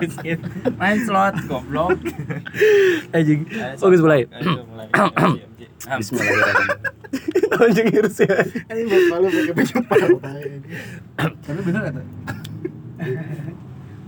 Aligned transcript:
Miskin. 0.00 0.38
Main 0.78 0.98
slot 1.04 1.34
goblok. 1.50 1.98
Anjing. 3.14 3.46
Oke, 3.82 3.96
mulai. 3.98 4.24
Bismillahirrahmanirrahim. 5.82 6.78
Anjing 7.58 7.88
ya. 7.90 8.02
Ini 8.70 8.82
buat 8.86 9.04
malu 9.10 9.26
pakai 9.32 9.52
baju. 9.56 9.74
Tapi 11.18 11.60
bener 11.66 11.80
kata. 11.90 12.02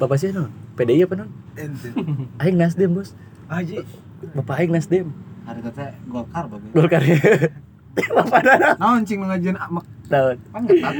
Bapak 0.01 0.17
sih 0.17 0.33
non? 0.33 0.51
PDI 0.79 1.04
apa 1.04 1.14
non? 1.18 1.30
Aing 2.40 2.56
Nasdem, 2.56 2.95
Bos. 2.96 3.12
Aji. 3.50 3.84
Bapak 4.32 4.62
Aing 4.62 4.72
Nasdem. 4.72 5.12
Hari 5.45 5.61
teh 5.64 5.92
Golkar 6.06 6.46
bagus. 6.46 6.70
Golkar 6.72 7.02
ya. 7.02 7.18
Bapak 7.91 8.41
Dana. 8.46 8.68
Naon 8.79 9.02
cing 9.02 9.18
ngajian 9.20 9.59
amak 9.59 9.84
Tahun. 10.11 10.36
pangetan. 10.50 10.95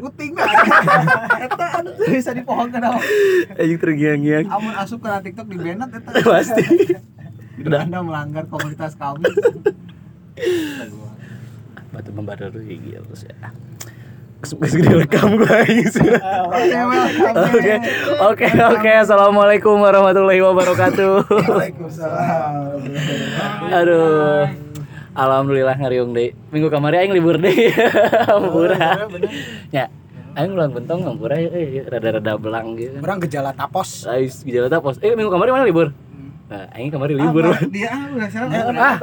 Puting 0.00 0.32
dah. 0.36 0.48
Eta 1.44 1.66
anu 1.80 1.90
bisa 2.00 2.30
dipohongkeun 2.32 2.80
naon. 2.80 3.02
Anjing 3.60 3.80
tergiang-giang. 3.80 4.44
Amun 4.48 4.72
asup 4.72 5.04
ke 5.04 5.08
TikTok 5.28 5.46
di 5.52 5.56
banned 5.60 5.92
eta. 5.92 6.10
Pasti. 6.32 6.64
Udah. 7.60 7.84
Anda 7.84 8.00
melanggar 8.00 8.44
komunitas 8.48 8.96
kami. 8.96 9.24
Batu 11.92 12.10
membadar 12.10 12.50
tuh 12.50 12.60
kayak 12.64 12.80
gitu 12.82 13.00
terus 13.06 13.22
ya. 13.28 13.36
Kesempatan 14.42 14.80
direkam 14.84 15.40
gue 15.40 15.60
sih. 15.88 16.04
Oke, 17.40 17.74
oke, 18.20 18.46
oke. 18.76 18.90
Assalamualaikum 18.92 19.76
warahmatullahi 19.80 20.40
wabarakatuh. 20.44 21.14
Waalaikumsalam. 21.48 22.80
Aduh. 23.72 24.73
Alhamdulillah 25.14 25.78
ngariung 25.78 26.10
deh. 26.10 26.34
Minggu 26.50 26.68
kemarin 26.68 27.06
aing 27.06 27.14
libur 27.14 27.38
deh. 27.38 27.70
Hampura. 28.26 29.06
Ya. 29.74 29.86
Aing 30.34 30.50
ulang 30.58 30.74
bentong 30.74 31.06
hampura 31.06 31.38
eh 31.38 31.86
rada-rada 31.86 32.34
belang 32.34 32.74
gitu. 32.74 32.98
Orang 32.98 33.22
gejala 33.22 33.54
tapos. 33.54 34.02
Ais 34.10 34.42
gejala 34.42 34.66
tapos. 34.66 34.98
Eh 34.98 35.14
minggu 35.14 35.30
kemarin 35.30 35.54
mana 35.54 35.64
libur? 35.70 35.94
Nah, 36.44 36.68
aing 36.76 36.92
kemarin 36.92 37.16
libur. 37.16 37.48
Ah, 37.48 37.56
Dia 37.72 37.88
ah, 37.88 38.04
udah 38.12 38.28
salah. 38.28 38.68
Ah, 38.76 38.94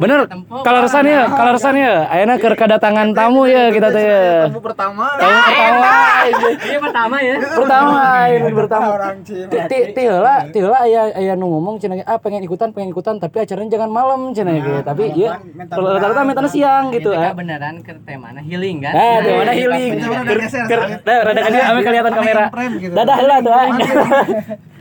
bener. 0.00 0.20
Kalau 0.64 0.78
resannya, 0.80 1.28
kalau 1.28 1.50
resannya, 1.52 1.90
ayeuna 2.08 2.34
keur 2.40 2.56
kedatangan 2.56 3.12
tamu 3.12 3.44
ya 3.44 3.68
kita 3.68 3.92
teh. 3.92 4.00
ya. 4.00 4.48
Tamu 4.48 4.64
pertama. 4.64 5.04
Tamu 5.20 5.36
pertama. 5.36 5.92
Iya 6.66 6.78
pertama 6.82 7.16
ya. 7.22 7.36
Pertama, 7.38 8.02
ini 8.26 8.50
pertama. 8.50 8.86
Orang 8.96 9.16
Cina. 9.22 9.68
Ti 9.68 9.78
ti 9.94 10.02
heula, 10.02 10.36
ti 10.50 10.58
heula 10.58 10.78
aya 10.82 11.02
aya 11.14 11.32
nu 11.36 11.46
ngomong 11.52 11.78
cenah 11.78 12.02
ah 12.02 12.18
pengen 12.18 12.42
ikutan, 12.42 12.72
pengen 12.74 12.90
ikutan 12.90 13.20
tapi 13.20 13.44
acaranya 13.44 13.70
jangan 13.76 13.90
malam 13.92 14.20
cenah 14.34 14.56
gitu. 14.56 14.70
Tapi 14.82 15.02
iya 15.14 15.38
rata-rata 15.70 16.22
mentana 16.26 16.48
siang 16.50 16.90
gitu 16.90 17.12
Itu 17.12 17.14
ah. 17.14 17.30
kan 17.30 17.38
beneran 17.38 17.74
ke 17.84 17.92
temana 18.02 18.40
healing 18.42 18.82
kan? 18.82 18.92
Ah, 18.96 19.16
di 19.22 19.30
mana 19.30 19.52
healing? 19.52 19.90
Rada. 20.02 20.96
Nah, 21.04 21.18
rada 21.22 21.40
kelihatan 21.44 22.10
Ame 22.10 22.18
kamera. 22.18 22.44
gitu. 22.80 22.92
Dadah 22.96 23.16
heula 23.20 23.36
tuh 23.44 23.52
ah. 23.60 23.66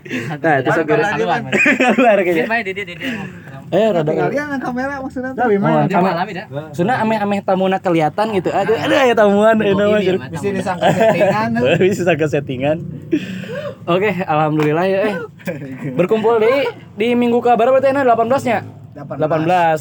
Nah, 0.05 0.61
itu 0.61 0.69
Kan 0.69 0.77
sok 0.77 0.85
keluar, 0.85 2.17
kayaknya. 2.21 2.45
Eh, 3.73 3.89
rada 3.89 4.05
Kalian 4.05 4.29
yang 4.29 4.61
kamera 4.61 5.01
maksudnya 5.01 5.33
tapi 5.33 5.57
Oh, 5.57 5.81
Dia 5.89 5.97
kame- 5.97 6.13
malam 6.13 6.27
ya. 6.29 6.45
Suna 6.69 7.01
ame-ame 7.01 7.41
tamuna 7.41 7.81
kelihatan 7.81 8.29
gitu. 8.31 8.53
Aduh, 8.53 8.77
aduh 8.77 8.93
ya 8.93 9.15
tamuan 9.17 9.57
Oh, 9.57 9.97
ini 9.97 10.13
mah 10.13 10.29
bisa 10.29 10.47
disangka 10.53 10.85
settingan. 10.93 11.49
Bisa 11.81 12.13
ke 12.13 12.25
settingan. 12.29 12.77
Oke, 13.89 14.13
alhamdulillah 14.21 14.85
ya 14.85 14.99
eh. 15.09 15.15
Berkumpul 15.97 16.37
di 16.37 16.53
di 16.93 17.07
minggu 17.17 17.41
kabar 17.41 17.73
berarti 17.73 17.89
ini 17.89 18.05
18-nya. 18.05 18.59
18 18.95 19.17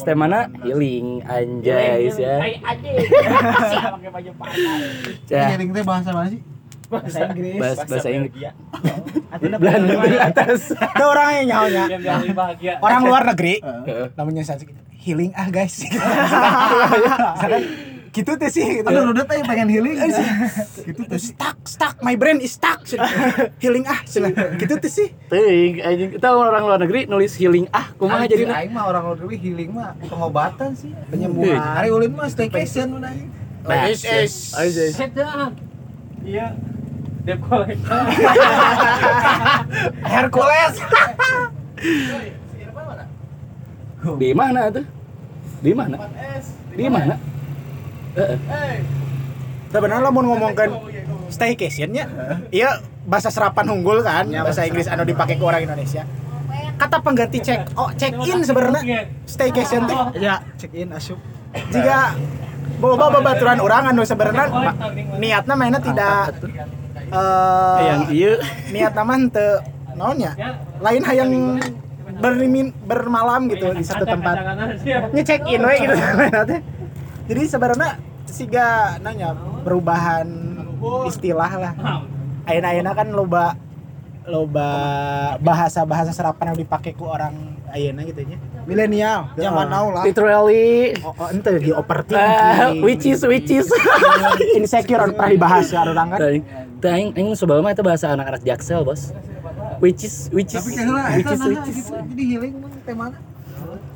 temana 0.01 0.49
healing 0.59 1.21
anjay 1.23 2.09
ya. 2.09 2.35
Healing 5.29 5.69
teh 5.71 5.83
bahasa 5.85 6.09
mana 6.09 6.27
sih? 6.27 6.41
Bahasa 6.85 7.19
Inggris. 7.27 7.59
bahasa 7.59 7.83
bahasa 7.85 8.09
Inggris. 8.09 8.33
Belanda 9.57 9.93
di 10.05 10.19
atas. 10.19 10.59
Ada 10.71 11.03
orang 11.03 11.27
yang 11.41 11.45
nyawanya. 11.49 11.83
Orang 12.79 13.01
luar 13.03 13.21
negeri. 13.25 13.59
Namanya 14.17 14.43
saya 14.43 14.61
healing 14.95 15.31
ah 15.37 15.47
guys. 15.49 15.81
Misalkan 15.85 17.63
gitu 18.09 18.31
tuh 18.31 18.47
sih 18.47 18.79
gitu. 18.79 18.87
Aduh 18.87 19.11
udah 19.11 19.27
teh 19.27 19.43
pengen 19.43 19.67
healing. 19.67 19.99
gitu 20.87 21.01
tuh 21.03 21.19
stuck 21.19 21.57
stuck 21.67 21.99
my 21.99 22.15
brain 22.15 22.39
is 22.39 22.55
stuck. 22.55 22.81
healing 23.59 23.85
ah 23.85 23.99
gitu 24.55 24.73
tuh 24.79 24.89
sih. 24.89 25.11
Teuing 25.27 25.83
anjing 25.83 26.09
kita 26.15 26.27
orang 26.31 26.63
luar 26.63 26.79
negeri 26.79 27.05
nulis 27.05 27.35
healing 27.35 27.67
ah 27.69 27.91
kumaha 27.99 28.25
jadi 28.25 28.47
aing 28.47 28.71
mah 28.73 28.87
orang 28.87 29.03
luar 29.11 29.17
negeri 29.19 29.37
healing 29.37 29.69
mah 29.75 29.93
pengobatan 29.99 30.73
sih, 30.73 30.89
Iya. 30.89 31.05
penyembuhan. 31.11 31.59
Hari 31.59 31.89
ulin 31.91 32.11
mah 32.15 32.29
staycation 32.31 32.87
mun 32.95 33.03
aing. 33.03 33.29
Nah, 33.65 33.89
Is 33.89 34.05
is. 34.05 34.53
Iya. 36.25 36.47
Debt 37.25 37.41
collector. 37.41 37.89
Hercules. 40.13 40.75
Di 44.21 44.31
mana 44.37 44.69
tuh? 44.69 44.85
Di 45.65 45.71
mana? 45.73 45.97
Di 46.77 46.85
mana? 46.85 47.15
Heeh. 48.13 48.37
Sebenarnya 49.73 50.09
mau 50.13 50.23
ngomongkan 50.23 50.69
staycationnya, 51.27 52.07
iya 52.53 52.79
bahasa 53.03 53.27
serapan 53.27 53.75
unggul 53.75 53.99
kan, 54.05 54.29
bahasa 54.29 54.63
Inggris 54.63 54.87
anu 54.87 55.03
dipakai 55.03 55.35
ke 55.35 55.43
orang 55.43 55.67
Indonesia. 55.67 56.07
Kata 56.79 57.03
pengganti 57.03 57.43
check, 57.43 57.67
oh 57.75 57.91
check 57.97 58.15
in 58.23 58.39
sebenarnya 58.45 59.09
staycation 59.27 59.83
teh. 59.89 59.97
Ya 60.21 60.39
check 60.55 60.71
in 60.71 60.95
asup. 60.95 61.19
Jika 61.73 62.15
bawa 62.79 63.19
babaturan 63.19 63.59
orang 63.59 63.91
anu 63.91 64.07
sebenarnya 64.07 64.47
niatnya 65.19 65.55
mainnya 65.57 65.81
tidak 65.81 66.39
eh 67.15 67.79
Yang 67.87 68.01
iya. 68.11 68.33
Niat 68.71 68.93
nama 68.93 69.13
teu 69.31 69.49
naonnya 69.95 70.31
lain 70.83 71.03
hayang 71.07 71.31
bermin 72.19 72.67
bermalam 72.83 73.47
gitu 73.51 73.71
di 73.75 73.83
satu 73.83 74.03
tempat. 74.03 74.35
ini 75.11 75.21
check 75.23 75.43
in 75.47 75.63
we 75.63 75.75
gitu. 75.83 75.95
Jadi 77.31 77.41
sebenarnya 77.47 77.97
siga 78.27 78.99
nanya 78.99 79.33
perubahan 79.63 80.27
istilah 81.07 81.51
lah. 81.55 81.73
Ayeuna 82.45 82.93
kan 82.93 83.09
loba 83.09 83.57
loba 84.25 84.69
bahasa 85.41 85.85
bahasa 85.85 86.11
serapan 86.13 86.53
yang 86.53 86.59
dipakai 86.65 86.97
ku 86.97 87.05
orang 87.05 87.55
ayeuna 87.69 88.01
gitu 88.09 88.25
nya 88.25 88.37
milenial 88.65 89.29
zaman 89.37 89.65
now 89.69 89.85
lah. 89.93 90.03
Literally. 90.03 90.97
Oh, 91.01 91.13
oh 91.13 91.27
ente 91.29 91.49
di 91.61 91.69
Ah, 91.71 91.79
overthinking 91.81 92.81
which 92.81 93.05
is 93.05 93.21
which 93.25 93.49
is. 93.49 93.69
Insecure 94.57 95.01
orang 95.01 95.13
pernah 95.13 95.31
dibahas 95.31 95.65
ya 95.69 95.85
orang 95.85 96.07
kan? 96.13 96.19
Teuing, 96.19 96.43
teuing 96.81 97.09
aing 97.13 97.29
sebel 97.37 97.61
mah 97.61 97.71
itu 97.73 97.83
bahasa 97.85 98.11
anak-anak 98.13 98.41
jaksel, 98.41 98.81
Bos. 98.81 99.13
Which 99.83 100.07
is 100.07 100.31
which 100.33 100.55
is 100.55 100.63
tapi 100.63 100.71
which 100.71 101.31
is 101.31 101.41
which 101.43 101.59
nah 101.59 101.67
is. 101.67 101.75
gitu 101.83 101.93
jadi 102.15 102.23
healing 102.23 102.53
mah 102.63 102.71
temana 102.87 103.17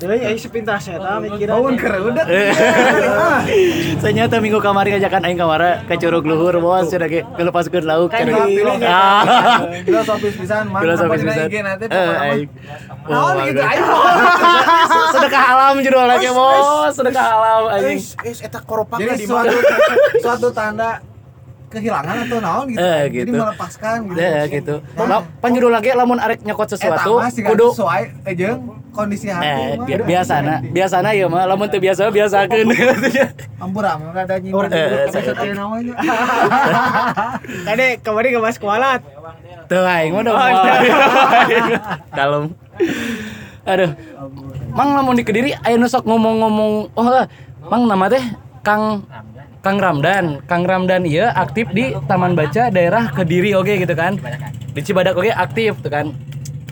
Jadi 0.00 0.16
ya 0.16 0.32
sepintas 0.32 0.88
eta 0.88 1.20
mikirnya. 1.20 1.60
Bawon 1.60 1.76
kereudet. 1.76 2.24
Ternyata 4.02 4.40
minggu 4.40 4.56
kemarin 4.56 4.96
ajakan 4.96 5.28
aing 5.28 5.36
kamara 5.36 5.84
ke 5.84 6.00
Curug 6.00 6.24
Luhur, 6.24 6.56
Bos. 6.56 6.88
Sudah 6.88 7.04
ge 7.04 7.20
ngelepaskeun 7.36 7.84
lauk. 7.84 8.08
Kan 8.08 8.24
cenah. 8.24 8.80
Ah. 8.80 9.60
filosofis 9.84 10.34
pisan 10.40 10.72
mah 10.72 10.80
Filosofis 10.80 11.20
pisan. 11.20 11.52
nanti 11.52 11.84
Eh, 11.92 12.24
aing. 12.24 12.48
Naon 13.12 13.34
Oh, 13.36 13.44
gitu 13.44 13.60
bagus. 13.60 13.76
aing 13.76 13.84
Sedekah 15.20 15.44
alam 15.52 15.74
judul 15.84 16.04
lagi, 16.08 16.28
Bos. 16.32 16.96
Sedekah 16.96 17.26
alam 17.36 17.62
anjing. 17.68 18.00
Wis 18.24 18.38
eta 18.40 18.58
koropakna 18.64 19.04
Jadi 19.04 19.20
di 19.20 19.26
suatu 19.28 19.52
mana? 19.52 19.94
Suatu 20.24 20.48
tanda 20.48 20.90
kehilangan 21.68 22.24
atau 22.24 22.38
naon 22.40 22.64
gitu. 22.72 22.80
Eh, 22.80 23.00
Jadi 23.04 23.16
gitu. 23.20 23.36
melepaskan 23.36 23.96
gitu. 24.08 24.16
Ya 24.16 24.48
gitu. 24.48 24.74
Judul 25.44 25.70
lagi 25.76 25.92
lamun 25.92 26.16
arek 26.16 26.40
nyokot 26.40 26.72
sesuatu 26.72 27.20
kudu 27.20 27.66
sesuai 27.76 28.24
eh 28.24 28.32
jeung 28.32 28.79
kondisi 28.90 29.26
Eh, 29.26 29.32
hati 29.32 29.46
mah. 29.74 29.86
bi- 29.86 30.04
biasana, 30.04 30.54
biasana 30.62 31.08
ya 31.10 31.26
mah 31.26 31.44
lamun 31.44 31.66
teu 31.66 31.78
biasa 31.78 32.08
biasakeun. 32.08 32.66
Ampura 33.56 33.94
mah 33.94 34.10
kada 34.12 34.36
nyimpang 34.36 34.68
Eh, 34.68 34.76
eh, 34.76 35.04
episode 35.06 35.24
saya- 35.32 35.42
ieu 35.42 35.54
namanya. 35.54 35.94
Tadi 37.66 37.86
kemarin 37.98 38.30
ke 38.30 38.40
Mas 38.40 38.56
Kualat. 38.56 39.00
Tuh 39.66 39.80
aing 39.80 40.12
mah 40.12 40.20
udah 40.20 40.34
Oh. 40.34 40.50
Kalem. 42.10 42.44
Aduh. 43.70 43.90
Mang 44.70 44.90
lamun 44.92 45.14
di 45.14 45.22
Kediri 45.22 45.50
aya 45.56 45.74
nu 45.74 45.84
sok 45.84 46.04
ngomong-ngomong, 46.04 46.72
oh 46.90 47.06
lah, 47.06 47.26
Mang 47.62 47.84
nama 47.84 48.06
teh 48.06 48.22
Kang 48.60 49.02
Kang 49.60 49.76
Ramdan. 49.76 50.40
Kang 50.44 50.64
Ramdan 50.64 51.04
iya 51.04 51.30
aktif 51.30 51.68
di 51.68 51.92
Taman 52.06 52.32
Baca 52.32 52.66
daerah 52.68 53.10
Kediri 53.10 53.52
oke 53.52 53.76
gitu 53.76 53.92
kan. 53.92 54.16
Di 54.70 54.80
Cibadak 54.80 55.14
oke 55.14 55.28
aktif 55.28 55.76
tuh 55.78 55.88
kan. 55.88 56.06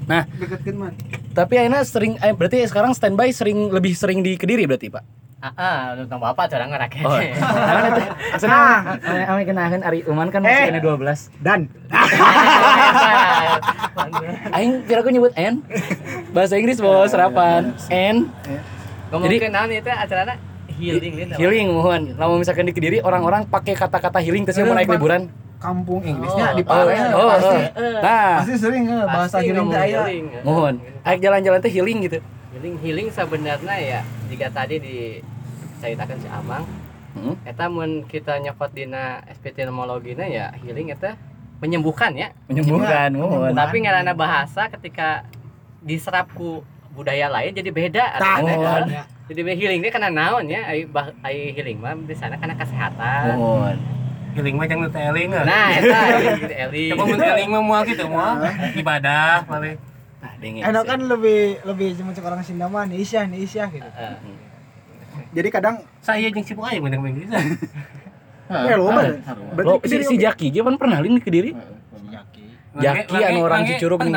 Nah, 0.08 0.24
mah. 0.72 0.92
tapi 1.36 1.60
ayeuna 1.60 1.84
sering 1.84 2.16
eh, 2.18 2.32
berarti 2.32 2.64
sekarang 2.64 2.96
standby 2.96 3.28
sering 3.28 3.68
lebih 3.68 3.92
sering 3.92 4.24
di 4.24 4.40
Kediri 4.40 4.64
berarti, 4.64 4.88
Pak. 4.88 5.04
Ah, 5.38 5.54
ah, 5.54 5.78
tentang 5.94 6.18
bapak 6.18 6.50
cara 6.50 6.66
ngerakit. 6.66 7.06
Oh. 7.06 7.14
Karena 7.14 7.88
teh 7.94 8.06
cenah 8.42 8.98
ame 8.98 9.22
ame 9.22 9.42
kenakeun 9.46 9.82
Ari 9.86 10.02
Uman 10.10 10.34
kan 10.34 10.42
masih 10.42 10.66
Eh. 10.66 10.74
ini 10.74 10.80
12. 10.82 11.30
Dan 11.38 11.70
Aing 14.58 14.82
kira 14.82 14.98
aku 14.98 15.14
nyebut 15.14 15.30
N. 15.38 15.62
Bahasa 16.34 16.58
Inggris 16.58 16.82
bos, 16.82 17.14
serapan. 17.14 17.70
N. 17.86 18.26
Ngomongin 19.14 19.54
naon 19.54 19.70
itu 19.70 19.86
acaranya 19.86 20.42
healing 20.74 21.12
gitu. 21.22 21.34
Healing 21.38 21.66
mohon. 21.70 22.02
Lamun 22.18 22.42
misalkan 22.42 22.66
di 22.66 22.74
Kediri 22.74 22.98
orang-orang 22.98 23.46
pakai 23.46 23.78
kata-kata 23.78 24.18
healing 24.18 24.42
terus 24.42 24.58
mau 24.66 24.74
naik 24.74 24.90
liburan. 24.90 25.30
Kampung 25.58 26.00
Inggrisnya 26.00 26.46
Oh, 26.46 26.54
di 26.54 26.62
Oh, 26.62 26.68
Pare 26.68 26.94
oh, 27.12 27.26
pasti 27.28 27.58
oh. 27.74 27.98
Nah, 27.98 28.30
pasti 28.38 28.54
sering 28.56 28.84
eh, 28.86 29.04
bahasa 29.04 29.36
Pasti 29.36 29.46
healing 29.46 29.68
teh 29.68 29.80
aya. 29.80 30.00
ya. 30.06 30.40
mohon. 30.42 30.74
Aik 31.02 31.18
jalan-jalan 31.18 31.58
teh 31.58 31.72
healing 31.72 31.98
gitu. 32.02 32.18
healing 32.50 32.74
healing 32.78 33.08
sebenarnya 33.08 33.76
ya 33.76 34.00
jika 34.26 34.46
tadi 34.48 34.76
diceritakan 34.78 36.16
si 36.16 36.28
Amang 36.28 36.64
Hmm. 37.08 37.34
eta 37.42 37.66
mun 37.66 38.04
kita 38.04 38.38
nyokot 38.38 38.70
dina 38.70 39.18
epidemiologina 39.26 40.22
ya 40.24 40.54
healing 40.56 40.92
eta 40.92 41.18
menyembuhkan 41.58 42.14
ya 42.14 42.30
Menyembuhkan, 42.46 43.10
mohon. 43.10 43.50
tapi 43.50 43.82
ngarana 43.82 44.12
bahasa 44.12 44.70
ketika 44.70 45.26
diserap 45.80 46.30
ku 46.30 46.62
budaya 46.92 47.26
lain 47.26 47.50
jadi 47.50 47.70
beda 47.70 48.04
Tah, 48.14 48.38
jadi 49.26 49.40
healing 49.50 49.80
ini 49.80 49.88
karena 49.88 50.12
naon 50.12 50.46
ya 50.46 50.62
ai 50.68 50.86
healing 51.50 51.80
mah 51.80 51.96
di 51.96 52.14
sana 52.14 52.36
karena 52.36 52.54
kesehatan 52.54 53.34
Mohon. 53.34 53.76
Healing 54.38 54.54
mah 54.54 54.66
jangan 54.70 54.88
teh 54.94 55.02
eling. 55.02 55.28
nah 55.34 55.66
eta 55.74 55.98
healing 56.14 56.90
Coba 56.94 57.04
mun 57.10 57.18
eling 57.18 57.48
mah 57.50 57.62
moal 57.66 57.82
gitu 57.90 58.04
moal 58.06 58.38
ibadah 58.78 59.42
malih. 59.50 59.74
Nah, 60.22 60.32
dingin. 60.38 60.62
Enak 60.62 60.84
kan 60.86 61.00
lebih 61.02 61.58
lebih 61.66 61.88
cuma 61.98 62.14
cek 62.14 62.22
orang 62.22 62.46
Sunda 62.46 62.70
mah 62.70 62.86
nih 62.86 63.02
Isya 63.02 63.26
nih 63.26 63.38
Isya 63.42 63.64
gitu. 63.74 63.90
Heeh. 63.90 64.14
Jadi 65.34 65.48
kadang 65.50 65.82
Saya 65.98 66.30
jeung 66.30 66.46
sibuk 66.46 66.62
aya 66.70 66.78
mending 66.78 67.02
Inggris. 67.02 67.28
ya 68.48 68.74
lo 68.78 68.94
Lo 68.94 69.02
Berarti 69.58 69.90
si, 69.90 69.96
si 70.06 70.16
Jaki 70.16 70.54
dia 70.54 70.62
kan 70.62 70.78
pernah 70.78 71.02
link 71.02 71.26
ke 71.26 71.30
diri. 71.34 71.50
Jaki 72.78 73.18
anu 73.26 73.42
orang 73.42 73.66
Cicurug 73.66 74.06
nih. 74.06 74.14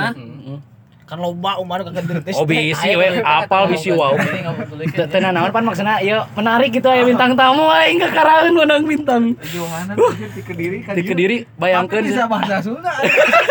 Kan 1.11 1.19
loba 1.19 1.59
umar 1.59 1.83
gede 1.83 2.23
teh. 2.23 2.31
Oh 2.39 2.47
bisi 2.47 2.95
we 2.95 3.19
apal 3.19 3.67
bisi 3.67 3.91
wow. 3.91 4.15
ya. 4.15 5.03
Tenan 5.11 5.35
naon 5.35 5.51
pan 5.51 5.67
maksudna 5.67 5.99
ieu 5.99 6.23
menarik 6.39 6.71
gitu 6.71 6.87
aya 6.87 7.03
bintang 7.03 7.35
tamu 7.35 7.67
aing 7.67 7.99
kakaraeun 7.99 8.55
menang 8.55 8.87
bintang. 8.87 9.35
Johanan 9.51 9.99
di 10.31 10.39
Kediri 10.39 10.77
kan 10.87 10.95
Di 10.95 11.03
Kediri 11.03 11.43
bayangkeun 11.59 12.07
bisa 12.07 12.31
bahasa 12.31 12.63
Sunda. 12.63 12.95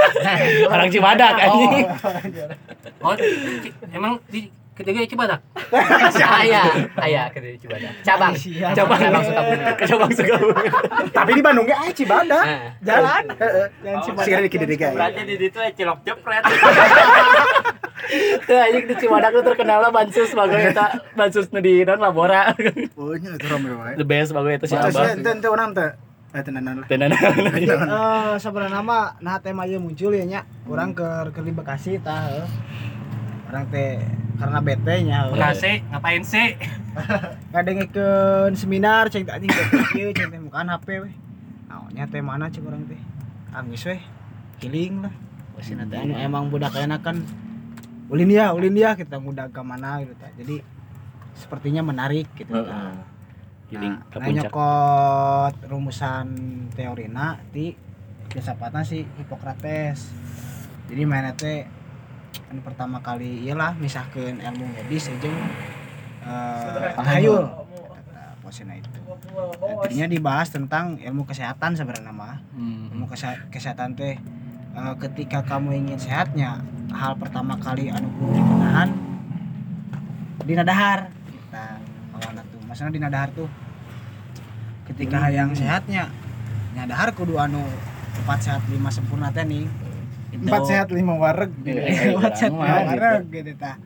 orang 0.72 0.88
Cibadak 0.88 1.36
anjing. 1.44 1.84
Oh, 3.04 3.12
ci- 3.60 3.76
emang 3.92 4.16
di 4.32 4.48
ketiga 4.80 5.04
Cibadak. 5.04 5.40
Aya, 6.40 6.62
aya 6.96 7.22
ke 7.28 7.38
dari 7.38 7.56
Cibadak. 7.60 7.92
Cabang. 8.00 8.32
Cabang 8.78 9.00
Cabang 9.00 9.24
Sukabumi. 9.28 9.62
Cabang 9.84 10.12
Sukabumi. 10.16 10.66
Tapi 11.12 11.30
di 11.36 11.42
Bandung 11.44 11.66
ge 11.68 11.76
aya 11.76 11.92
Cibadak. 11.92 12.44
Nah. 12.48 12.70
Jalan. 12.80 13.24
Heeh. 13.42 13.66
Jangan 13.84 14.00
Cibadak. 14.02 14.24
Sih 14.24 14.32
di 14.40 14.50
Kediri 14.50 14.74
ge. 14.80 14.86
aya. 14.88 14.96
Berarti 14.96 15.20
di 15.28 15.34
situ 15.36 15.58
aya 15.60 15.72
cilok 15.76 15.98
jepret. 16.08 16.42
Teu 18.48 18.58
anjing 18.58 18.84
di 18.90 18.94
Cibadak 18.96 19.30
tuh 19.36 19.44
terkenal 19.44 19.78
lah 19.84 19.90
bansus 19.92 20.34
bagus 20.34 20.62
eta 20.72 20.98
bansus 21.14 21.46
nu 21.52 21.60
di 21.62 21.84
non 21.84 22.00
labora. 22.00 22.50
Oh 22.98 23.14
nya 23.14 23.36
itu 23.36 23.46
rame 23.46 23.70
wae. 23.76 23.94
The 24.00 24.06
best 24.08 24.34
bagus 24.34 24.58
eta 24.58 24.66
si 24.66 24.74
Terus 24.74 24.96
Abah. 24.96 25.14
teh 25.76 25.90
eh 26.30 26.42
tenanan 26.46 26.82
lah. 26.82 26.86
Tenan. 26.86 27.10
Eh 27.10 28.34
sebenarnya 28.38 28.82
mah 28.82 29.18
nah 29.22 29.38
tema 29.38 29.66
ieu 29.66 29.78
muncul 29.78 30.10
ya 30.14 30.26
nya. 30.26 30.40
Urang 30.66 30.94
ke 30.94 31.06
ke 31.30 31.40
di 31.42 31.52
Bekasi 31.54 32.02
tah. 32.02 32.46
Orang 33.50 33.66
teh 33.66 33.98
karena 34.38 34.58
bete 34.62 34.94
nya. 35.02 35.26
Bekasi 35.26 35.82
ngapain 35.90 36.22
sih? 36.22 36.54
Ngadengkeun 37.50 38.54
seminar 38.54 39.10
cek 39.10 39.26
anjing 39.26 39.50
ieu 39.98 40.14
cek 40.14 40.30
teh 40.30 40.38
bukan 40.38 40.70
HP 40.70 40.86
we. 41.02 41.10
Naonnya 41.66 42.06
teh 42.06 42.22
mana 42.22 42.46
cek 42.46 42.62
urang 42.62 42.86
teh. 42.86 43.02
Anggus 43.50 43.90
we. 43.90 43.98
Healing 44.62 45.02
lah. 45.02 45.14
Wasina 45.58 45.82
teh 45.82 45.98
anu 45.98 46.14
emang 46.14 46.46
budak 46.46 46.78
enakan 46.78 47.26
ulin 48.06 48.30
dia, 48.30 48.54
ulin 48.54 48.70
dia 48.70 48.94
kita 48.94 49.18
muda 49.18 49.50
ke 49.50 49.58
mana 49.66 49.98
gitu 50.06 50.14
tah. 50.14 50.30
Jadi 50.38 50.62
sepertinya 51.34 51.82
menarik 51.82 52.30
gitu 52.38 52.54
tah. 52.54 52.94
Healing 53.66 53.98
Nah, 53.98 54.18
nah, 54.18 54.30
nyokot 54.30 55.54
rumusan 55.66 56.26
teorina 56.70 57.42
di 57.50 57.74
filsafatna 58.30 58.86
si 58.86 59.02
Hippocrates. 59.18 60.06
Jadi 60.86 61.02
mana 61.02 61.34
teh 61.34 61.79
anu 62.50 62.60
pertama 62.66 62.98
kali 62.98 63.46
iyalah 63.46 63.78
misahkeun 63.78 64.42
ilmu 64.42 64.66
medis 64.74 65.06
jeung 65.22 65.38
eh 66.26 66.90
tahayul. 66.98 67.46
Kata 67.46 68.34
posina 68.42 68.74
itu. 68.74 68.90
Intinya 69.86 70.06
dibahas 70.10 70.50
tentang 70.50 70.98
ilmu 70.98 71.22
kesehatan 71.22 71.78
sebenarnya 71.78 72.10
mah. 72.10 72.42
Hmm. 72.50 72.90
Ilmu 72.90 73.06
kese- 73.06 73.46
kesehatan 73.54 73.94
teh 73.94 74.18
eh, 74.74 74.94
ketika 74.98 75.46
kamu 75.46 75.78
ingin 75.78 75.98
sehatnya 76.02 76.66
hal 76.90 77.14
pertama 77.14 77.54
kali 77.54 77.86
anu 77.86 78.10
kudu 78.18 78.34
dibenahan 78.34 78.90
dina 80.42 80.66
dahar. 80.66 81.14
Nah, 81.54 81.78
tuh. 82.50 82.60
Maksudnya 82.66 82.90
dina 82.90 83.08
dahar 83.08 83.30
tuh 83.30 83.46
ketika 84.90 85.22
hayang 85.22 85.54
sehatnya 85.54 86.10
nya 86.74 86.82
dahar 86.82 87.14
kudu 87.14 87.38
anu 87.38 87.62
empat 88.26 88.42
sehat 88.42 88.62
lima 88.66 88.90
sempurna 88.90 89.30
teh 89.30 89.46
nih. 89.46 89.70
Gitu. 90.30 90.46
Empat 90.46 90.62
sehat 90.66 90.88
lima 90.94 91.14
wareg. 91.18 91.50
Empat 91.62 92.32
sehat 92.38 92.52
lima 92.54 92.86
wareg 92.86 93.22
gitu 93.30 93.52
tah. 93.58 93.76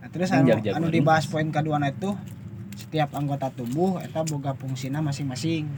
Nah, 0.00 0.08
terus 0.12 0.28
anu, 0.32 0.48
anu 0.52 0.86
dibahas 0.88 1.24
poin 1.28 1.48
kedua 1.48 1.80
itu 1.88 2.12
setiap 2.76 3.12
anggota 3.12 3.52
tubuh 3.52 4.00
eta 4.00 4.24
boga 4.24 4.56
fungsina 4.56 5.04
masing-masing. 5.04 5.68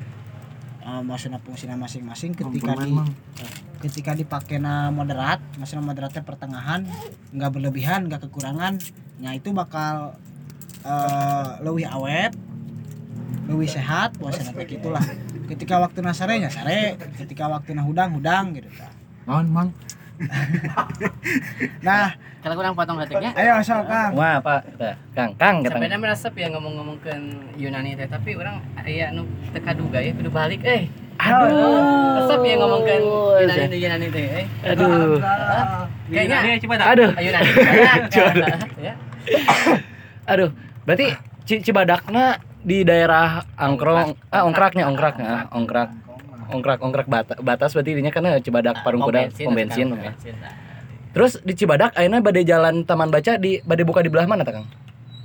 Eh, 0.82 1.02
maksudnya 1.06 1.38
fungsina 1.38 1.78
masing-masing 1.78 2.34
ketika 2.34 2.75
di 2.82 2.90
ketika 3.87 4.12
dipakainya 4.19 4.90
moderat 4.90 5.38
maksudnya 5.54 5.82
moderatnya 5.82 6.22
pertengahan 6.26 6.87
nggak 7.31 7.50
berlebihan 7.54 8.10
nggak 8.10 8.26
kekurangan 8.26 8.82
nah 9.22 9.31
itu 9.31 9.54
bakal 9.54 10.19
eh 10.82 11.49
lebih 11.62 11.87
awet 11.87 12.34
lebih 13.46 13.69
sehat 13.70 14.19
puasa 14.19 14.43
nanti 14.43 14.75
gitulah 14.75 15.02
ketika 15.50 15.78
waktu 15.82 16.02
nasare 16.02 16.38
nya 16.43 16.50
sare 16.50 16.99
ketika 17.14 17.46
waktu 17.46 17.78
hudang 17.78 18.19
hudang 18.19 18.54
gitu 18.54 18.70
tah. 18.75 18.91
Naon 19.26 19.46
mang? 19.50 19.69
nah 21.86 22.14
Kalau 22.42 22.54
kurang 22.58 22.74
potong 22.74 22.98
detiknya. 22.98 23.30
ayo 23.34 23.58
sok 23.62 23.86
kang 23.86 24.19
Wah, 24.19 24.38
Pak. 24.38 24.60
Kang, 25.14 25.30
Kang 25.38 25.56
kata. 25.62 25.78
Sebenarnya 25.78 25.98
merasa 25.98 26.26
ya 26.30 26.48
ngomong-ngomongkeun 26.50 27.22
Yunani 27.54 27.94
teh, 27.94 28.06
tapi 28.10 28.34
orang 28.34 28.58
aya 28.74 29.14
nu 29.14 29.22
teka 29.54 29.70
duga 29.74 30.02
ya 30.02 30.10
kudu 30.10 30.30
balik 30.30 30.62
eh. 30.66 30.90
Aduh. 31.22 32.19
Resep 32.19 32.40
ya 32.42 32.54
ngomongkeun 32.58 33.02
Yunani 33.46 33.76
Yunani 33.78 34.06
teh 34.10 34.26
eh. 34.42 34.46
Aduh. 34.74 35.19
Kayaknya 36.10 36.38
Ini 36.42 36.58
Cibadak. 36.58 36.86
Aduh. 36.90 37.10
Yunani. 37.14 37.50
Ya. 38.82 38.94
Aduh. 40.26 40.50
Berarti 40.82 41.14
Ci- 41.46 41.62
Cibadakna 41.62 42.42
di 42.62 42.82
daerah 42.82 43.42
Angkrong, 43.54 44.18
ah 44.30 44.42
ongkraknya 44.46 44.86
ongkraknya, 44.86 45.46
ongkrak. 45.50 45.90
Ongkrak 46.52 46.78
ongkrak 46.78 47.06
bata- 47.06 47.40
batas 47.40 47.72
berarti 47.72 47.90
ininya 47.93 48.10
karena 48.10 48.37
Cibadak 48.38 48.81
Parung 48.81 49.02
Kuda 49.02 49.32
pom 49.34 49.52
bensin. 49.52 49.88
ya. 49.93 50.12
Terus 51.12 51.37
di 51.40 51.52
Cibadak 51.52 51.93
ayeuna 51.93 52.20
badai 52.20 52.43
jalan 52.43 52.85
taman 52.85 53.09
baca 53.09 53.37
di 53.37 53.61
badai 53.61 53.85
buka 53.85 54.00
di 54.00 54.09
belah 54.09 54.25
mana 54.25 54.42
ta 54.42 54.52
Kang? 54.52 54.64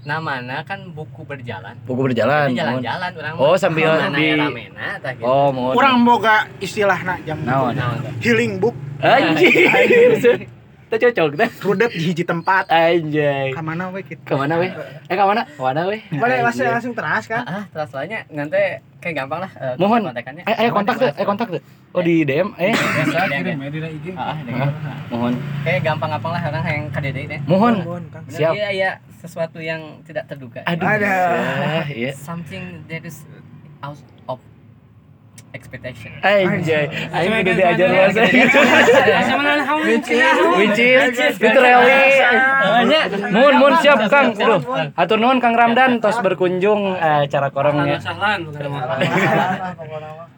Namana 0.04 0.64
kan 0.64 0.88
buku 0.90 1.28
berjalan. 1.28 1.76
Buku 1.84 2.08
berjalan. 2.08 2.52
Jalan-jalan 2.52 3.12
orang. 3.12 3.34
Oh, 3.38 3.60
sambil 3.60 3.92
Mana 3.92 4.16
di- 4.16 4.40
ramena 4.40 4.88
gitu. 5.04 5.24
Oh, 5.24 5.52
mohon. 5.52 5.76
Kurang 5.76 6.04
boga 6.04 6.48
istilahna 6.58 7.20
jang 7.22 7.44
Naon? 7.44 7.76
Naon 7.76 8.00
healing 8.20 8.56
book 8.56 8.76
Anjing. 8.98 10.48
Kita 10.88 11.04
cocok 11.04 11.36
teh. 11.36 11.50
rudep 11.68 11.92
di 11.92 12.00
hiji 12.00 12.24
tempat. 12.24 12.64
Anjay. 12.72 13.52
Ka 13.52 13.60
mana 13.60 13.92
we 13.92 14.00
kitu? 14.08 14.24
Ke 14.24 14.40
mana 14.40 14.56
weh? 14.56 14.72
Eh 15.12 15.16
ke 15.20 15.24
mana? 15.28 15.44
Mana 15.60 15.82
weh? 15.84 16.00
boleh 16.08 16.40
langsung 16.40 16.64
langsung 16.64 16.94
teras 16.96 17.28
kan 17.28 17.44
Ah, 17.44 17.68
terus 17.68 17.92
soalnya 17.92 18.24
nanti 18.32 18.80
kayak 19.04 19.16
gampang 19.20 19.44
lah 19.44 19.52
eh, 19.60 19.76
Mohon. 19.76 20.16
kontekannya. 20.16 20.44
Eh, 20.48 20.56
ayo 20.64 20.70
kontak 20.72 20.96
tuh, 20.96 21.12
eh 21.12 21.26
kontak 21.28 21.48
tuh. 21.52 21.62
Oh 21.92 22.00
di 22.00 22.24
DM, 22.24 22.56
eh. 22.56 22.72
Biasa 22.72 23.20
Kirim 23.28 23.44
DM. 23.44 23.60
ya 23.60 23.70
di 23.70 23.80
IG. 23.84 24.06
Ah, 24.16 24.32
ah, 24.32 24.36
Hah? 24.40 24.72
Mohon. 25.12 25.34
kayak 25.68 25.82
gampang-gampang 25.84 26.32
lah 26.32 26.42
orang 26.48 26.64
yang 26.64 26.86
KDD 26.88 27.18
deh. 27.36 27.40
Mohon. 27.44 27.76
Mohon, 27.84 28.04
Kang. 28.08 28.24
Bener 28.24 28.40
Siap. 28.40 28.54
Iya, 28.56 28.68
iya 28.72 28.90
sesuatu 29.20 29.60
yang 29.60 29.82
tidak 30.08 30.24
terduga. 30.32 30.64
Aduh. 30.64 30.88
Ada. 30.88 31.12
Ah, 31.84 31.86
iya. 31.92 32.16
Something 32.16 32.88
that 32.88 33.04
is 33.04 33.28
out 33.84 34.00
of 34.32 34.40
expectation. 35.56 36.12
Anjay. 36.24 36.92
Aing 37.12 37.32
udah 37.32 37.56
diajar 37.56 37.88
bahasa 37.88 38.22
itu. 38.28 38.60
Which 40.58 40.80
is 40.80 41.36
literally. 41.40 42.22
Mun 43.32 43.54
mun 43.60 43.74
siap 43.80 44.00
Kang. 44.12 44.36
Aduh. 44.36 44.62
Atur 44.96 45.18
nuhun 45.20 45.40
Kang 45.40 45.56
Ramdan 45.56 46.00
tos 46.04 46.20
berkunjung 46.20 46.96
eh, 46.98 47.28
cara 47.32 47.48
korongnya. 47.52 48.00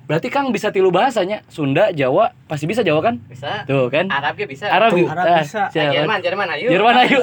Berarti 0.10 0.28
Kang 0.34 0.50
bisa 0.50 0.74
tilu 0.74 0.90
bahasanya. 0.90 1.46
Sunda, 1.54 1.94
Jawa, 1.94 2.34
pasti 2.50 2.66
bisa 2.66 2.82
Jawa 2.82 3.14
kan? 3.14 3.22
bisa. 3.30 3.62
Tuh 3.70 3.94
kan? 3.94 4.10
Arab 4.10 4.34
juga 4.42 4.50
bisa. 4.50 4.66
Arab, 4.66 4.90
Tuh, 4.98 5.06
Arab 5.06 5.22
ah, 5.22 5.42
bisa. 5.46 5.70
Ah, 5.70 5.94
Jerman. 5.94 6.18
Jerman, 6.26 6.48
ayo. 6.58 6.68
Jerman 6.74 6.96
ayo. 7.06 7.20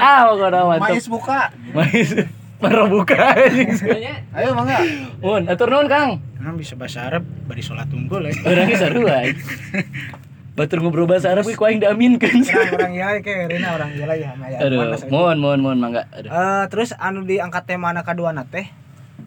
Ah, 0.00 0.32
pokoknya 0.32 0.60
mantap. 0.64 0.88
Mais 0.88 1.04
buka. 1.04 1.40
Mais. 1.76 2.39
Maro 2.60 2.86
buka. 2.92 3.16
Sebenarnya 3.48 4.14
Ayo 4.36 4.52
mangga. 4.52 4.78
Mun, 5.24 5.48
atur 5.48 5.72
nuhun 5.72 5.88
Kang. 5.88 6.20
Kan 6.36 6.54
bisa 6.56 6.76
bahasa 6.76 7.08
Arab 7.08 7.24
bari 7.48 7.64
salat 7.64 7.88
unggul 7.92 8.28
ya. 8.28 8.32
Orangnya 8.44 8.76
sarua. 8.76 9.24
Batur 10.56 10.84
ngobrol 10.84 11.08
bahasa 11.08 11.32
Arab 11.32 11.48
ku 11.48 11.64
aing 11.64 11.80
diaminkeun. 11.80 12.44
orang 12.44 12.74
orang 12.76 12.92
iya 12.92 13.08
kayak 13.24 13.48
Rina 13.48 13.68
orang 13.76 13.90
iya 13.96 14.06
ya 14.12 14.30
Maya. 14.36 14.56
Aduh, 14.60 14.92
mohon 15.08 15.40
mohon 15.40 15.60
mohon 15.64 15.78
mangga. 15.80 16.04
Aduh. 16.12 16.28
Eh, 16.28 16.64
terus 16.68 16.92
anu 17.00 17.24
diangkat 17.24 17.64
tema 17.64 17.96
anak 17.96 18.04
kedua 18.04 18.34
teh 18.48 18.68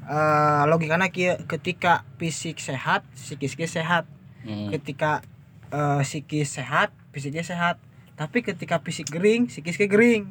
eh 0.03 0.61
logikana 0.67 1.07
kieu 1.09 1.39
ketika 1.47 2.03
fisik 2.19 2.59
sehat 2.59 3.07
psikis 3.15 3.55
ge 3.55 3.67
sehat 3.69 4.05
Hmm. 4.43 4.75
ketika 4.75 5.23
eh, 5.71 6.03
psikis 6.03 6.59
sehat 6.59 6.91
fisiknya 7.15 7.47
sehat 7.47 7.79
tapi 8.19 8.43
ketika 8.43 8.83
fisik 8.83 9.07
gering 9.07 9.47
psikisnya 9.47 9.87
gering 9.87 10.27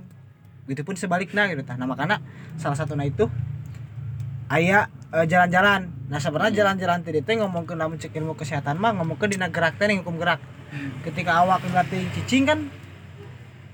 gitu 0.71 0.83
pun 0.87 0.95
sebaliknya 0.95 1.49
gitu. 1.50 1.62
Tah 1.66 1.75
nah 1.78 1.88
makanya 1.88 2.23
salah 2.59 2.76
satunya 2.78 3.09
itu 3.11 3.26
aya 4.52 4.87
eh, 5.11 5.26
jalan-jalan. 5.26 5.90
Nah 6.12 6.19
sebenarnya 6.21 6.64
jalan-jalan 6.64 7.00
tadi 7.02 7.25
teh 7.25 7.35
ngomong 7.40 7.64
ke 7.64 7.75
namun 7.75 7.97
cek 7.97 8.12
ilmu 8.14 8.37
kesehatan 8.37 8.76
mah 8.78 8.92
ngomong 9.00 9.16
ke 9.16 9.26
dina 9.33 9.49
gerak 9.49 9.81
teh 9.81 9.88
hukum 9.99 10.21
gerak. 10.21 10.38
Ketika 11.04 11.45
awak 11.45 11.61
ngerti 11.64 12.09
cicing 12.16 12.45
kan? 12.49 12.59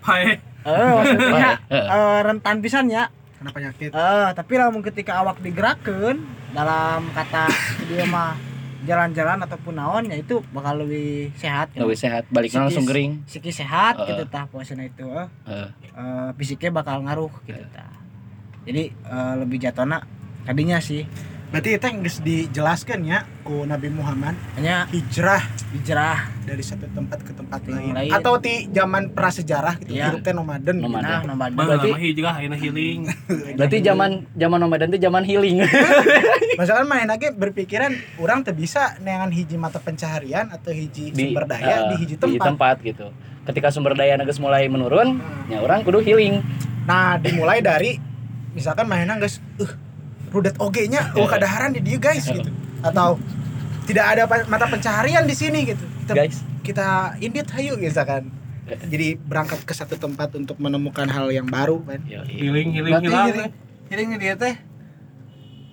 Pae. 0.03 0.41
eh 0.69 0.91
maksudnya 0.91 1.51
eh, 1.71 2.21
rentan 2.27 2.59
pisannya 2.59 3.07
Karena 3.39 3.51
penyakit. 3.55 3.91
Eh, 3.95 4.31
tapi 4.35 4.53
lamun 4.59 4.83
ketika 4.83 5.23
awak 5.23 5.39
digerakkan 5.39 6.19
dalam 6.51 7.07
kata 7.15 7.47
dia 7.87 8.03
mah 8.03 8.48
jalan-jalan 8.87 9.43
ataupun 9.43 9.75
naon 9.75 10.07
ya 10.07 10.17
itu 10.17 10.39
bakal 10.55 10.87
lebih 10.87 11.35
sehat 11.35 11.75
ya. 11.75 11.83
Lebih 11.83 11.99
sehat, 11.99 12.23
baliknya 12.31 12.63
langsung 12.67 12.87
Psikis- 12.87 12.93
gering. 12.95 13.13
Psikis 13.27 13.57
sehat 13.59 13.95
Heeh. 13.99 14.09
gitu 14.15 14.23
tah 14.31 14.45
puasana 14.47 14.87
itu. 14.87 15.03
Heeh. 15.07 15.69
Eh, 15.83 16.31
fisiknya 16.39 16.71
bakal 16.71 17.03
ngaruh 17.03 17.33
gitu 17.43 17.65
tah. 17.75 17.91
Jadi 18.63 18.93
eh, 18.93 19.35
lebih 19.41 19.59
jatona 19.59 20.05
tadinya 20.47 20.79
sih 20.79 21.03
Berarti 21.49 21.81
itu 21.81 21.85
yang 21.89 21.99
geus 22.05 22.21
dijelaskan 22.21 23.09
ya 23.09 23.25
ku 23.41 23.65
Nabi 23.65 23.89
Muhammad 23.89 24.37
hanya 24.61 24.85
hijrah 24.93 25.41
hijrah 25.73 26.29
dari 26.45 26.61
satu 26.61 26.85
tempat 26.93 27.25
ke 27.25 27.33
tempat 27.33 27.65
lain. 27.65 27.97
lain. 27.97 28.13
Atau 28.13 28.37
di 28.37 28.69
zaman 28.69 29.17
prasejarah 29.17 29.81
gitu 29.81 29.97
Iya. 29.97 30.13
hidup 30.13 30.29
teh 30.29 30.37
nomaden. 30.37 30.77
gitu. 30.77 30.85
Nomaden. 30.85 31.25
nah 31.25 31.37
Bang, 31.41 31.57
Berarti- 31.57 31.97
hijrah, 31.97 32.37
ayeuna 32.37 32.57
healing. 32.61 33.09
Berarti 33.59 33.77
zaman 33.81 34.29
zaman 34.37 34.59
Ramadan 34.61 34.93
itu 34.93 35.01
zaman 35.01 35.23
healing. 35.25 35.57
Masalah 36.61 36.85
main 36.85 37.09
lagi 37.09 37.33
berpikiran 37.33 37.97
orang 38.21 38.45
tuh 38.45 38.53
bisa 38.53 39.01
neangan 39.01 39.33
hiji 39.33 39.57
mata 39.57 39.81
pencaharian 39.81 40.53
atau 40.53 40.69
hiji 40.69 41.17
sumber 41.17 41.45
eh, 41.45 41.49
daya 41.49 41.77
di 41.89 41.97
hiji 42.05 42.21
tempat. 42.21 42.77
gitu. 42.85 43.09
Ketika 43.49 43.73
sumber 43.73 43.97
daya 43.97 44.21
geus 44.21 44.37
mulai 44.37 44.69
menurun, 44.69 45.17
ya 45.49 45.65
orang 45.65 45.81
kudu 45.81 46.05
healing. 46.05 46.45
Nah, 46.85 47.17
dimulai 47.17 47.65
dari 47.65 47.97
misalkan 48.53 48.85
mainan 48.85 49.17
guys, 49.17 49.41
uh, 49.57 49.88
rudet 50.29 50.57
oge-nya 50.61 51.13
oh 51.17 51.27
kadaharan 51.27 51.75
di 51.75 51.81
dia 51.85 51.99
guys 51.99 52.25
gitu. 52.29 52.51
Atau 52.85 53.19
tidak 53.89 54.05
ada 54.17 54.23
mata 54.47 54.67
pencaharian 54.69 55.25
di 55.25 55.33
sini 55.33 55.65
gitu. 55.65 55.85
Kita, 56.05 56.13
Guys, 56.13 56.45
kita 56.61 57.17
indit 57.25 57.49
hayu 57.57 57.81
misalkan. 57.81 58.29
Jadi 58.69 59.17
berangkat 59.17 59.65
ke 59.65 59.73
satu 59.73 59.97
tempat 59.97 60.37
untuk 60.37 60.61
menemukan 60.61 61.09
hal 61.09 61.33
yang 61.33 61.49
baru 61.49 61.81
kan. 61.89 62.05
Healing, 62.05 62.77
healing, 62.77 63.01
healing, 63.01 63.53
healing 63.89 64.09
dia 64.21 64.37
teh 64.37 64.61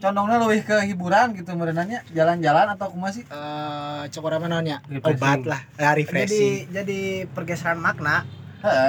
condongnya 0.06 0.38
lebih 0.44 0.62
ke 0.68 0.78
hiburan 0.92 1.34
gitu 1.34 1.52
merenanya 1.58 2.04
jalan-jalan 2.14 2.78
atau 2.78 2.94
kumaha 2.94 3.16
sih? 3.16 3.24
Eh 3.26 4.04
cokora 4.12 4.38
namanya 4.38 4.84
obat 5.02 5.42
lah, 5.48 5.62
ya, 5.80 5.92
jadi 5.92 6.04
refreshing. 6.04 6.70
jadi 6.70 7.00
pergeseran 7.32 7.80
makna. 7.82 8.28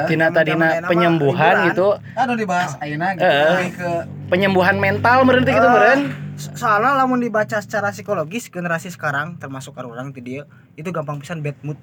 Tina 0.07 0.27
tadina 0.29 0.57
mah 0.79 0.89
penyembuhan 0.89 1.55
gitu, 1.69 1.89
Anu 2.15 2.33
dibahas 2.35 2.73
ayeuna 2.79 3.13
gitu 3.13 3.27
ke 3.75 3.91
penyembuhan 4.27 4.77
mental 4.77 5.23
meureun 5.23 5.45
teh 5.45 5.53
gitu 5.53 5.65
Eh, 5.65 5.73
meureun. 5.73 6.01
So- 6.37 6.53
soalnya 6.55 6.97
lamun 6.97 7.19
dibaca 7.19 7.57
secara 7.59 7.89
psikologis 7.91 8.49
generasi 8.49 8.89
sekarang 8.89 9.37
termasuk 9.37 9.73
orang 9.75 10.13
di 10.13 10.21
dia 10.21 10.43
itu 10.75 10.89
gampang 10.91 11.17
pisan 11.17 11.41
bad 11.41 11.57
mood 11.63 11.81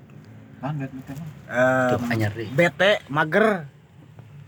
kan 0.60 0.78
bad 0.78 0.92
mood 0.92 1.06
emang. 1.08 1.30
Eh, 1.50 2.46
bete 2.52 2.92
mager 3.10 3.66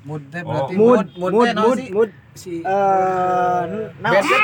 Mood 0.05 0.21
teh 0.29 0.45
Oh. 0.45 0.53
berarti 0.69 0.73
mood 0.77 1.05
mood 1.17 1.31
mood 1.33 1.49
mood 1.57 1.77
sih? 1.81 1.89
mood 1.89 2.09
si 2.35 2.51
eh 2.61 3.61
nafsu 3.97 4.35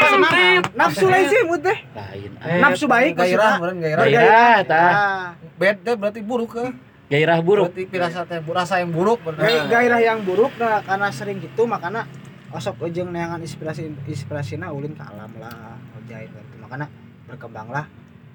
nafsu 0.74 1.06
lain 1.06 1.26
sih 1.30 1.42
mood 1.46 1.62
teh 1.62 1.78
Lain. 1.94 2.32
Eh, 2.42 2.58
nafsu 2.58 2.86
baik 2.90 3.14
gairah 3.14 3.62
gairah. 3.62 4.04
Gairah 4.04 4.58
tah. 4.66 4.90
Ah, 4.90 5.26
Bad 5.62 5.78
teh 5.86 5.94
berarti 5.94 6.20
buruk 6.20 6.50
ke. 6.50 6.66
Gairah 7.12 7.40
buruk. 7.40 7.68
Berarti 7.70 7.84
firasat 7.86 8.26
teh 8.26 8.40
rasa 8.48 8.80
yang 8.80 8.90
buruk 8.90 9.20
bener. 9.22 9.38
gai- 9.38 9.68
gairah 9.68 10.00
yang 10.02 10.20
buruk 10.22 10.56
nah 10.56 10.80
karena 10.80 11.08
sering 11.10 11.38
gitu 11.38 11.64
makanya 11.66 12.08
osok 12.50 12.82
ujung 12.82 13.12
neangan 13.12 13.38
inspirasi 13.38 13.92
inspirasina 14.06 14.70
ulin 14.70 14.92
ke 14.92 15.04
alam 15.04 15.28
lah 15.36 15.76
ngejahit 15.94 16.28
gitu 16.28 16.56
makanya 16.58 16.88
berkembanglah 17.26 17.86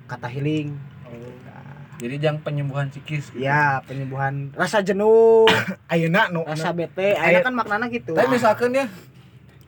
kata 0.05 0.29
healing 0.29 0.77
Nah, 1.07 1.97
Jadi 1.97 2.19
jangan 2.19 2.43
penyembuhan 2.43 2.87
psikis. 2.89 3.31
gitu. 3.31 3.41
ya 3.41 3.79
penyembuhan 3.81 4.51
rasa 4.53 4.83
jenuh 4.83 5.47
ayeuna 5.93 6.29
nu 6.29 6.43
rasa 6.43 6.69
bete 6.71 7.15
akhirnya 7.15 7.41
kan 7.43 7.55
maknanya 7.55 7.87
gitu 7.89 8.13
Tapi 8.13 8.29
misalkan 8.29 8.75
ya 8.75 8.85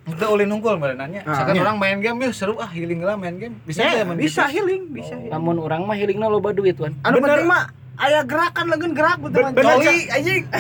Udah 0.07 0.25
ulin 0.27 0.49
unggul 0.51 0.81
nanya. 0.81 1.21
Ah. 1.23 1.31
Misalkan 1.31 1.55
Iya. 1.55 1.63
orang 1.63 1.77
main 1.79 1.99
game 2.01 2.19
ya 2.19 2.31
seru 2.31 2.57
ah 2.57 2.67
healing 2.67 3.01
lah 3.01 3.13
main 3.15 3.37
game. 3.37 3.61
Bisa 3.63 3.85
Ya, 3.85 4.01
mun 4.03 4.17
bisa 4.17 4.49
gitu. 4.49 4.57
healing 4.57 4.83
bisa 4.89 5.13
healing. 5.15 5.29
Lamun 5.29 5.61
urang 5.61 5.85
mah 5.85 5.93
healingna 5.93 6.27
loba 6.27 6.51
duit 6.51 6.75
tuan. 6.75 6.97
anu 6.99 7.21
Bener. 7.21 7.37
penting 7.37 7.47
mah 7.47 7.69
aya 7.99 8.21
gerakan 8.23 8.67
legen 8.69 8.93
gerak 8.93 9.19
betul 9.19 9.43
Ben- 9.43 9.53
bener, 9.53 9.75
Joli 9.77 9.99
anjing 10.09 10.43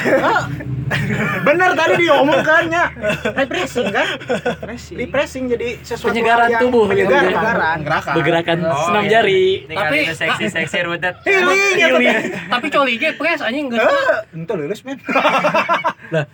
bener 1.44 1.70
tadi 1.74 1.94
diomongkannya 2.00 2.84
refreshing 3.36 3.88
kan 3.88 4.08
refreshing 4.96 5.44
jadi 5.46 5.68
sesuatu 5.82 6.10
Penyegaran 6.10 6.48
tubuh 6.56 6.88
gitu. 6.88 7.04
penyegaran. 7.04 7.28
Penyegaran. 7.28 7.78
Gerakan. 7.84 8.12
Bergerakan 8.16 8.58
Oh, 8.64 8.76
senam 8.82 9.04
iya. 9.04 9.10
jari. 9.12 9.44
Tapi 9.66 9.98
seksi-seksi 10.08 10.78
rudet. 10.86 11.14
Healing 11.22 12.02
ya 12.02 12.16
tapi 12.48 12.66
coli 12.68 12.96
ge 12.96 13.12
pres 13.12 13.38
anjing 13.38 13.68
geus. 13.68 13.84
Itu 14.32 14.52
lulus 14.54 14.80
men. 14.82 14.96
Nah, 16.08 16.24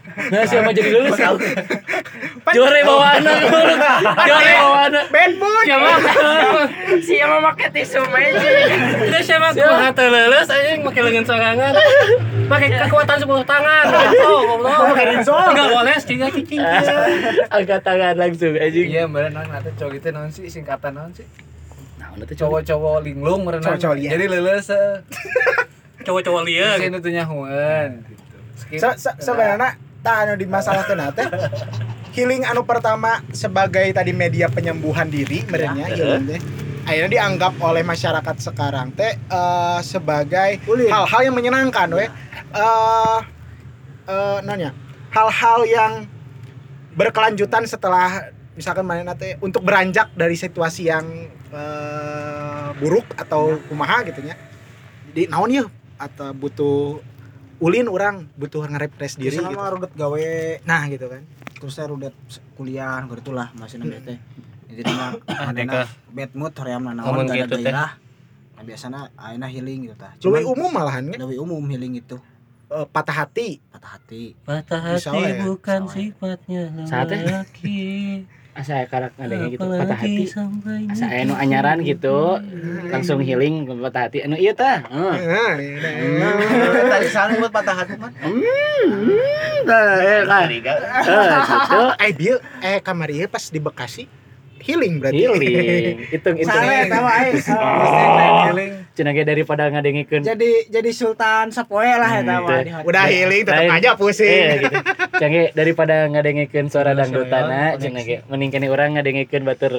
siapa 0.46 0.70
jadi 0.70 0.86
lulus? 0.88 1.18
Jore 2.46 2.80
bawa 2.86 3.18
anak 3.18 3.42
lulus. 3.42 3.78
Jore 4.22 4.52
bawa 4.54 4.78
anak. 4.86 5.04
Bad 5.10 5.32
mood. 5.34 5.64
Siapa? 5.66 5.90
Siapa 7.02 7.36
make 7.42 7.66
tisu 7.72 8.00
meja? 8.06 8.48
Udah 9.02 9.18
siapa 9.20 9.48
kumaha 9.50 9.90
teu 9.90 10.06
leuleus 10.06 10.46
anjing 10.46 10.86
make 10.94 11.02
leungeun 11.02 11.26
sorangan. 11.26 11.72
Pakai 12.46 12.68
kekuatan 12.86 13.16
10 13.18 13.26
tangan. 13.42 13.84
Oh, 14.22 14.40
goblok. 14.54 14.94
Pakai 14.94 15.04
rinso. 15.10 15.34
Enggak 15.34 15.68
boleh 15.74 15.96
tiga 15.98 16.26
cicing. 16.30 16.62
Angkat 17.54 17.80
tangan 17.82 18.14
langsung 18.14 18.54
anjing. 18.54 18.86
Iya, 18.86 19.10
naon 19.10 19.48
nanti 19.50 19.70
teh 19.74 20.10
naon 20.14 20.30
sih 20.30 20.46
singkatan 20.46 20.94
naon 20.94 21.10
sih? 21.10 21.26
Nah, 21.98 22.14
coba 22.14 22.30
Cowok-cowok 22.30 22.96
linglung 23.02 23.42
meureun. 23.42 23.58
Cowok-cowok 23.58 23.96
liar. 23.98 24.10
Jadi 24.14 24.24
leuleus 24.30 24.70
eh, 24.70 25.02
Cowok-cowok 26.06 26.42
liar. 26.46 26.78
sini 26.78 26.98
tuh 27.02 27.10
nyahuan 27.10 27.90
gitu. 28.70 28.78
Se- 28.78 28.98
se- 29.02 29.18
sebenarnya 29.18 29.74
tak 30.04 30.16
anu 30.22 30.32
dimasalahkeun 30.38 31.10
teh. 31.10 31.26
Healing 32.14 32.46
anu 32.46 32.62
pertama 32.62 33.18
sebagai 33.34 33.90
tadi 33.90 34.14
media 34.14 34.46
penyembuhan 34.46 35.10
diri 35.10 35.42
merenya 35.50 35.90
healing 35.90 36.38
teh. 36.38 36.40
Akhirnya 36.84 37.10
dianggap 37.10 37.56
oleh 37.64 37.80
masyarakat 37.80 38.36
sekarang 38.40 38.92
teh 38.92 39.16
eh, 39.16 39.80
sebagai 39.80 40.60
hal-hal 40.88 41.20
yang 41.24 41.34
menyenangkan 41.34 41.88
we. 41.96 42.04
Eh 42.04 43.18
eh 44.04 44.38
nanya, 44.44 44.70
hal-hal 45.10 45.60
yang 45.64 45.92
berkelanjutan 46.92 47.64
setelah 47.64 48.28
misalkan 48.54 48.86
mana 48.86 49.16
teh 49.16 49.34
untuk 49.40 49.64
beranjak 49.64 50.12
dari 50.12 50.36
situasi 50.36 50.92
yang 50.92 51.06
eh, 51.50 52.68
buruk 52.76 53.16
atau 53.16 53.56
kumaha 53.66 54.04
gitu 54.04 54.20
nya. 54.20 54.36
Jadi 55.10 55.32
naon 55.32 55.50
ya 55.50 55.64
atau 55.96 56.34
butuh 56.36 57.00
ulin 57.62 57.86
orang 57.88 58.28
butuh 58.34 58.66
nge-repress 58.66 59.16
diri 59.16 59.38
gitu. 59.38 59.56
rudet 59.56 59.92
gawe 59.94 60.26
Nah 60.66 60.82
gitu 60.90 61.06
kan. 61.06 61.22
terus 61.54 61.80
saya 61.80 61.88
rudet 61.88 62.12
kuliah 62.58 63.00
gitu 63.08 63.32
lah 63.32 63.48
masih 63.56 63.80
na 63.80 63.88
bete 63.88 64.20
jadi 64.66 64.90
mah 64.90 65.10
Ah, 65.40 65.50
deka. 65.50 65.82
bad 66.08 66.30
mood 66.32 66.52
hoream 66.54 66.82
naon 66.86 67.04
teu 67.22 67.34
ada 67.34 67.34
gitu 67.40 67.54
teh. 67.54 67.64
gairah 67.64 67.92
nah 68.54 68.62
biasanya 68.62 69.00
ayeuna 69.16 69.46
healing 69.46 69.80
gitu 69.84 69.96
tah 69.96 70.12
Lebih 70.16 70.46
umum 70.46 70.70
malahan 70.70 71.02
kan 71.06 71.18
lebih 71.20 71.38
umum 71.38 71.60
healing 71.64 71.94
itu 71.96 72.16
eh, 72.66 72.86
patah 72.86 73.16
hati. 73.20 73.58
patah 73.68 73.90
hati 73.92 74.24
Patah 74.40 74.80
Bisa 74.94 75.10
we 75.10 75.26
ya. 75.26 75.42
bukan 75.42 75.80
Bisa 75.82 75.90
we. 75.90 76.00
sifatnya 76.08 76.62
Saatnya. 76.84 77.18
lelaki. 77.42 77.82
asa 78.54 78.86
karak 78.86 79.10
ngadengnya 79.18 79.50
gitu 79.50 79.66
patah 79.66 79.98
hati. 79.98 80.30
Asa 80.86 81.04
aya 81.10 81.26
nu 81.26 81.34
anyaran 81.34 81.82
gitu, 81.82 82.38
langsung 82.86 83.18
healing 83.18 83.66
patah 83.66 84.06
hati. 84.06 84.22
Anu 84.22 84.38
ieu 84.38 84.54
tah. 84.54 84.78
Heeh. 84.86 85.52
Nah, 86.14 86.38
tadi 86.88 87.08
sana 87.08 87.34
buat 87.34 87.50
patah 87.50 87.74
hati 87.74 87.98
mah 87.98 88.14
Tah, 89.64 89.82
eh 89.98 90.22
kan. 90.22 90.46
Eh, 90.46 90.60
gitu. 90.60 91.80
eh 92.04 92.12
dia 92.12 92.34
eh 92.60 92.78
kamar 92.78 93.10
ieu 93.10 93.26
pas 93.26 93.42
di 93.42 93.58
Bekasi 93.58 94.06
healing 94.64 94.94
berarti. 94.96 95.20
Healing. 95.20 95.96
Hitung 96.12 96.36
hitung. 96.40 96.48
Salah 96.48 96.74
eta 96.80 96.98
mah 96.98 97.14
aing. 97.20 97.36
healing 98.48 98.70
Cenah 98.94 99.10
ge 99.10 99.22
daripada 99.26 99.66
ngadengikeun 99.68 100.22
jadi 100.22 100.50
jadi 100.70 100.90
sultan 100.94 101.50
sapoe 101.50 101.84
lah 101.84 102.10
eta 102.14 102.34
Hmm, 102.40 102.46
mah. 102.46 102.82
Udah 102.86 103.04
healing 103.06 103.42
tetap 103.44 103.66
Lain. 103.66 103.76
aja 103.76 103.90
pusing. 103.98 104.30
Eh 104.30 104.56
gitu. 104.64 104.76
Cenah 105.18 105.30
ge 105.30 105.42
daripada 105.52 105.94
ngadengikeun 106.08 106.66
suara 106.70 106.94
Iya, 106.94 107.04
dangdutana 107.04 107.76
soalnya 107.76 107.82
cenah 107.82 108.02
ge 108.02 108.16
mending 108.26 108.50
kene 108.50 108.66
urang 108.70 108.90
ngadengikeun 108.96 109.42
batur 109.44 109.72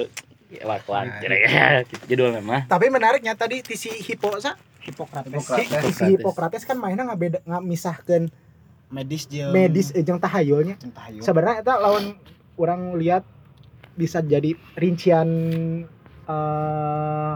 wak-wak 0.62 1.18
cenah 1.18 1.38
ge. 1.40 1.48
Gitu 2.06 2.22
Judul 2.22 2.38
mah. 2.44 2.68
Tapi 2.68 2.86
menariknya 2.92 3.34
tadi 3.34 3.64
ti 3.64 3.74
si 3.74 3.90
Hippo 3.90 4.36
sa 4.38 4.54
Hipokrates 4.84 5.32
Hipokrates. 5.34 5.82
si, 5.82 5.90
si 5.98 6.04
Hippocrates 6.14 6.62
kan 6.62 6.78
mainnya 6.78 7.02
ngabeda 7.10 7.42
ngamisahkeun 7.42 8.30
medis 8.86 9.26
jeung 9.26 9.50
medis 9.50 9.90
eh, 9.90 10.04
jeung 10.06 10.22
tahayulnya. 10.22 10.78
Sebenarnya 11.18 11.64
eta 11.64 11.74
lawan 11.80 12.14
orang 12.54 12.94
lihat 12.94 13.26
bisa 13.96 14.20
jadi 14.20 14.52
rincian 14.74 15.28
eh 16.26 17.34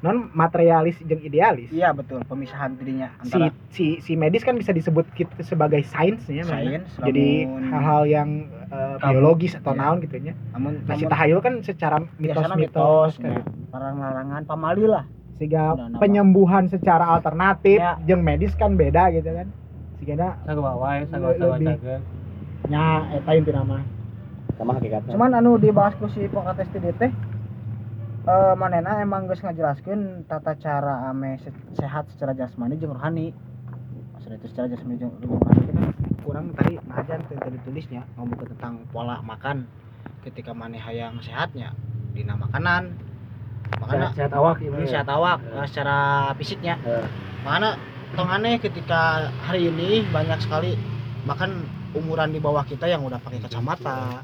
non 0.00 0.28
materialis 0.30 1.00
jeung 1.00 1.16
idealis 1.18 1.70
iya 1.70 1.88
betul 1.90 2.20
pemisahan 2.22 2.76
dirinya 2.76 3.08
si 3.16 3.32
antara 3.32 3.48
si 3.70 3.86
si 4.00 4.12
medis 4.14 4.42
kan 4.42 4.52
bisa 4.52 4.68
disebut 4.70 5.08
kita 5.10 5.40
sebagai 5.40 5.80
sainsnya 5.82 6.44
memang. 6.44 6.60
sains 6.82 6.88
jadi 7.00 7.28
lamun- 7.42 7.64
hal-hal 7.64 8.02
yang 8.04 8.28
eh, 8.66 8.96
biologis 9.00 9.54
atau 9.54 9.72
Iya. 9.72 9.80
naon 9.80 9.96
gitu 10.00 10.16
nya 10.20 10.34
namun 10.52 10.76
nah 10.82 10.92
si 10.92 11.00
namun 11.00 11.10
tahayul 11.10 11.40
kan 11.40 11.54
secara 11.62 11.96
mitos-mitos 12.18 12.58
mitos 12.58 13.14
kan 13.16 13.32
larang-larangan 13.72 14.42
pamali 14.44 14.84
lah 14.84 15.04
sehingga 15.34 15.72
Nah, 15.72 15.88
nah, 15.88 15.98
penyembuhan 15.98 16.68
secara 16.68 17.08
alternatif 17.10 17.78
Ya. 17.78 17.96
jeung 18.02 18.20
medis 18.20 18.52
kan 18.52 18.76
beda 18.76 19.08
gitu 19.10 19.30
kan 19.30 19.48
sehingga 19.96 20.36
saga 20.44 20.60
Lebih- 21.32 21.64
saga. 21.72 21.96
nya 22.64 22.84
eta 23.10 23.30
intina 23.32 23.62
mah 23.62 23.80
sama 24.58 24.76
hakikatnya. 24.78 25.12
Cuman 25.14 25.30
anu 25.34 25.56
dibahas 25.58 25.94
ku 25.98 26.06
si 26.10 26.26
pengates 26.28 26.68
tadi 26.70 26.90
teh 26.94 27.10
eh 28.24 28.54
manena 28.56 29.02
emang 29.04 29.28
geus 29.28 29.44
ngajelaskeun 29.44 30.24
tata 30.24 30.56
cara 30.56 31.10
ame 31.10 31.36
se- 31.44 31.52
sehat 31.76 32.08
secara 32.14 32.32
jasmani 32.32 32.78
jeung 32.80 32.94
rohani. 32.96 33.34
Maksudnya 34.16 34.36
itu 34.40 34.48
secara 34.52 34.66
jasmani 34.72 34.96
jeung 35.00 35.12
rohani. 35.20 35.62
Kan 35.68 35.76
kurang 36.24 36.46
tadi 36.56 36.80
ngajar 36.80 37.18
teh 37.28 37.36
tadi 37.36 37.58
tulisnya 37.66 38.02
ngomong 38.16 38.38
tentang 38.54 38.84
pola 38.90 39.20
makan. 39.20 39.68
Ketika 40.24 40.56
maneh 40.56 40.80
hayang 40.80 41.20
sehatnya 41.20 41.76
dina 42.16 42.32
makanan. 42.34 42.96
Makanya 43.80 44.12
sehat 44.16 44.32
awak 44.36 44.60
ini 44.60 44.76
ini 44.76 44.86
sehat 44.86 45.08
awak 45.08 45.40
eh, 45.40 45.66
secara 45.66 46.30
fisiknya 46.36 46.76
Eh. 46.84 47.04
makanya 47.42 47.80
tong 48.14 48.28
aneh 48.30 48.60
ketika 48.60 49.28
hari 49.44 49.72
ini 49.72 50.04
banyak 50.08 50.36
sekali 50.40 50.76
bahkan 51.24 51.64
umuran 51.96 52.30
di 52.30 52.38
bawah 52.38 52.62
kita 52.62 52.86
yang 52.86 53.02
udah 53.02 53.18
pakai 53.18 53.40
kacamata 53.40 54.20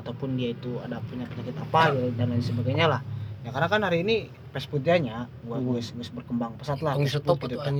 ataupun 0.00 0.40
dia 0.40 0.56
itu 0.56 0.80
ada 0.80 0.98
punya 1.04 1.28
penyakit 1.28 1.54
apa 1.60 1.92
ya, 1.92 2.08
dan 2.16 2.26
lain 2.32 2.42
sebagainya 2.42 2.86
lah. 2.88 3.00
Ya 3.40 3.52
karena 3.52 3.68
kan 3.72 3.80
hari 3.84 4.04
ini 4.04 4.16
fast 4.52 4.68
foodnya 4.68 5.28
gua 5.46 5.58
geus 5.60 5.92
geus 5.92 6.10
berkembang 6.12 6.56
pesat 6.60 6.80
lah. 6.80 6.96
Tong 6.96 7.06
fast 7.08 7.20
stop 7.20 7.36
food 7.40 7.56
atuh 7.56 7.60
kan. 7.64 7.74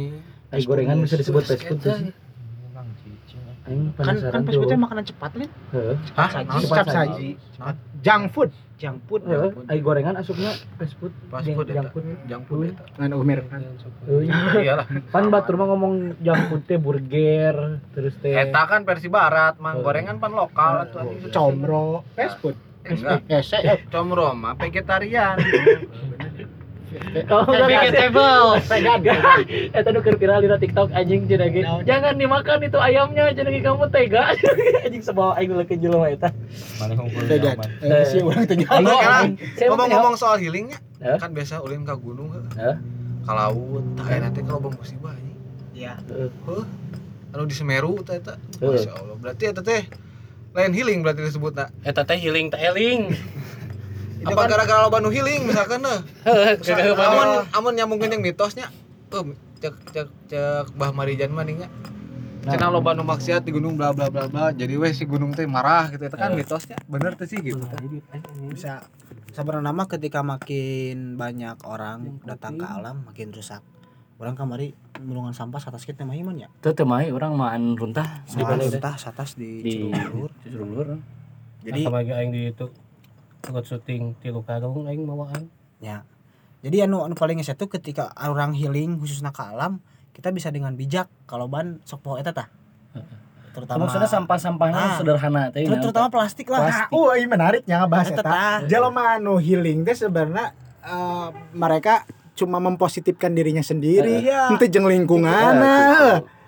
Ay, 0.51 0.65
gorengan 0.65 1.01
bisa 1.05 1.17
disebut 1.21 1.43
fast 1.45 1.65
food 1.65 1.81
tuh 1.81 1.93
sih. 1.97 2.13
kan 4.01 4.17
kan 4.25 4.43
fast 4.45 4.57
foodnya 4.57 4.79
makanan 4.81 5.05
cepat 5.05 5.31
lin. 5.37 5.51
Heeh. 5.73 5.97
cepat 6.09 6.31
saji. 6.33 6.57
cepat. 6.65 6.87
saji 6.89 7.29
junk 8.01 8.31
food 8.31 8.51
junk 8.77 9.05
food 9.05 9.21
Heeh, 9.23 9.53
ay 9.69 9.79
gorengan 9.79 10.17
asupnya 10.17 10.57
fast 10.81 10.97
food. 10.97 11.13
Fast 11.29 11.45
Jang- 11.45 11.53
food 11.53 11.69
junk 11.69 11.93
food. 11.93 12.05
Junk 12.25 12.45
food 12.49 12.73
ngan 12.97 13.13
umir 13.13 13.45
Euy. 14.07 14.33
Iyalah. 14.65 14.89
Pan 15.07 15.29
batur 15.29 15.55
mah 15.55 15.69
ngomong 15.69 16.17
junk 16.19 16.49
food 16.49 16.63
teh 16.65 16.81
burger, 16.81 17.77
terus 17.93 18.17
teh 18.19 18.33
Eta 18.33 18.65
kan 18.65 18.83
versi 18.83 19.07
barat, 19.07 19.61
mang 19.61 19.79
Oh. 19.79 19.85
gorengan 19.85 20.17
pan 20.17 20.33
lokal 20.33 20.89
atuh 20.89 21.05
comro 21.29 22.09
fast 22.17 22.41
food 22.41 22.57
Enggak. 22.81 23.29
hese 23.29 23.61
Comro 23.93 24.33
mah 24.33 24.57
vegetarian. 24.57 25.37
Oh, 27.31 27.47
enggak 27.47 27.69
Vegetable. 27.71 28.59
Eta 29.79 29.89
nu 29.95 30.03
keur 30.03 30.17
viral 30.19 30.43
di 30.43 30.49
TikTok 30.51 30.91
anjing 30.91 31.31
cenah 31.31 31.49
ge. 31.55 31.63
Jangan 31.87 32.19
dimakan 32.19 32.59
itu 32.67 32.79
ayamnya 32.83 33.31
cenah 33.31 33.53
ge 33.55 33.61
kamu 33.63 33.87
tega. 33.95 34.35
anjing 34.87 35.03
sebawa 35.03 35.39
aing 35.39 35.55
leukeun 35.55 35.79
jelema 35.79 36.07
eta. 36.11 36.29
Tegan. 37.31 37.57
Eh, 37.83 38.05
si 38.11 38.19
orang 38.19 38.45
tegan. 38.51 38.67
Aing 38.67 38.87
sekarang 38.91 39.29
Saya 39.55 39.69
mau 39.71 39.77
ngomong-ngomong 39.79 40.15
soal 40.19 40.37
healingnya, 40.43 40.79
kan 41.23 41.31
biasa 41.31 41.63
ulin 41.63 41.87
ke 41.87 41.95
gunung 41.95 42.35
heuh. 42.35 42.45
Hah? 42.59 42.77
Ka 43.23 43.33
laut, 43.37 43.85
tah 43.95 44.07
aya 44.11 44.29
teh 44.35 44.43
kalau 44.43 44.59
bang 44.67 44.75
musibah 44.75 45.15
anjing. 45.15 45.39
ya 45.77 45.95
Heuh. 46.11 46.67
Anu 47.31 47.47
di 47.47 47.55
Semeru 47.55 48.03
teh 48.03 48.19
eta. 48.19 48.35
Heuh. 48.59 48.75
Masya 48.75 48.93
Allah. 48.99 49.15
Berarti 49.15 49.45
eta 49.47 49.63
teh 49.63 49.87
lain 50.51 50.75
healing 50.75 51.07
berarti 51.07 51.23
disebutna. 51.23 51.71
Eta 51.87 52.03
teh 52.03 52.19
healing 52.19 52.51
teh 52.51 52.59
eling. 52.59 53.15
Apa 54.21 54.43
gara-gara 54.45 54.81
loba 54.85 55.01
nu 55.01 55.09
healing 55.09 55.49
misalkan 55.49 55.81
nah. 55.87 56.05
Kagak 56.61 56.97
Amun 56.97 57.29
amun 57.57 57.73
nyambungkeun 57.77 58.13
yang 58.19 58.23
mitosnya. 58.23 58.69
Oh, 59.11 59.25
cek 59.59 59.75
cek 59.91 60.09
cek 60.29 60.65
Mbah 60.77 60.93
Marijan 60.93 61.33
mah 61.33 61.45
nih 61.49 61.65
nya. 61.65 61.69
Cenah 62.41 62.69
loba 62.73 62.97
nu 62.97 63.05
maksiat 63.05 63.45
di 63.45 63.53
gunung 63.53 63.77
bla 63.77 63.93
bla 63.93 64.13
bla 64.13 64.29
bla. 64.29 64.53
Jadi 64.53 64.77
weh 64.77 64.93
si 64.93 65.05
gunung 65.09 65.33
teh 65.33 65.45
marah 65.49 65.93
gitu. 65.93 66.05
Eta 66.05 66.17
kan 66.17 66.37
mitosnya. 66.37 66.77
Bener 66.89 67.17
tuh 67.17 67.29
sih 67.29 67.41
gitu. 67.41 67.61
bisa 68.53 68.85
sebenarnya 69.31 69.71
nama 69.73 69.87
ketika 69.87 70.21
makin 70.25 71.15
banyak 71.15 71.61
orang 71.65 72.21
datang 72.25 72.61
ke 72.61 72.67
alam 72.67 73.09
makin 73.09 73.33
rusak. 73.33 73.65
Orang 74.21 74.37
kamari 74.37 74.77
mulungan 75.01 75.33
sampah 75.33 75.65
atas 75.65 75.89
kita 75.89 76.05
mah 76.05 76.13
iman 76.13 76.37
ya? 76.37 76.49
Teu 76.61 76.77
teu 76.77 76.85
mah 76.85 77.01
urang 77.09 77.41
maan 77.41 77.73
runtah. 77.73 78.21
Di 78.29 78.45
mana 78.45 78.69
entah 78.69 78.97
atas 79.01 79.33
di, 79.33 79.65
di 79.65 79.75
jadi 81.61 81.81
Sama 81.85 82.01
aing 82.01 82.33
di 82.33 82.41
itu 82.53 82.67
ikut 83.43 83.65
syuting 83.65 84.19
tilu 84.19 84.43
karung 84.43 84.85
aing 84.85 85.03
bawaan. 85.03 85.49
ya 85.79 86.05
jadi 86.61 86.85
anu 86.85 87.03
anu 87.03 87.15
paling 87.15 87.41
itu 87.41 87.65
ketika 87.71 88.13
orang 88.19 88.53
healing 88.53 88.97
khususnya 88.97 89.31
ke 89.31 89.41
alam 89.41 89.81
kita 90.13 90.29
bisa 90.29 90.49
dengan 90.49 90.75
bijak 90.75 91.09
kalau 91.25 91.47
ban 91.47 91.81
sok 91.83 92.01
poho 92.01 92.17
eta 92.17 92.31
tah 92.31 92.49
terutama 93.51 93.83
Maksudnya 93.83 94.07
sampah-sampahnya 94.07 94.79
Ah. 94.79 94.95
sederhana 94.95 95.43
teh. 95.49 95.65
ter- 95.65 95.81
terutama 95.81 96.07
plastik 96.07 96.47
lah 96.47 96.63
Nah, 96.63 96.87
oh, 96.93 97.11
ini 97.13 97.27
menariknya 97.27 97.83
ngebahas 97.83 98.09
Eta. 98.09 98.63
Jelema 98.65 99.17
anu 99.17 99.37
healing 99.37 99.83
teh 99.83 99.97
sebenarnya 99.97 100.55
eh, 100.81 101.29
mereka 101.51 102.07
cuma 102.33 102.57
mempositifkan 102.57 103.35
dirinya 103.35 103.61
sendiri, 103.61 104.23
Iya. 104.23 104.49
ente 104.49 104.71
jeung 104.71 104.87
lingkungan. 104.87 105.55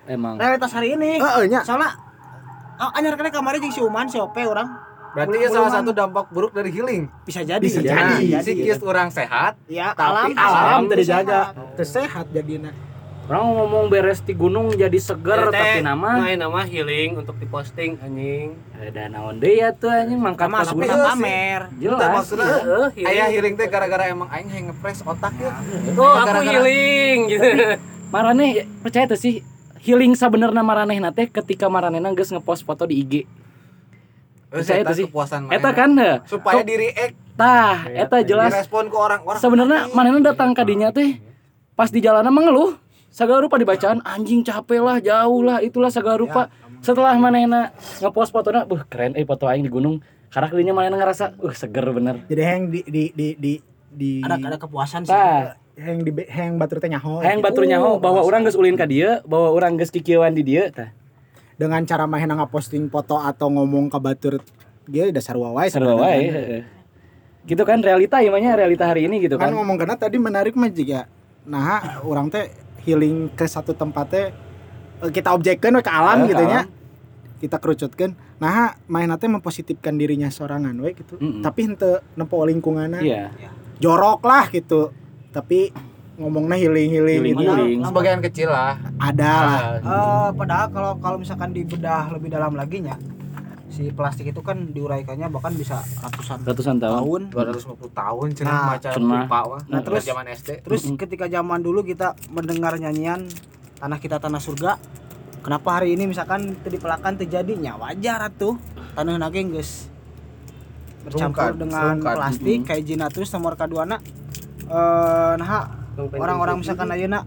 Emang. 0.05 0.35
realitas 0.35 0.71
hari 0.71 0.95
ini 0.95 1.17
Heeh 1.17 1.47
nya. 1.47 1.63
soalnya 1.63 1.91
ah, 2.77 2.91
anyar 2.95 3.15
kena 3.15 3.31
kamari 3.31 3.59
jeung 3.59 3.71
si 3.71 3.79
Uman 3.79 4.07
si 4.07 4.19
Ope 4.19 4.43
orang 4.43 4.67
Berarti 5.13 5.37
ya 5.39 5.49
salah 5.49 5.71
satu 5.71 5.91
dampak 5.91 6.27
buruk 6.29 6.51
dari 6.51 6.69
healing. 6.69 7.05
bisa 7.23 7.41
jadi 7.43 7.61
Bisa 7.61 7.81
Nah, 7.81 8.17
jadi. 8.17 8.41
psikis 8.41 8.81
orang 8.81 9.09
sehat, 9.09 9.61
ya 9.67 9.93
Tapi 9.93 10.33
alam 10.33 10.33
Alam 10.35 10.81
teu 10.85 10.91
teu 10.91 10.99
dijaga, 10.99 11.41
teu 11.77 11.85
sehat 11.85 12.27
jadina. 12.29 12.73
Orang 13.23 13.55
ngomong 13.55 13.87
beres 13.87 14.19
di 14.19 14.35
gunung 14.35 14.75
jadi 14.75 14.99
seger 14.99 15.47
Eta 15.47 15.55
tapi 15.55 15.79
nama 15.81 16.19
main 16.19 16.35
nama 16.35 16.67
healing 16.67 17.17
untuk 17.17 17.39
diposting 17.39 17.95
anjing. 17.97 18.59
ada 18.75 19.07
naon 19.07 19.39
deui 19.39 19.63
ya 19.63 19.71
tuh 19.71 19.89
anjing 19.89 20.19
mangkat 20.19 20.51
sama 20.51 20.59
ka 20.59 20.67
tapi 20.67 20.85
pamer 20.91 21.61
Jelas. 21.79 22.11
Maksudnya, 22.19 22.51
Heeh, 22.91 23.07
Aya 23.07 23.25
healing 23.31 23.55
teh 23.55 23.71
gara-gara 23.71 24.11
emang 24.11 24.27
aing 24.27 24.51
hayang 24.51 24.67
ngepres 24.69 25.07
otak 25.07 25.39
ya. 25.39 25.55
Oh, 25.95 26.13
aku 26.19 26.41
healing 26.43 27.19
gitu. 27.31 27.47
Marane 28.11 28.47
percaya 28.83 29.07
tuh 29.07 29.17
sih 29.17 29.47
healing 29.79 30.13
sabenerna 30.13 30.61
maranehna 30.61 31.15
teh 31.15 31.25
ketika 31.25 31.71
maranehna 31.71 32.11
geus 32.11 32.29
ngepost 32.29 32.67
foto 32.67 32.85
di 32.85 32.99
IG. 32.99 33.15
Eta 34.53 34.75
itu 34.77 34.93
sih. 34.93 35.07
kepuasan 35.09 35.49
Eta 35.49 35.71
kan? 35.73 35.91
Supaya 36.29 36.61
diri 36.61 36.93
ek. 36.93 37.17
Tah, 37.33 37.89
eta 37.89 38.21
jelas. 38.21 38.53
Direspon 38.53 38.93
ke 38.93 38.97
orang-orang. 38.97 39.41
sebenarnya 39.41 39.81
manehna 39.97 40.21
datang 40.21 40.53
ka 40.53 40.69
dinya 40.69 40.93
teh 40.93 41.17
pas 41.73 41.89
di 41.89 42.05
jalanan 42.05 42.29
mengeluh 42.29 42.77
segala 43.09 43.41
rupa 43.41 43.57
dibacaan 43.57 44.05
anjing 44.05 44.45
capek 44.45 44.85
lah 44.85 45.01
jauh 45.01 45.41
lah 45.41 45.59
itulah 45.65 45.89
segala 45.89 46.21
rupa. 46.21 46.53
Setelah 46.85 47.17
manehna 47.17 47.73
ngepost 48.05 48.35
fotona 48.35 48.69
buh 48.69 48.85
keren 48.85 49.17
eh 49.17 49.25
foto 49.25 49.49
aing 49.49 49.65
di 49.65 49.73
gunung. 49.73 50.05
Karena 50.29 50.49
kalinya 50.53 50.73
manehna 50.77 51.01
ngerasa 51.01 51.41
uh 51.41 51.55
seger 51.57 51.89
bener. 51.89 52.29
Jadi 52.29 52.43
yang 52.45 52.65
di 52.69 52.81
di 52.85 53.05
di 53.17 53.29
di 53.41 53.53
di 53.89 54.11
ada 54.21 54.37
ada 54.37 54.57
kepuasan 54.61 55.09
sih. 55.09 55.13
Tah. 55.13 55.57
Yang 55.73 55.99
di 56.05 56.13
yang 56.29 56.61
batur 56.61 56.85
teh 56.85 56.93
nyaho. 56.93 57.25
hayang 57.25 57.41
batur 57.41 57.65
nyaho 57.65 57.97
bahwa 57.97 58.21
orang 58.21 58.45
geus 58.45 58.61
ulin 58.61 58.77
ka 58.77 58.85
dieu 58.85 59.25
bahwa 59.25 59.57
orang 59.57 59.81
geus 59.81 59.89
kikieuan 59.89 60.37
di 60.37 60.45
dieu 60.45 60.69
tah 60.69 60.93
Dengan 61.63 61.81
cara 61.87 62.05
mahena 62.11 62.35
ngaposting 62.43 62.91
foto 62.91 63.23
atau 63.23 63.47
ngomong 63.55 63.87
ke 63.87 63.99
batur 64.03 64.35
dia 64.83 65.07
dasar 65.15 65.39
wae 65.39 65.71
sarua 65.71 65.95
wae 65.95 66.27
heeh. 66.27 66.63
gitu 67.47 67.63
kan 67.63 67.79
realita 67.79 68.19
ya 68.19 68.35
mah 68.35 68.43
realita 68.43 68.83
hari 68.83 69.07
ini 69.07 69.23
gitu 69.23 69.39
kan 69.39 69.55
kan. 69.55 69.55
ngomong 69.55 69.79
karena 69.79 69.95
tadi 69.95 70.19
menarik 70.19 70.59
mah 70.59 70.75
juga 70.75 71.07
nah 71.47 72.03
orang 72.03 72.27
teh 72.27 72.51
healing 72.83 73.31
ke 73.31 73.47
satu 73.47 73.79
tempatnya 73.79 74.35
kita 75.11 75.31
objekkan 75.35 75.79
ke 75.79 75.91
alam 75.91 76.27
Eh, 76.27 76.35
gitu 76.35 76.45
nya 76.47 76.67
kita 77.43 77.59
kerucutkan. 77.59 78.15
Nah 78.39 78.79
main 78.87 79.11
teh 79.19 79.27
mempositifkan 79.27 79.99
dirinya 79.99 80.31
sorangan 80.31 80.79
we 80.79 80.95
gitu. 80.95 81.19
Mm-mm. 81.19 81.43
tapi 81.43 81.67
henteu 81.67 81.99
nempo 82.15 82.39
lingkunganna. 82.47 83.03
Iya. 83.03 83.35
Jorok 83.83 84.23
lah 84.23 84.47
gitu. 84.55 84.95
Tapi 85.35 85.75
ngomongnya 86.15 86.57
healing 86.57 86.91
healing, 86.91 87.21
healing 87.23 87.35
gitu. 87.35 87.43
healing. 87.49 87.79
Sebagian 87.83 88.21
kecil 88.21 88.49
lah. 88.49 88.77
ada 88.99 89.33
lah. 89.43 89.61
Eh, 89.79 90.29
padahal 90.33 90.67
kalau 90.69 90.93
kalau 90.99 91.17
misalkan 91.17 91.51
dibedah 91.51 92.13
lebih 92.13 92.29
dalam 92.29 92.53
lagi 92.53 92.81
nya 92.81 92.97
si 93.67 93.89
plastik 93.89 94.29
itu 94.29 94.41
kan 94.41 94.69
diuraikannya 94.69 95.27
bahkan 95.27 95.53
bisa 95.53 95.81
ratusan 95.99 96.45
ratusan 96.45 96.77
tahun. 96.77 97.33
tahun. 97.33 97.57
250 97.57 97.89
tahun 97.91 98.27
cenah 98.35 98.53
Nah, 98.53 98.65
maca 98.71 98.89
cenah. 98.91 99.23
lupa 99.25 99.39
wah. 99.47 99.61
Nah, 99.67 99.81
terus- 99.81 100.05
zaman 100.05 100.27
SD. 100.29 100.61
terus 100.61 100.83
ketika 100.95 101.25
zaman 101.27 101.59
dulu 101.59 101.81
kita 101.81 102.13
mendengar 102.29 102.77
nyanyian 102.77 103.25
tanah 103.79 103.97
kita 103.97 104.21
tanah 104.21 104.39
surga 104.39 104.77
kenapa 105.41 105.69
hari 105.75 105.97
ini 105.97 106.05
misalkan 106.05 106.61
teu 106.61 106.69
dipelakan 106.71 107.17
terjadinya 107.17 107.75
wajar 107.79 108.21
atuh. 108.23 108.61
Tanah 108.93 109.17
nageng 109.17 109.49
geus 109.51 109.89
bercampur 111.03 111.49
Rungkad, 111.49 111.59
dengan 111.59 111.85
rungkad. 111.97 112.15
plastik 112.15 112.59
kayak 112.63 112.85
jina 112.85 113.07
terus 113.09 113.33
nomor 113.33 113.57
kaduana 113.57 113.97
eh 114.63 115.33
nah 115.35 115.82
orang-orang 115.97 116.57
misalkan 116.59 116.89
ayeuna 116.89 117.25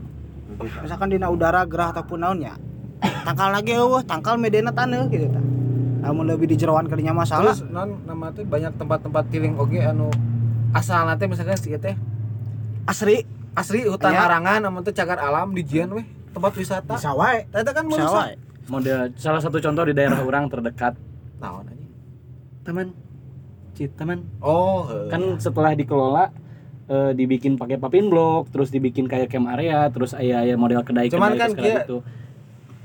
misalkan 0.80 1.10
dina 1.10 1.28
udara 1.28 1.65
gerah 1.65 1.91
ataupun 1.91 2.17
naonnya 2.17 2.56
tangkal 3.23 3.49
lagi 3.49 3.73
eueuh 3.73 4.01
tangkal 4.01 4.36
medena 4.36 4.69
taneuh 4.69 5.06
gitu 5.08 5.28
tah. 5.28 5.43
Namun 6.01 6.21
lebih 6.28 6.45
di 6.45 6.54
jeroan 6.54 6.86
kadinya 6.86 7.17
masalah 7.17 7.49
Terus 7.51 7.65
non 7.67 7.97
nama 8.06 8.30
teh 8.30 8.45
banyak 8.45 8.78
tempat-tempat 8.78 9.25
healing 9.28 9.58
oge 9.58 9.82
anu 9.82 10.13
asal 10.71 11.01
nanti 11.04 11.25
misalkan 11.25 11.58
si 11.58 11.73
teh. 11.73 11.97
Asri. 12.86 13.25
Asli 13.56 13.82
hutan 13.84 14.12
Iya. 14.12 14.19
larangan 14.21 14.60
namun 14.62 14.84
teh 14.84 14.91
cagar 14.91 15.17
alam 15.17 15.49
di 15.49 15.63
Jian 15.63 15.89
weh 15.89 16.06
tempat 16.30 16.54
wisata. 16.54 16.93
Bisa 16.93 17.10
wae 17.12 17.49
Ternyata 17.49 17.71
kan 17.71 17.84
Bisa 17.88 18.06
wae. 18.06 18.36
model 18.65 19.10
salah 19.15 19.41
satu 19.41 19.58
contoh 19.58 19.82
di 19.82 19.93
daerah 19.93 20.21
orang 20.28 20.45
terdekat. 20.45 20.93
Naon 21.38 21.65
anjing? 21.65 21.89
teman 22.62 22.88
Cit 23.73 23.91
teman 23.93 24.23
Oh, 24.38 24.86
kan 25.08 25.36
setelah 25.38 25.73
dikelola 25.73 26.30
eh, 26.85 27.11
dibikin 27.13 27.55
pakai 27.55 27.77
papin 27.77 28.07
blok 28.07 28.49
terus 28.49 28.69
dibikin 28.69 29.05
kayak 29.05 29.27
camp 29.27 29.49
area 29.49 29.89
terus 29.89 30.13
aya 30.13 30.41
aya 30.41 30.55
model 30.55 30.81
kedai 30.81 31.09
Cuman 31.09 31.33
kedai 31.33 31.41
kan 31.41 31.51
kia- 31.53 31.81
gitu 31.81 31.97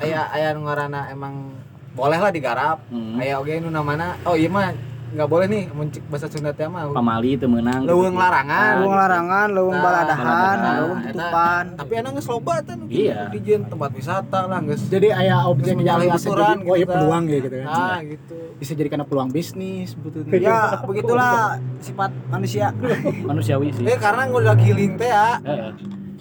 aya 0.01 0.33
aya 0.33 0.57
nu 0.57 0.65
ngaranna 0.65 1.13
emang 1.13 1.53
boleh 1.91 2.17
lah 2.17 2.31
digarap. 2.31 2.79
Hmm. 2.89 3.19
Aya 3.19 3.37
oge 3.37 3.59
nu 3.59 3.69
namana 3.69 4.17
oh 4.25 4.33
iya 4.33 4.49
mah 4.49 4.73
nggak 5.11 5.27
boleh 5.27 5.47
nih 5.47 5.65
muncik 5.69 6.03
bahasa 6.07 6.27
Sunda 6.27 6.51
teh 6.51 6.65
mah. 6.65 6.91
pamali 6.91 7.35
itu 7.35 7.45
menang 7.45 7.83
Leuweung 7.83 8.15
larangan. 8.15 8.75
Leuweung 8.77 8.95
larangan, 8.97 9.47
leuweung 9.49 9.75
Nah, 9.75 9.83
baladahan, 9.83 10.55
leuweung 10.57 11.01
Eta- 11.01 11.11
tutupan. 11.11 11.65
Tapi 11.75 11.93
enak 11.97 12.11
geus 12.15 12.29
loba 12.29 12.55
teh 12.61 12.75
nu 12.75 12.85
Iya. 12.87 13.27
di 13.29 13.39
tempat 13.61 13.91
wisata 13.91 14.41
lah 14.45 14.59
geus. 14.63 14.83
jadi 14.87 15.09
aya 15.13 15.37
objek 15.45 15.75
yang 15.75 15.99
bisa 16.01 16.31
aturan 16.31 16.57
jadi 16.57 16.63
oh 16.63 16.75
iya 16.75 16.79
gitu 16.79 16.87
kan. 16.87 16.95
peluang 16.97 17.25
ya 17.25 17.39
gitu 17.39 17.57
kan 17.57 17.67
Nah, 17.67 17.99
gitu. 18.03 18.37
bisa 18.57 18.73
jadi 18.73 18.89
karena 18.89 19.05
peluang 19.05 19.31
bisnis 19.31 19.87
sebetulnya 19.91 20.31
Ya, 20.47 20.59
begitulah 20.81 21.35
sifat 21.79 22.11
manusia. 22.29 22.67
manusiawi 23.29 23.69
sih 23.73 23.85
Eh 23.85 23.97
karena 23.97 24.23
udah 24.27 24.55
healing 24.55 24.95
teh 24.95 25.07
ya. 25.07 25.39
Heeh. 25.41 25.73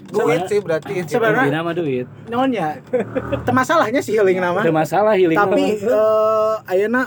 Duit 0.10 0.42
sih 0.46 0.58
berarti. 0.58 1.06
Sebenarnya- 1.06 1.46
Intina 1.46 1.62
mah 1.62 1.72
duit 1.72 2.10
naonnya 2.26 2.82
masalahnya 3.48 4.02
sih 4.02 4.14
healing 4.14 4.38
nama 4.38 4.58
ada 4.58 4.74
masalah 4.74 5.14
healing 5.14 5.38
tapi 5.38 5.78
eh 5.78 6.56
ayeuna 6.66 7.06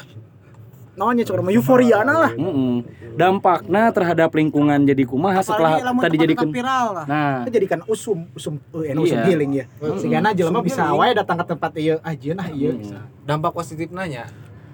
naonnya 0.92 1.24
cuma 1.24 1.48
euforia 1.48 2.04
lah 2.04 2.30
Mm-mm. 2.30 2.84
dampaknya 3.14 3.88
terhadap 3.88 4.28
lingkungan 4.30 4.76
jadi 4.78 5.02
kumaha 5.02 5.40
setelah 5.40 5.80
tadi 5.98 6.16
jadi 6.18 6.34
viral 6.36 6.86
lah. 6.92 7.04
nah 7.08 7.32
Kita 7.42 7.52
jadikan 7.56 7.80
usum 7.86 8.28
usum 8.30 8.60
eh, 8.78 8.92
usum 8.92 9.16
Iya. 9.16 9.24
healing 9.24 9.52
ya 9.54 9.64
sehingga 9.96 10.20
na 10.20 10.30
jelema 10.32 10.60
Usum 10.60 10.68
bisa 10.68 10.82
wae 10.92 11.12
datang 11.12 11.36
ke 11.38 11.44
tempat 11.46 11.70
ieu 11.76 11.96
ah 11.98 12.12
jeun 12.12 12.36
ah 12.36 12.48
ieu 12.48 12.72
Mm. 12.72 12.78
bisa 12.78 12.98
Dampak 13.22 13.52
positifnya 13.52 14.04
nya. 14.04 14.24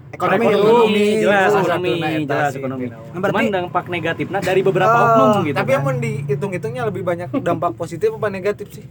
ekonomi 0.09 0.45
ekonomi 0.49 1.07
jelas 1.21 1.53
ekonomi 1.53 1.93
jelas 2.25 2.53
ekonomi 2.53 2.85
gitu. 2.85 2.97
Nah, 2.97 3.21
berarti- 3.21 3.29
cuman 3.31 3.45
dampak 3.53 3.85
negatifnya 3.87 4.39
dari 4.41 4.61
beberapa 4.61 4.89
Eh, 4.91 5.05
oknum 5.05 5.29
gitu 5.45 5.55
Tapi 5.55 5.69
kan. 5.69 5.77
yang 5.85 5.99
dihitung-hitungnya 6.01 6.83
lebih 6.83 7.03
banyak 7.05 7.29
dampak 7.39 7.71
positif 7.75 8.09
apa 8.11 8.27
negatif 8.29 8.67
sih? 8.73 8.87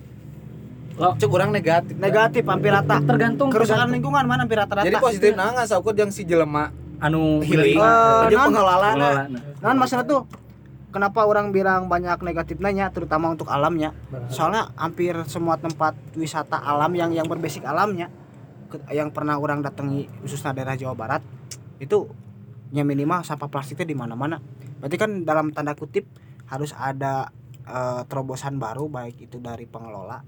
Lo- 0.95 1.13
Cuk 1.13 1.27
kurang 1.27 1.49
negatif. 1.51 1.93
Negatif 1.93 2.41
hampir 2.43 2.69
rata. 2.69 2.97
tergantung 2.99 3.49
Kerusakan 3.49 3.89
lingkungan 3.89 4.23
mana 4.23 4.41
hampir 4.41 4.55
rata-rata. 4.55 4.81
Jadi 4.81 4.97
positif 4.97 5.31
nah 5.33 5.51
nggak 5.51 5.67
saukur 5.67 5.93
yang 5.93 6.09
si 6.09 6.21
jelema 6.21 6.69
anu 6.97 7.39
healing. 7.45 7.77
Eh, 7.77 8.33
non- 8.33 8.51
pengelolaan. 8.51 8.95
pengelola. 8.97 9.23
Nah, 9.29 9.73
Nah, 9.73 9.73
masalah 9.77 10.05
tuh 10.05 10.21
kenapa 10.89 11.25
orang 11.25 11.53
bilang 11.53 11.85
banyak 11.85 12.17
negatif 12.25 12.57
nanya 12.57 12.89
terutama 12.89 13.29
untuk 13.29 13.49
alamnya. 13.49 13.93
Soalnya 14.29 14.73
hampir 14.77 15.13
semua 15.29 15.57
tempat 15.59 15.93
wisata 16.17 16.57
alam 16.57 16.89
yang 16.97 17.13
yang 17.13 17.27
berbasic 17.29 17.65
alamnya 17.65 18.09
yang 18.91 19.15
pernah 19.15 19.39
orang 19.39 19.63
datangi 19.63 20.11
khususnya 20.19 20.51
daerah 20.51 20.75
Jawa 20.75 20.91
Barat 20.91 21.23
itu 21.79 22.09
ya 22.75 22.83
minimal 22.83 23.23
sampah 23.23 23.47
plastiknya 23.47 23.87
di 23.87 23.95
mana-mana. 23.95 24.41
Berarti 24.81 24.97
kan 24.99 25.23
dalam 25.23 25.55
tanda 25.55 25.71
kutip 25.77 26.03
harus 26.49 26.75
ada 26.75 27.29
eh, 27.63 28.01
terobosan 28.07 28.57
baru 28.59 28.89
baik 28.89 29.29
itu 29.29 29.37
dari 29.39 29.63
pengelola 29.69 30.19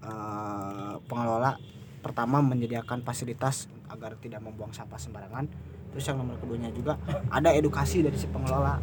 eh, 0.00 0.94
pengelola 1.04 1.58
pertama 1.98 2.38
menyediakan 2.40 3.02
fasilitas 3.02 3.66
agar 3.90 4.14
tidak 4.20 4.40
membuang 4.44 4.70
sampah 4.70 5.00
sembarangan 5.00 5.48
terus 5.92 6.04
yang 6.08 6.20
nomor 6.20 6.36
keduanya 6.38 6.70
juga 6.72 6.96
ada 7.32 7.50
edukasi 7.52 8.04
dari 8.04 8.14
si 8.14 8.28
pengelola 8.28 8.78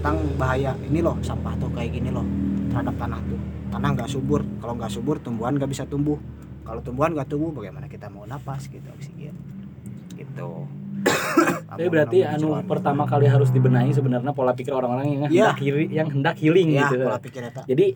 tentang 0.00 0.16
bahaya 0.40 0.72
ini 0.80 1.04
loh 1.04 1.20
sampah 1.20 1.52
tuh 1.60 1.68
kayak 1.76 1.92
gini 1.92 2.08
loh 2.08 2.24
terhadap 2.72 2.96
tanah 2.96 3.20
tuh. 3.28 3.40
Tanah 3.70 3.88
nggak 3.92 4.08
subur 4.08 4.40
kalau 4.58 4.74
nggak 4.80 4.92
subur 4.92 5.16
tumbuhan 5.20 5.60
nggak 5.60 5.70
bisa 5.70 5.84
tumbuh. 5.84 6.16
Kalau 6.64 6.80
tumbuhan 6.80 7.12
nggak 7.12 7.28
tumbuh 7.28 7.52
bagaimana 7.52 7.84
kita 7.84 8.08
mau 8.08 8.24
napas 8.24 8.70
gitu 8.72 8.88
oksigen? 8.96 9.36
Gitu. 10.16 10.50
Tapi 11.70 11.86
berarti 11.92 12.24
anu 12.24 12.60
pertama 12.64 13.04
kali 13.04 13.28
harus 13.28 13.52
dibenahi 13.52 13.92
sebenarnya 13.92 14.32
pola 14.32 14.56
pikir 14.56 14.72
orang-orang 14.72 15.06
yang 15.06 15.20
hendak 15.28 15.58
healing, 15.60 15.88
yang 15.92 16.08
hendak 16.08 16.36
healing 16.40 16.68
ya 16.72 16.88
gitu. 16.88 17.04
pola 17.04 17.20
pikir 17.20 17.42
eta 17.44 17.62
Jadi 17.68 17.86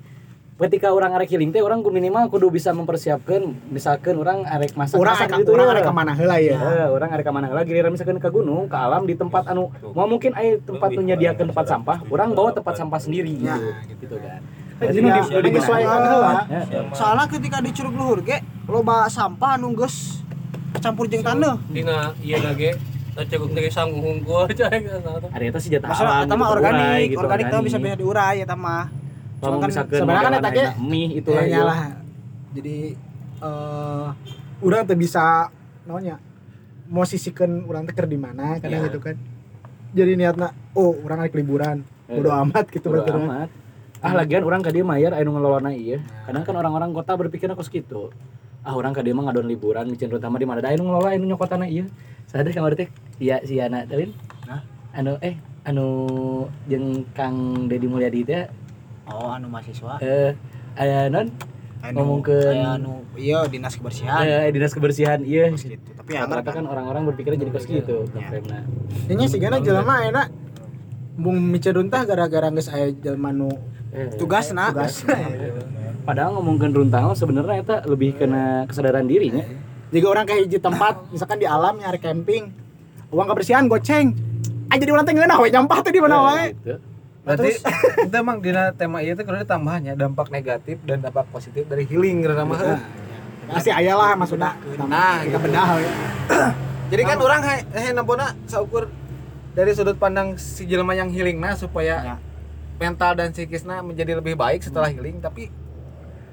ketika 0.55 0.89
orang 0.89 1.11
arek 1.13 1.29
healing 1.29 1.51
teh 1.51 1.59
orang 1.59 1.83
minimal 1.83 2.31
kudu 2.31 2.47
bisa 2.49 2.71
mempersiapkan 2.71 3.43
misalkan 3.69 4.15
orang 4.15 4.47
arek 4.47 4.79
masak 4.79 4.95
orang 4.95 5.19
masak 5.19 5.27
arek 5.27 5.39
gitu 5.43 5.51
orang 5.51 5.67
ya. 5.67 5.73
arek 5.73 5.83
ke 5.83 5.93
mana 5.93 6.13
heula 6.15 6.37
ya. 6.39 6.55
Eh, 6.55 6.87
orang 6.89 7.11
arek 7.11 7.25
ke 7.25 7.33
mana 7.33 7.47
lagi 7.51 7.69
giliran 7.69 7.91
misalkan 7.91 8.17
ke 8.17 8.29
gunung 8.29 8.65
ke 8.65 8.77
alam 8.77 9.03
di 9.03 9.15
tempat 9.15 9.51
anu 9.51 9.67
mau 9.91 10.07
mungkin 10.07 10.31
aya 10.33 10.55
tempat 10.61 10.95
menyediakan 10.95 11.51
tempat 11.51 11.67
sampah 11.67 11.97
orang 12.07 12.31
bawa 12.33 12.55
tempat 12.55 12.75
sampah 12.75 12.99
sendiri 12.99 13.35
gitu 13.35 13.51
Ya. 13.51 13.59
gitu 13.99 14.17
kan. 14.17 14.41
Jadi 14.77 14.99
nu 15.01 15.09
di- 15.09 15.11
nu 15.11 15.27
nu 15.29 15.39
dibenahi. 15.41 15.55
disesuaikan 15.55 16.01
heula. 16.05 16.33
Ya, 16.45 16.61
ya. 16.65 16.81
soalnya 16.93 17.25
ketika 17.29 17.57
di 17.59 17.71
curug 17.71 17.95
luhur 17.95 18.19
ge 18.21 18.39
loba 18.65 18.97
sampah 19.09 19.51
anu 19.53 19.75
geus 19.75 20.23
campur 20.77 21.07
jeung 21.07 21.23
taneuh 21.23 21.59
Dina 21.69 22.15
iya 22.21 22.39
lagi 22.41 22.75
cekuk 23.17 23.51
dari 23.51 23.71
sanggung 23.71 24.03
hungkul 24.03 24.47
cai 24.59 24.83
Ada 25.31 25.45
eta 25.45 25.59
sih 25.59 25.71
jatah 25.71 25.87
masalah 25.89 26.15
alam 26.17 26.27
eta 26.27 26.35
mah 26.35 26.47
gitu, 26.47 26.57
organik 26.57 27.07
gitu, 27.07 27.19
organik 27.21 27.45
teh 27.49 27.59
bisa 27.61 27.79
bisa 27.79 27.95
diurai 27.95 28.39
eta 28.39 28.55
mah 28.55 28.91
Cuma 29.45 29.57
kan 29.61 29.71
sebenarnya 29.71 30.41
kan 30.41 30.45
ayeuna 30.49 30.73
mie 30.81 31.07
itu 31.21 31.29
itu 31.29 31.31
lah 31.37 31.45
ya 31.45 31.61
lah 31.69 31.81
jadi 32.57 32.97
eh 33.45 34.07
urang 34.65 34.83
teh 34.89 34.97
bisa 34.97 35.53
naonnya 35.85 36.17
mau 36.89 37.05
sisikeun 37.05 37.69
urang 37.69 37.85
teh 37.85 37.93
di 37.93 38.17
mana 38.17 38.57
Iya. 38.59 38.89
gitu 38.89 39.05
kan 39.05 39.21
jadi 39.93 40.17
niatna 40.17 40.57
oh 40.73 40.97
urang 41.05 41.21
rek 41.21 41.37
liburan 41.37 41.85
bodo 42.09 42.33
amat 42.33 42.69
gitu 42.73 42.89
Bodo 42.89 43.05
berarti 43.05 43.13
amat. 43.15 43.49
Ah 44.05 44.13
lagian 44.13 44.45
orang 44.45 44.61
ka 44.61 44.69
dieu 44.69 44.85
mayar 44.85 45.17
anu 45.17 45.33
ngelolona 45.33 45.73
ieu. 45.73 45.97
Kadang 46.29 46.45
kan 46.45 46.53
orang-orang 46.61 46.93
kota 46.93 47.17
berpikirnya 47.17 47.57
kos 47.57 47.73
gitu. 47.73 48.13
Ah 48.61 48.77
orang 48.77 48.93
ka 48.93 49.01
dieu 49.01 49.17
mah 49.17 49.33
ngadon 49.33 49.49
liburan 49.49 49.89
micin 49.89 50.13
terutama 50.13 50.37
di 50.37 50.45
mana 50.45 50.61
da 50.61 50.69
anu 50.77 50.85
ngelola 50.85 51.17
anu 51.17 51.25
nyokotana 51.25 51.65
ieu. 51.65 51.89
Sadar 52.29 52.53
kamar 52.53 52.77
teh 52.77 52.93
iya 53.17 53.41
si 53.49 53.57
Ana 53.57 53.89
teuin. 53.89 54.13
Hah? 54.45 54.61
Anu 54.93 55.17
eh 55.25 55.41
anu 55.65 55.87
jeung 56.69 57.09
Kang 57.17 57.65
Deddy 57.65 57.89
Mulyadi 57.89 58.21
teh 58.29 58.45
oh 59.09 59.29
anu 59.29 59.47
mahasiswa 59.49 60.01
eh 60.01 60.33
aya 60.75 61.09
non 61.09 61.29
ngomongkeun- 61.85 62.57
aya 62.57 62.81
anu 62.81 63.05
iya 63.15 63.45
dinas 63.45 63.77
kebersihan 63.77 64.25
eh 64.25 64.49
dinas 64.49 64.73
kebersihan 64.73 65.21
ieu. 65.21 65.53
gitu 65.53 65.77
tapi 65.95 66.17
ya 66.17 66.25
Rata-rata 66.25 66.51
kan 66.53 66.65
orang-orang 66.65 67.09
berpikirnya 67.09 67.41
jadi 67.41 67.53
kos 67.53 67.65
gitu. 67.65 68.05
Frame-na. 68.13 68.61
Ini 69.09 69.25
sih 69.25 69.41
gana 69.41 69.57
jelema 69.61 70.05
enak 70.05 70.27
bung 71.15 71.41
micerun 71.41 71.89
tah 71.89 72.05
gara-gara 72.05 72.49
geus 72.51 72.69
aya 72.69 72.93
jelema 72.93 73.31
nu 73.31 73.49
Eh, 73.95 74.11
tugasna 74.19 74.75
tugas. 74.75 75.07
Padahal 76.09 76.35
ngomongkeun 76.35 76.75
runtang 76.75 77.15
sebenarnya 77.15 77.63
eta 77.63 77.77
lebih 77.87 78.19
kena 78.19 78.67
kesadaran 78.67 79.07
dirinya. 79.07 79.47
Jika 79.95 80.11
orang 80.11 80.27
kayak 80.27 80.51
hiji 80.51 80.59
tempat, 80.59 81.07
misalkan 81.15 81.39
di 81.39 81.47
alam 81.47 81.79
nyari 81.79 82.03
camping, 82.03 82.51
uang 83.15 83.27
kebersihan 83.31 83.71
goceng. 83.71 84.11
Ah 84.67 84.75
jadi 84.75 84.91
orang 84.91 85.07
teh 85.07 85.15
ngeunah 85.15 85.39
we 85.39 85.49
nyampah 85.49 85.79
tuh 85.81 85.95
di 85.95 86.03
mana 86.03 86.17
wae. 86.21 86.59
Gitu. 86.59 86.75
Berarti 87.25 87.51
itu 88.07 88.15
emang 88.15 88.39
dina 88.45 88.71
tema 88.77 89.01
ieu 89.01 89.17
teh 89.17 89.25
kudu 89.25 89.49
tambahannya 89.49 89.97
dampak 89.97 90.29
negatif 90.29 90.77
dan 90.85 91.01
dampak 91.01 91.25
positif 91.33 91.65
dari 91.65 91.89
healing 91.89 92.21
karena 92.21 92.45
mah. 92.45 92.61
Pasti 93.49 93.73
aya 93.73 93.97
lah 93.97 94.13
maksudna. 94.17 94.57
Nah, 94.85 95.25
kita 95.25 95.37
gitu. 95.37 95.45
bedah 95.49 95.69
we. 95.81 95.89
Jadi 96.93 97.03
kan 97.09 97.17
orang 97.17 97.41
he, 97.49 97.57
he 97.81 97.91
nampuna 97.97 98.37
saukur 98.45 98.93
dari 99.57 99.73
sudut 99.73 99.97
pandang 99.97 100.37
si 100.37 100.69
jelema 100.69 100.93
yang 100.93 101.09
healing 101.09 101.41
nah 101.41 101.57
supaya 101.57 101.97
Ya. 102.05 102.17
mental 102.77 103.17
dan 103.17 103.31
psikisnya 103.33 103.81
menjadi 103.81 104.19
lebih 104.19 104.35
baik 104.37 104.61
setelah 104.61 104.91
healing 104.91 105.23
tapi 105.23 105.49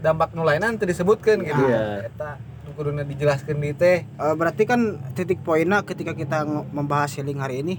dampak 0.02 0.34
nu 0.34 0.44
lainna 0.44 0.74
teu 0.76 0.90
disebutkeun 0.90 1.40
gitu. 1.46 1.64
Iya. 1.72 2.12
Eta 2.12 2.36
nu 2.68 2.76
kuduna 2.76 3.08
dijelaskeun 3.08 3.64
di 3.64 3.72
teh. 3.78 4.04
Eh, 4.04 4.34
berarti 4.36 4.68
kan 4.68 5.00
titik 5.16 5.40
poinnya 5.40 5.86
ketika 5.88 6.12
kita 6.12 6.44
membahas 6.74 7.16
healing 7.16 7.40
hari 7.40 7.64
ini 7.64 7.76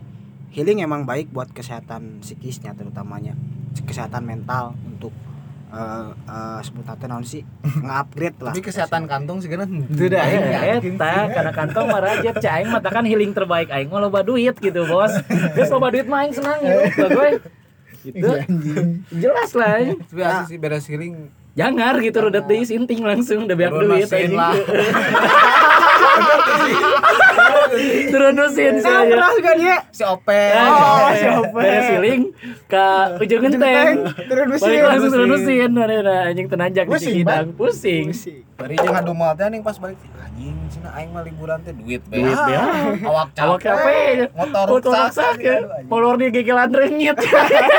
healing 0.53 0.85
emang 0.85 1.09
baik 1.09 1.33
buat 1.33 1.49
kesehatan 1.51 2.21
psikisnya 2.21 2.77
terutamanya 2.77 3.33
kesehatan 3.89 4.29
mental 4.29 4.77
untuk 4.85 5.11
eh 5.73 6.13
uh, 6.29 6.61
sebutannya 6.61 7.09
naon 7.09 7.25
sih 7.25 7.41
nge-upgrade 7.85 8.37
lah. 8.45 8.53
Tapi 8.53 8.61
kesehatan 8.61 9.09
kantung 9.09 9.41
henteu 9.41 10.07
dah 10.13 10.21
Eh, 10.21 10.37
aing 10.37 10.45
yakin 10.53 11.01
eta 11.01 11.33
karena 11.33 11.53
kantong 11.57 11.87
mah 11.89 12.01
rajet 12.05 12.37
cai 12.45 12.61
aing 12.61 12.69
mah 12.69 12.85
kan 12.85 13.09
healing 13.09 13.33
terbaik 13.33 13.73
aing 13.73 13.89
mah 13.89 14.05
loba 14.05 14.21
duit 14.21 14.53
gitu 14.61 14.85
bos. 14.85 15.17
Geus 15.57 15.73
loba 15.73 15.89
duit 15.89 16.05
mah 16.05 16.29
aing 16.29 16.37
senang 16.37 16.61
gitu. 16.61 17.09
Gue 17.09 17.41
gitu 18.05 18.31
jelas 19.17 19.51
lah 19.57 19.81
aing. 19.81 19.97
Tapi 19.97 20.21
asli 20.21 20.45
sih 20.53 20.59
beres 20.61 20.85
healing. 20.93 21.33
Jangar 21.57 22.05
gitu 22.05 22.21
udah 22.21 22.45
deui 22.45 22.69
sinting 22.69 23.01
langsung 23.01 23.49
udah 23.49 23.57
biar 23.57 23.73
Turun 23.73 23.97
duit 23.97 24.09
lah. 24.33 24.53
turun 28.13 28.35
mesin 28.37 28.75
saya. 28.81 29.05
juga 29.09 29.53
dia? 29.57 29.77
Si 29.91 30.03
Ope. 30.05 30.43
Oh, 30.57 31.43
beres 31.57 31.87
healing 31.93 32.23
ke 32.69 32.87
ujung 33.23 33.41
genteng. 33.49 33.95
Turun 34.29 34.47
balik 34.53 34.63
mesin. 34.63 34.83
langsung 34.87 35.11
turun 35.13 35.29
mesin 35.33 35.71
nah, 35.73 36.29
anjing 36.29 36.47
tenanjak 36.49 36.85
di 36.87 36.99
Cikidang. 37.01 37.47
Pusing. 37.57 38.07
Bari 38.57 38.75
jeung 38.79 38.97
adu 38.97 39.13
moal 39.17 39.35
teh 39.35 39.49
ning 39.49 39.63
pas 39.65 39.77
balik. 39.77 39.99
Anjing 40.23 40.57
cenah 40.73 40.93
aing 41.01 41.11
mah 41.13 41.23
liburan 41.25 41.59
teh 41.65 41.73
duit 41.75 42.03
be. 42.07 42.15
Duit 42.21 42.39
be. 42.39 42.55
Awak 43.09 43.29
Awak 43.37 43.59
capek. 43.63 44.15
Motor 44.37 44.65
Motor 44.69 44.93
rusak. 44.93 45.37
rusak 45.37 45.37
ya. 45.41 45.59
Di 46.21 46.27
gigi 46.31 46.53
landrengit. 46.53 47.17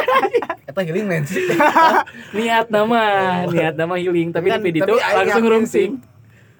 eta 0.69 0.79
healing 0.81 1.05
men. 1.05 1.23
Sih 1.23 1.43
niat 2.37 2.67
nama 2.73 3.01
niat 3.47 3.73
nama 3.77 3.95
healing. 3.95 4.33
Tapi 4.33 4.47
Kan, 4.49 4.59
di 4.61 4.79
tapi 4.81 4.91
itu 4.91 4.95
aing 4.97 5.17
langsung 5.23 5.45
rungsing 5.47 5.91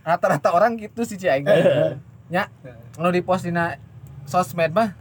rata-rata 0.03 0.51
orang 0.51 0.75
gitu 0.75 1.07
sih 1.07 1.15
cai 1.15 1.41
nya 2.33 2.49
nu 2.95 3.09
di 3.09 3.21
post 3.21 3.45
dina 3.45 3.77
sosmed 4.25 4.73
mah 4.73 4.97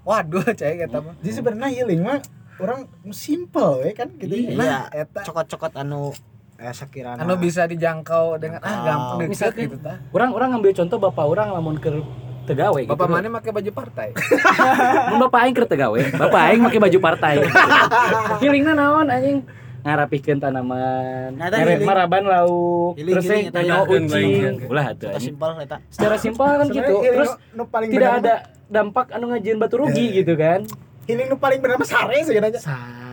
waduh 0.00 0.46
cai 0.54 0.78
eta 0.78 1.02
mah. 1.02 1.18
Jadi 1.18 1.32
sebenarnya 1.34 1.68
healing 1.74 2.00
mah 2.00 2.22
orang 2.56 2.86
simple 3.10 3.82
we 3.82 3.90
kan 3.90 4.06
gitu. 4.14 4.30
Iya. 4.30 4.54
Nah, 4.54 4.82
eta. 4.88 5.20
cokot-cokot 5.20 5.74
anu 5.74 6.14
eh 6.56 6.70
sekiranya 6.70 7.20
anu 7.20 7.34
bisa 7.36 7.66
dijangkau 7.66 8.38
dengan 8.38 8.62
ah 8.62 8.70
Ah, 8.70 8.78
gampang 8.80 9.18
deket 9.20 9.28
misalkan- 9.28 9.64
gitu 9.66 9.76
tah. 9.78 9.98
orang 10.08 10.30
orang 10.30 10.48
ngambil 10.54 10.72
contoh 10.72 10.96
bapak 10.96 11.24
orang 11.26 11.48
lamun 11.50 11.76
ke 11.76 11.90
tegawe 12.46 12.78
gitu. 12.78 12.88
Bapak 12.88 13.08
mana 13.10 13.26
pakai 13.34 13.50
baju 13.52 13.70
partai. 13.74 14.08
Mun 15.10 15.18
bapak 15.20 15.40
aing 15.42 15.52
keur 15.52 15.66
tegawe 15.66 16.00
bapak 16.14 16.40
aing 16.46 16.60
make 16.62 16.78
baju 16.78 16.98
partai. 17.02 17.34
Healingna 18.40 18.72
naon 18.72 19.10
anjing 19.10 19.42
ngarapikeun 19.86 20.38
tanaman. 20.42 21.38
Nah, 21.38 21.46
eta 21.46 21.62
mere 21.62 21.78
healing. 21.78 21.86
maraban 21.86 22.22
lauk. 22.26 22.98
Terus 22.98 23.22
teh 23.22 23.40
healing, 23.54 23.86
ucing 23.86 24.54
ulah 24.66 24.84
atuh 24.90 25.08
anjing 25.14 25.38
simpel 25.38 25.50
eta 25.62 25.76
secara 25.94 26.16
simpel 26.18 26.50
kan 26.58 26.66
gitu. 26.66 26.94
terus 27.06 27.32
tidak 27.94 28.10
ada 28.18 28.34
dampak 28.66 29.06
anu 29.14 29.30
ngajieun 29.30 29.58
batu 29.62 29.78
rugi 29.78 30.06
gitu 30.18 30.34
kan. 30.34 30.66
Healing 31.06 31.30
nu 31.30 31.38
paling 31.38 31.62
bener 31.62 31.78
mah 31.78 31.86
sare 31.86 32.18
sebenarnya. 32.26 32.58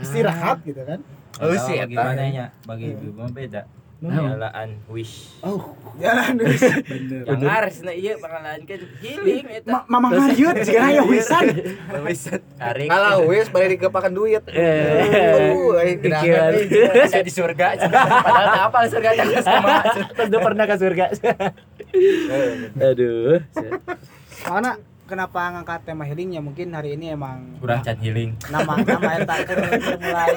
Istirahat 0.02 0.66
gitu 0.66 0.82
kan. 0.82 1.00
oh 1.42 1.50
sih 1.66 1.82
bagi 1.82 1.98
eta 1.98 2.04
mananya 2.14 2.46
bagi 2.66 2.94
ibu 2.94 3.10
mah 3.18 3.30
beda 3.34 3.62
jalan 4.04 4.70
wish. 4.86 5.32
Jalan 5.96 6.36
geus. 6.36 6.60
Bener. 6.84 7.24
yang 7.24 7.42
harus 7.46 7.76
na 7.80 7.92
iya 7.92 8.14
bakalan 8.18 8.60
kan 8.62 8.80
healing 9.00 9.46
eta. 9.48 9.70
Ma- 9.70 9.86
Mama 9.88 10.08
Hayut 10.28 10.56
sekarang 10.60 10.92
ya 10.92 11.04
wisan. 11.08 11.46
tarik 12.58 12.88
kalah 12.88 13.24
wes 13.24 13.48
balik 13.48 13.80
dikepakan 13.80 14.12
duit. 14.12 14.44
Eh. 14.50 15.56
Aduh, 15.56 15.80
eh, 15.80 15.96
gedangan, 15.96 16.52
pikiran. 16.54 16.92
eh. 16.92 17.04
bisa 17.06 17.20
di 17.22 17.32
surga. 17.32 17.68
Padahal 17.88 18.68
apa 18.68 18.78
surga 18.86 19.10
jangan 19.16 19.42
sama. 19.42 19.74
Terus 20.12 20.28
udah 20.28 20.42
pernah 20.42 20.66
ke 20.66 20.76
surga. 20.76 21.06
Aduh. 22.90 23.40
Karena 24.44 24.72
kenapa 25.14 25.40
ngangkat 25.52 25.80
tema 25.84 26.04
healing 26.04 26.34
ya 26.34 26.42
mungkin 26.42 26.68
hari 26.70 26.94
ini 26.94 27.14
emang 27.14 27.54
kurang 27.58 27.80
can 27.80 27.94
healing 27.96 28.34
nama 28.48 28.74
nama 28.76 29.12
eta 29.16 29.36
keur 29.46 29.58
mulai 30.00 30.30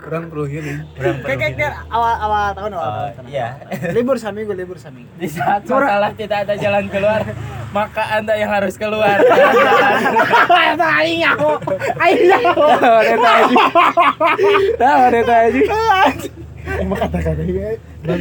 kurang 0.00 0.24
perlu 0.26 0.44
healing 0.44 0.78
kurang 0.92 1.16
Kayak 1.20 1.38
kayak 1.38 1.54
dia 1.54 1.68
awal 1.88 2.14
awal 2.18 2.44
tahun 2.52 2.70
awal 2.72 2.88
Oh, 2.88 3.08
tahun. 3.12 3.28
iya 3.28 3.48
Libur 3.92 4.16
seminggu 4.16 4.52
libur 4.52 4.76
seminggu. 4.76 5.12
di 5.14 5.28
saat 5.28 5.60
masalah 5.62 6.10
tidak 6.12 6.38
ada 6.42 6.54
jalan 6.56 6.88
keluar 6.88 7.20
maka 7.68 8.02
anda 8.14 8.32
yang 8.32 8.48
harus 8.48 8.74
keluar 8.74 9.20
Jangan 9.20 9.52
jalan. 9.52 10.80
aing 10.98 11.22
aku. 11.22 11.50
Aing 11.98 12.32
aku. 12.32 12.64
Wanita 12.80 13.28
aja. 13.30 13.56
Nah, 14.78 14.94
wanita 15.04 15.34
aja. 15.38 15.60
Emang 16.78 16.98
kata-kata 16.98 17.42
ini 17.42 17.60
ya, 17.60 17.70
Bang. 18.02 18.20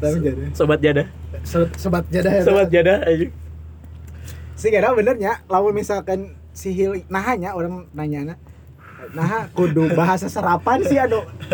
Dalam 0.00 0.18
jadah. 0.24 0.48
Sobat 0.50 0.80
jadah. 0.80 1.06
So- 1.42 1.68
Sobat 1.76 2.04
jadah 2.08 2.32
ya. 2.32 2.42
Sobat 2.42 2.68
jadah 2.70 2.98
aja. 3.04 3.26
Sih 4.60 4.68
kira 4.68 4.92
benernya 4.92 5.40
lamun 5.46 5.72
misalkan 5.72 6.18
si 6.52 6.70
healing 6.70 7.08
nah 7.08 7.24
hanya 7.24 7.52
orang 7.52 7.88
nanya 7.90 8.36
nah 9.10 9.48
kudu 9.50 9.88
bahasa 9.90 10.28
serapan 10.28 10.84
sih 10.84 11.00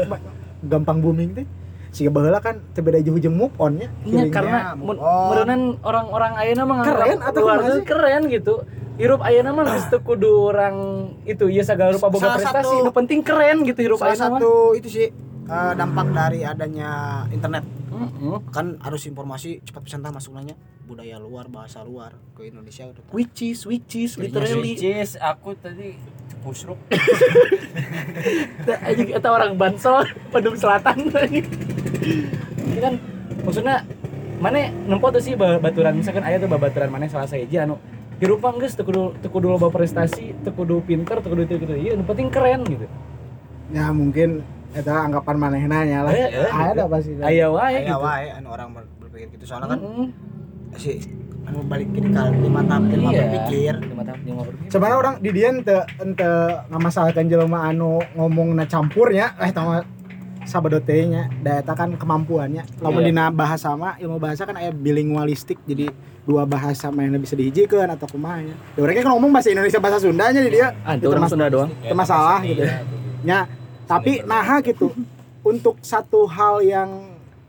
ba- 0.04 0.18
gampang 0.60 0.98
booming 0.98 1.30
teh 1.32 1.46
sih 1.88 2.10
baheula 2.10 2.36
kan 2.38 2.58
teu 2.74 2.82
beda 2.82 2.98
jauh 2.98 3.16
jeung 3.16 3.32
move 3.32 3.54
on 3.56 3.78
nya 3.78 3.88
Iya 4.02 4.26
healingnya. 4.26 4.34
karena 4.34 4.58
mun- 4.76 4.98
meureunnan 5.00 5.60
orang-orang 5.80 6.32
ayeuna 6.36 6.64
mah 6.66 6.76
Keren 6.82 7.18
atau 7.18 7.40
keluarga 7.40 7.62
kumaha 7.62 7.72
sih? 7.72 7.84
keren 7.86 8.22
gitu. 8.28 8.54
Hirup 8.96 9.20
ayeuna 9.22 9.50
mah 9.50 9.64
geus 9.66 9.86
teu 9.86 10.00
kudu 10.00 10.28
orang 10.46 10.76
itu 11.24 11.44
ieu 11.46 11.62
sagala 11.62 11.92
rupa 11.92 12.08
boga 12.10 12.36
prestasi, 12.36 12.68
satu- 12.68 12.84
nu 12.84 12.92
penting 12.92 13.20
keren 13.20 13.64
gitu 13.64 13.80
hirup 13.80 13.96
ayeuna 13.98 14.28
mah. 14.28 14.36
satu 14.36 14.52
itu 14.74 14.88
sih 14.90 15.06
eh, 15.46 15.72
dampak 15.72 16.06
dari 16.08 16.40
adanya 16.42 16.88
internet 17.28 17.62
Heeh. 17.86 18.36
kan 18.48 18.74
harus 18.78 19.04
informasi 19.04 19.60
cepat 19.62 19.80
pisan 19.80 20.00
tah 20.00 20.10
masuk 20.10 20.32
nanya 20.32 20.52
budaya 20.82 21.16
luar 21.16 21.46
bahasa 21.46 21.80
luar 21.82 22.12
ke 22.32 22.44
Indonesia 22.44 22.84
udah. 22.84 23.00
Which 23.10 23.42
is 23.42 23.62
which 23.62 23.90
is 23.96 24.14
Which 24.14 24.30
literally. 24.30 24.76
is 24.78 25.16
aku 25.16 25.56
tadi 25.56 25.96
kusruk 26.40 26.76
Anjing 28.82 29.08
eta 29.10 29.28
orang 29.28 29.54
Bansol, 29.54 30.06
Bandung 30.32 30.54
Selatan. 30.54 31.10
Ini 31.10 32.78
kan 32.78 32.94
maksudnya 33.42 33.82
mana 34.36 34.68
nempo 34.84 35.08
tuh 35.08 35.18
sih 35.18 35.32
ba- 35.32 35.56
baturan 35.56 35.96
misalkan 35.96 36.22
aya 36.22 36.36
tuh 36.36 36.46
babaturan 36.46 36.86
mana 36.86 37.08
salah 37.08 37.26
saja 37.26 37.64
anu 37.64 37.74
hirup 38.16 38.38
mah 38.38 38.54
geus 38.54 38.72
teu 38.72 38.82
kudu 38.82 39.12
teu 39.18 39.28
kudu 39.28 39.48
loba 39.48 39.68
prestasi, 39.68 40.32
teu 40.40 40.50
kudu 40.50 40.80
pinter, 40.80 41.18
teu 41.18 41.28
kudu 41.28 41.42
itu 41.44 41.54
gitu. 41.58 41.72
Iya, 41.74 41.90
nu 41.94 42.02
penting 42.04 42.28
keren 42.28 42.62
gitu. 42.64 42.86
ya 43.66 43.90
mungkin 43.90 44.46
eta 44.76 44.92
anggapan 45.02 45.36
manehna 45.36 45.78
nya 45.82 45.98
lah 46.02 46.12
Eh, 46.12 46.28
eh, 46.28 46.50
ada 46.52 46.84
pasti 46.86 47.16
Aya 47.16 47.48
wae 47.48 47.72
Aya 47.74 47.80
gitu. 47.86 47.98
wae 47.98 48.26
anu 48.30 48.48
orang 48.50 48.68
ber- 48.70 48.90
berpikir 48.98 49.26
gitu 49.32 49.44
soalnya 49.46 49.68
kan 49.68 49.80
Heeh. 49.80 50.08
si 50.76 50.90
anu 51.42 51.64
balik 51.64 51.88
ke 51.90 52.00
kali 52.04 52.36
lima 52.38 52.60
tahap 52.62 52.82
lima 52.86 53.08
Iya. 53.08 53.20
berpikir 53.22 53.74
Lima 53.82 54.02
tahap 54.02 54.20
lima 54.20 54.40
berpikir. 54.42 54.68
sebenarnya 54.68 54.98
orang 54.98 55.14
di 55.16 55.30
dia 55.30 55.48
ente 55.50 55.76
ente 55.96 56.30
ngamasalkan 56.68 57.24
jelema 57.24 57.58
anu 57.66 57.90
ngomong 58.12 58.52
na 58.52 58.64
campurnya 58.64 59.32
eh 59.36 59.48
tama 59.50 59.80
sabadote 60.42 60.94
nya 61.04 61.26
da 61.40 61.58
eta 61.58 61.72
kan 61.72 61.90
kemampuannya 61.92 62.62
lamun 62.78 63.00
Iya. 63.00 63.08
dina 63.08 63.24
bahasa 63.30 63.72
mah 63.72 63.96
ilmu 63.96 64.16
bahasa 64.16 64.44
kan 64.44 64.54
aya 64.54 64.70
bilingualistik 64.70 65.58
jadi 65.64 65.90
dua 66.22 66.42
bahasa 66.44 66.86
mana 66.88 67.16
bisa 67.16 67.32
dihijikeun 67.32 67.86
atau 67.88 68.06
kumaha 68.06 68.42
da 68.44 68.54
urang 68.76 68.94
kan 68.94 69.06
ngomong 69.08 69.30
bahasa 69.30 69.48
Indonesia 69.48 69.78
bahasa 69.78 69.98
Sundanya 69.98 70.36
jadi 70.36 70.50
dia 70.52 70.68
Ah, 70.82 70.94
itu 70.94 71.06
orang 71.06 71.26
Sunda 71.26 71.46
doang. 71.46 71.70
itu 71.72 71.94
masalah 71.94 72.42
gitu 72.42 72.62
nya 73.22 73.46
tapi 73.86 74.22
nah 74.26 74.58
gitu. 74.60 74.92
Untuk 75.46 75.78
satu 75.78 76.26
hal 76.26 76.58
yang 76.66 76.90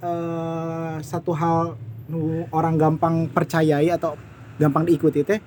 eh, 0.06 0.96
satu 1.02 1.34
hal 1.34 1.74
nu 2.08 2.48
orang 2.54 2.80
gampang 2.80 3.28
percayai 3.28 3.92
atau 3.92 4.16
gampang 4.56 4.88
diikuti 4.88 5.26
teh 5.26 5.42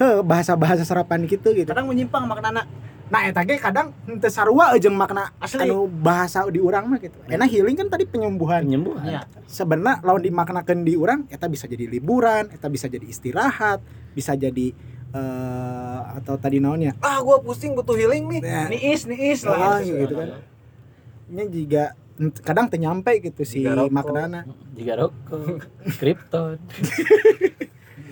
heh 0.00 0.14
bahasa-bahasa 0.22 0.86
serapan 0.86 1.26
gitu 1.26 1.52
gitu. 1.52 1.70
Kadang 1.70 1.90
menyimpang 1.90 2.24
maknana 2.24 2.64
nah 3.04 3.20
eta 3.28 3.44
ge 3.44 3.60
kadang 3.60 3.92
henteu 4.08 4.32
sarua 4.32 4.72
jeung 4.80 4.96
makna 4.96 5.28
Asli. 5.36 5.68
anu 5.68 5.84
bahasa 5.84 6.40
di 6.48 6.56
urang 6.56 6.88
mah 6.88 6.96
gitu. 6.96 7.20
Enak 7.28 7.52
healing 7.52 7.76
kan 7.76 7.92
tadi 7.92 8.08
penyembuhan. 8.08 8.64
Penyembuhan. 8.64 9.04
Iya. 9.04 9.20
sebenarnya 9.44 10.00
lawan 10.00 10.24
dimaknakan 10.24 10.82
di 10.82 10.96
urang 10.96 11.28
eta 11.28 11.44
bisa 11.46 11.68
jadi 11.68 11.84
liburan 11.84 12.48
eta 12.48 12.66
bisa 12.72 12.88
jadi 12.88 13.04
istirahat 13.04 13.84
bisa 14.16 14.32
jadi 14.34 14.72
eh 15.14 15.98
atau 16.14 16.34
tadi 16.34 16.58
naonnya 16.58 16.92
ah 16.98 17.20
gua 17.20 17.38
pusing 17.38 17.72
butuh 17.72 17.94
healing 17.94 18.26
nih 18.28 18.40
Nah, 18.42 18.66
niis 18.66 19.06
niis 19.06 19.40
Ah, 19.44 19.54
lah 19.54 19.78
gitu 19.78 20.10
kan. 20.10 20.28
Ini 21.24 21.42
juga 21.48 21.84
kadang 22.42 22.66
teu 22.66 22.76
nyampe 22.76 23.16
gitu 23.18 23.42
si 23.42 23.64
maknana. 23.88 24.44
Jika 24.72 24.92
rokok, 24.96 25.64
Krypton. 25.98 26.56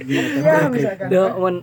Ya, 0.03 0.67
misalkan. 0.67 1.07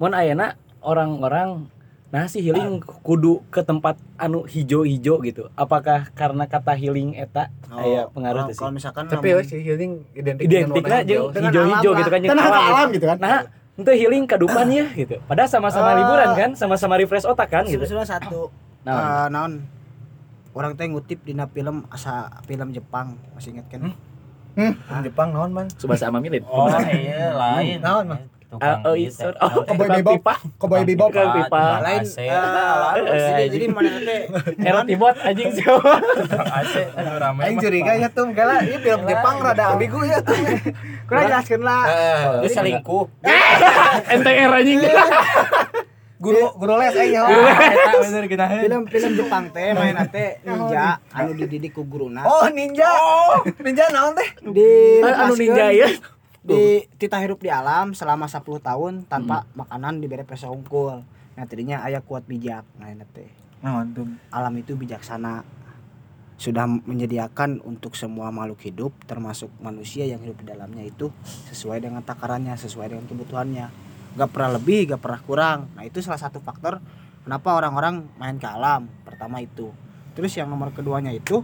Mun 0.00 0.12
ayeuna 0.14 0.56
orang-orang 0.80 1.68
nah 2.08 2.24
si 2.24 2.40
healing 2.40 2.80
kudu 2.80 3.44
ke 3.52 3.60
tempat 3.60 4.00
anu 4.16 4.48
hijau-hijau 4.48 5.20
gitu. 5.20 5.52
Apakah 5.52 6.08
karena 6.14 6.48
kata 6.48 6.72
healing 6.72 7.12
eta 7.12 7.52
aya 7.68 8.08
pengaruh 8.08 8.38
kalau- 8.38 8.48
tuh 8.48 8.48
sih? 8.48 8.58
kalau 8.58 8.72
misalkan 8.72 9.04
tapi 9.04 9.36
wes 9.36 9.44
si 9.44 9.60
healing 9.60 10.08
identik 10.14 10.48
Identiknya 10.48 10.98
hijau-hijau 11.04 11.92
gitu 11.94 12.08
kan 12.08 12.18
Tenang 12.22 12.48
alam 12.48 12.88
gitu 12.88 13.04
kan. 13.04 13.18
Nah, 13.20 13.38
itu 13.78 13.90
healing 13.94 14.26
kadupan 14.26 14.66
ya 14.68 14.90
gitu. 14.92 15.22
Padahal 15.24 15.46
sama-sama 15.46 15.90
Ah. 15.90 15.96
liburan 15.96 16.30
kan, 16.34 16.50
sama-sama 16.52 16.98
refresh 16.98 17.22
otak 17.24 17.46
kan 17.48 17.62
gitu. 17.62 17.78
sebetulnya 17.78 18.04
satu 18.04 18.50
Nah, 18.82 18.94
eh, 18.94 19.26
naon 19.28 19.62
orang 20.50 20.74
teh 20.74 20.84
ngutip 20.84 21.22
dina 21.22 21.46
film 21.46 21.86
asa 21.88 22.26
film 22.42 22.70
Jepang 22.70 23.14
masih 23.32 23.54
inget 23.54 23.66
kan 23.68 23.94
Hmm. 24.52 24.74
Di 24.74 25.06
Jepang 25.06 25.30
naon 25.30 25.54
man 25.54 25.70
subasa 25.72 26.08
amamilin. 26.08 26.42
oh 26.42 26.66
iya 26.90 27.30
lain 27.30 27.78
Naon, 27.78 28.04
Mah? 28.08 28.20
Tukang 28.48 28.80
Oh, 28.80 28.90
oh, 28.90 29.08
sorry. 29.08 29.36
teh. 29.36 29.44
Oh, 29.44 29.60
tukang 29.62 29.88
Bebop. 29.94 30.14
pipa. 30.16 30.34
Cowboy 30.56 30.80
Bebop. 30.82 31.10
Pipa. 31.12 31.64
lain 31.80 32.00
AC. 32.00 32.16
eh, 32.18 32.28
Eh, 32.28 32.36
jadi 33.04 33.36
eh, 33.36 33.48
jadi 33.48 33.64
mana 33.68 33.90
teh 34.00 34.20
Era 34.58 34.80
tibot 34.82 35.14
anjing 35.18 35.50
sih. 35.52 35.64
Rame 36.98 37.40
Aing 37.40 37.58
curiga 37.58 37.92
ya 37.94 38.08
tuh 38.08 38.24
kala 38.30 38.60
ieu 38.62 38.78
film 38.78 39.00
Jepang 39.04 39.36
rada 39.38 39.64
ambigu 39.70 40.00
ya 40.02 40.18
tuh. 40.20 40.36
kurang 41.04 41.24
jelaskeun 41.26 41.60
lah 41.60 41.82
Dia 42.40 42.48
selingkuh 42.50 43.04
NTR 44.16 44.50
anjing. 44.54 44.80
Guru 46.18 46.50
guru 46.52 46.74
les 46.76 46.90
aing 46.92 47.14
nyawa. 47.14 47.30
eta 47.30 47.92
bener 47.96 48.24
geunaheun 48.26 48.58
film 48.60 48.82
film 48.88 49.12
Jepang 49.14 49.44
teh 49.48 49.70
mainna 49.70 50.02
teh 50.04 50.42
ninja 50.42 50.98
anu 51.08 51.30
dididik 51.32 51.70
ku 51.70 51.84
guruna 51.84 52.26
Oh, 52.26 52.42
ninja. 52.48 52.90
Ninja 53.60 53.86
naon 53.88 54.12
teh? 54.12 54.26
di 54.42 54.66
Anu 54.98 55.36
ninja 55.36 55.70
ya. 55.70 55.86
Di 56.42 56.86
tita 56.96 57.18
hirup 57.18 57.42
di 57.42 57.50
alam 57.50 57.92
selama 57.92 58.30
10 58.30 58.42
tahun 58.62 58.92
tanpa 59.10 59.44
makanan 59.58 59.98
diberi 59.98 60.22
peso 60.22 60.50
unggul. 60.50 61.02
Nah 61.34 61.44
tadinya 61.46 61.82
ayah 61.86 62.02
kuat 62.02 62.26
bijak. 62.26 62.66
Nah 62.78 62.90
ini 62.90 63.04
teh. 63.10 63.30
Tuh? 63.94 64.06
alam 64.30 64.54
itu 64.58 64.78
bijaksana. 64.78 65.42
Sudah 66.38 66.70
menyediakan 66.70 67.66
untuk 67.66 67.98
semua 67.98 68.30
makhluk 68.30 68.62
hidup 68.62 68.94
termasuk 69.10 69.50
manusia 69.58 70.06
yang 70.06 70.22
hidup 70.22 70.38
di 70.38 70.46
dalamnya 70.46 70.86
itu 70.86 71.10
sesuai 71.50 71.82
dengan 71.82 72.06
takarannya 72.06 72.54
sesuai 72.54 72.94
dengan 72.94 73.06
kebutuhannya. 73.10 73.66
Gak 74.14 74.30
pernah 74.30 74.54
lebih 74.54 74.94
gak 74.94 75.02
pernah 75.02 75.20
kurang. 75.26 75.58
Nah 75.74 75.82
itu 75.82 75.98
salah 75.98 76.22
satu 76.22 76.38
faktor 76.38 76.78
kenapa 77.26 77.58
orang-orang 77.58 78.06
main 78.22 78.38
ke 78.38 78.46
alam. 78.46 78.86
Pertama 79.02 79.42
itu. 79.42 79.74
Terus 80.14 80.30
yang 80.38 80.46
nomor 80.46 80.70
keduanya 80.70 81.10
itu 81.10 81.42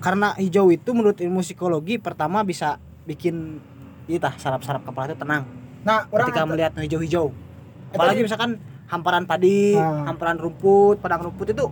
karena 0.00 0.32
hijau 0.40 0.72
itu 0.72 0.96
menurut 0.96 1.20
ilmu 1.20 1.44
psikologi 1.44 2.00
pertama 2.00 2.40
bisa 2.40 2.80
bikin 3.04 3.60
kita 4.10 4.34
saraf-saraf 4.34 4.82
kepala 4.82 5.06
itu 5.06 5.16
tenang. 5.16 5.46
Nah 5.80 6.04
orang 6.08 6.26
ketika 6.26 6.40
ente- 6.40 6.50
melihat 6.50 6.72
hijau-hijau. 6.76 7.26
Eta 7.30 7.94
apalagi 7.94 8.18
di- 8.18 8.26
misalkan 8.26 8.50
hamparan 8.86 9.24
padi 9.24 9.72
Ah. 9.72 10.04
hamparan 10.04 10.36
rumput 10.36 10.98
padang 10.98 11.22
rumput 11.24 11.46
itu 11.48 11.66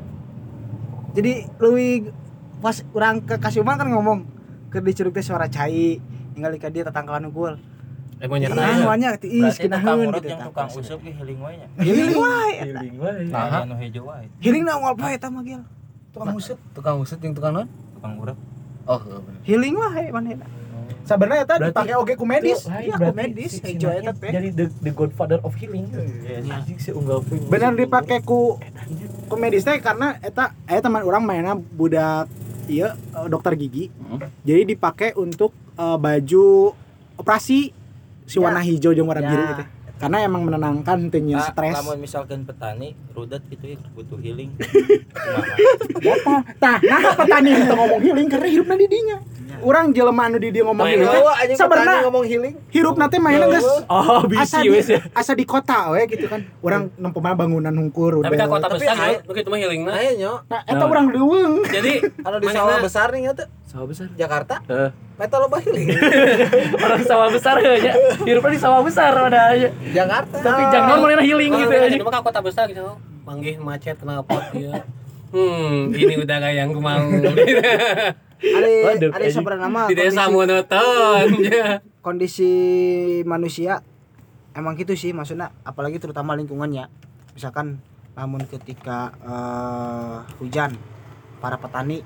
jadi 1.10 1.32
lebih 1.56 2.14
pas 2.58 2.74
orang 2.92 3.18
ke 3.20 3.34
Kasiuman 3.36 3.74
kan 3.74 3.88
ngomong 3.88 4.22
ke 4.68 4.78
dicurug 4.78 5.10
teh 5.10 5.20
suara 5.20 5.46
cai 5.46 5.98
tinggal 6.30 6.50
di 6.50 6.60
dia 6.60 6.84
tetangkalan 6.84 7.26
unggul. 7.26 7.54
Emonya 8.18 8.50
nah 8.50 8.74
semuanya 8.76 9.14
ti 9.14 9.30
is 9.32 9.46
Berarti 9.54 9.62
tukang 9.64 9.78
kinaheun 9.78 10.06
urut 10.08 10.16
gitu 10.16 10.26
yang 10.28 10.40
tah. 10.40 10.46
tukang 10.48 10.68
usup 10.72 10.98
ge 11.00 11.10
healing 11.12 11.38
wae 11.38 11.54
nya. 11.54 11.66
healing 11.78 12.18
wae 12.18 12.50
eta 12.60 12.80
Nah, 13.24 13.62
anu 13.62 13.74
hejo 13.76 14.00
wae. 14.04 14.26
healing 14.38 14.62
na 14.62 14.72
unggal 14.74 14.94
poe 14.96 15.12
eta 15.12 15.26
mah 15.28 15.42
gil 15.44 15.62
tukang 16.10 16.34
usut 16.34 16.58
tukang 16.72 16.96
usut 16.98 17.18
yang 17.18 17.30
tukang 17.30 17.52
non 17.52 17.66
Tukang 17.94 18.12
urut. 18.16 18.38
oh 18.84 18.98
bener. 18.98 19.38
Healing 19.44 19.74
wae 19.76 20.04
manehna 20.08 20.46
sebenarnya 21.02 21.42
eta 21.42 21.54
Berarti- 21.54 21.68
dipakai 21.70 21.94
oge 21.94 22.14
ku 22.14 22.24
medis 22.24 22.60
Iya, 22.64 22.94
Berarti 22.94 23.16
medis, 23.16 23.50
si- 23.50 23.58
si 23.58 23.66
hijau 23.70 23.88
Nanya 23.88 24.00
eta 24.00 24.12
teh. 24.14 24.30
jadi 24.30 24.48
the, 24.50 24.64
the 24.80 24.90
godfather 24.90 25.38
of 25.40 25.52
healing 25.54 25.86
anjing 26.46 26.76
si 26.76 26.90
unggal 26.90 27.20
poin 27.20 27.40
bener 27.42 27.72
dipakai 27.74 28.18
ku 28.20 28.56
ku 29.24 29.34
medis 29.34 29.62
teh 29.62 29.78
karena 29.78 30.16
eta 30.20 30.50
aya 30.64 30.78
teman 30.78 31.00
orang 31.00 31.22
mainnya 31.22 31.54
budak 31.54 32.28
iya 32.66 32.92
eh, 32.94 33.26
dokter 33.26 33.54
gigi 33.54 33.88
Hmm. 34.02 34.24
jadi 34.40 34.64
dipakai 34.66 35.12
untuk 35.14 35.50
eh, 35.74 35.96
baju 35.96 36.72
operasi 37.14 37.72
si 38.24 38.36
Ya. 38.36 38.42
warna 38.42 38.60
hijau 38.60 38.90
jeung 38.90 39.04
warna 39.04 39.20
Ya. 39.20 39.28
biru 39.28 39.44
gitu 39.46 39.64
karena 39.98 40.16
emang 40.22 40.46
menenangkan 40.46 41.10
Nah, 41.10 41.50
stres. 41.50 41.74
lamun 41.74 41.98
misalkan 41.98 42.46
petani 42.46 42.94
rudet 43.12 43.42
gitu 43.50 43.74
ya 43.74 43.78
butuh 43.92 44.18
healing. 44.22 44.54
apa 45.98 46.34
tah 46.62 46.78
nah 46.86 47.02
petani 47.18 47.50
itu 47.58 47.74
ngomong 47.74 48.00
healing 48.00 48.26
karena 48.30 48.48
hidup 48.48 48.66
di 48.78 48.86
dinya. 48.86 49.18
Orang 49.58 49.90
jelema 49.90 50.30
anu 50.30 50.38
di 50.38 50.54
dia 50.54 50.62
ngomong 50.62 50.86
healing. 50.86 51.58
sabarna 51.58 52.06
ngomong 52.06 52.24
healing. 52.30 52.54
Hirup 52.70 52.94
nanti 52.94 53.18
mainnya 53.18 53.50
geus 53.50 53.66
oh 53.90 54.22
di, 54.30 54.38
wes 54.70 54.86
ya. 54.86 55.02
asa 55.10 55.34
di 55.34 55.42
kota 55.42 55.90
we 55.90 56.06
gitu 56.06 56.30
kan. 56.30 56.46
Orang 56.62 56.94
nempo 56.94 57.18
mah 57.18 57.34
bangunan 57.34 57.74
hungkur 57.74 58.22
Tapi 58.22 58.38
udah. 58.38 58.38
kan 58.38 58.48
kota 58.48 58.66
Tapi 58.70 58.78
besar 58.78 58.94
ya, 59.02 59.18
begitu 59.26 59.48
mah 59.50 59.58
healing 59.58 59.82
nah. 59.82 59.98
Ayo 59.98 60.32
nah 60.46 60.62
eta 60.62 60.84
orang 60.86 61.10
leuweung 61.10 61.66
Jadi 61.66 62.06
anu 62.22 62.36
di 62.38 62.46
Mana 62.46 62.54
sawah 62.54 62.78
besar 62.78 63.10
nih 63.10 63.34
tuh 63.34 63.50
sawah 63.68 63.84
besar 63.84 64.08
Jakarta, 64.16 64.64
Heeh. 64.64 64.90
healing. 65.60 65.88
orang 66.84 67.02
sawah 67.04 67.28
besar 67.28 67.60
ya 67.60 67.92
hirupnya 68.24 68.56
di 68.56 68.60
sawah 68.60 68.80
besar 68.80 69.12
ada 69.12 69.52
aja 69.52 69.68
Jakarta. 69.92 70.40
tapi 70.40 70.62
jangan 70.72 70.96
mana 70.96 71.20
healing 71.20 71.52
gitu 71.52 71.68
aja 71.68 71.92
Ini 71.92 72.00
mah 72.00 72.24
kota 72.24 72.40
besar 72.40 72.64
gitu. 72.72 72.96
Manggih 73.28 73.60
macet 73.60 74.00
kena 74.00 74.24
pot 74.24 74.40
ya. 74.56 74.88
Hmm, 75.28 75.92
ini 75.92 76.16
udah 76.16 76.36
kayak 76.40 76.56
yang 76.56 76.72
gue 76.72 76.80
mau. 76.80 76.96
ada 76.96 77.28
ada 78.48 79.06
anjing. 79.12 79.34
sebenarnya 79.36 79.68
nama 79.68 79.80
Di 79.84 79.94
desa 79.98 80.32
monoton 80.32 81.26
ya. 81.44 81.84
kondisi 82.00 82.50
manusia 83.28 83.84
emang 84.56 84.80
gitu 84.80 84.96
sih 84.96 85.12
maksudnya 85.12 85.52
apalagi 85.60 86.00
terutama 86.00 86.32
lingkungannya 86.32 86.88
misalkan 87.36 87.84
namun 88.16 88.48
ketika 88.48 89.12
eh, 89.20 90.16
hujan 90.40 90.72
para 91.38 91.60
petani 91.60 92.00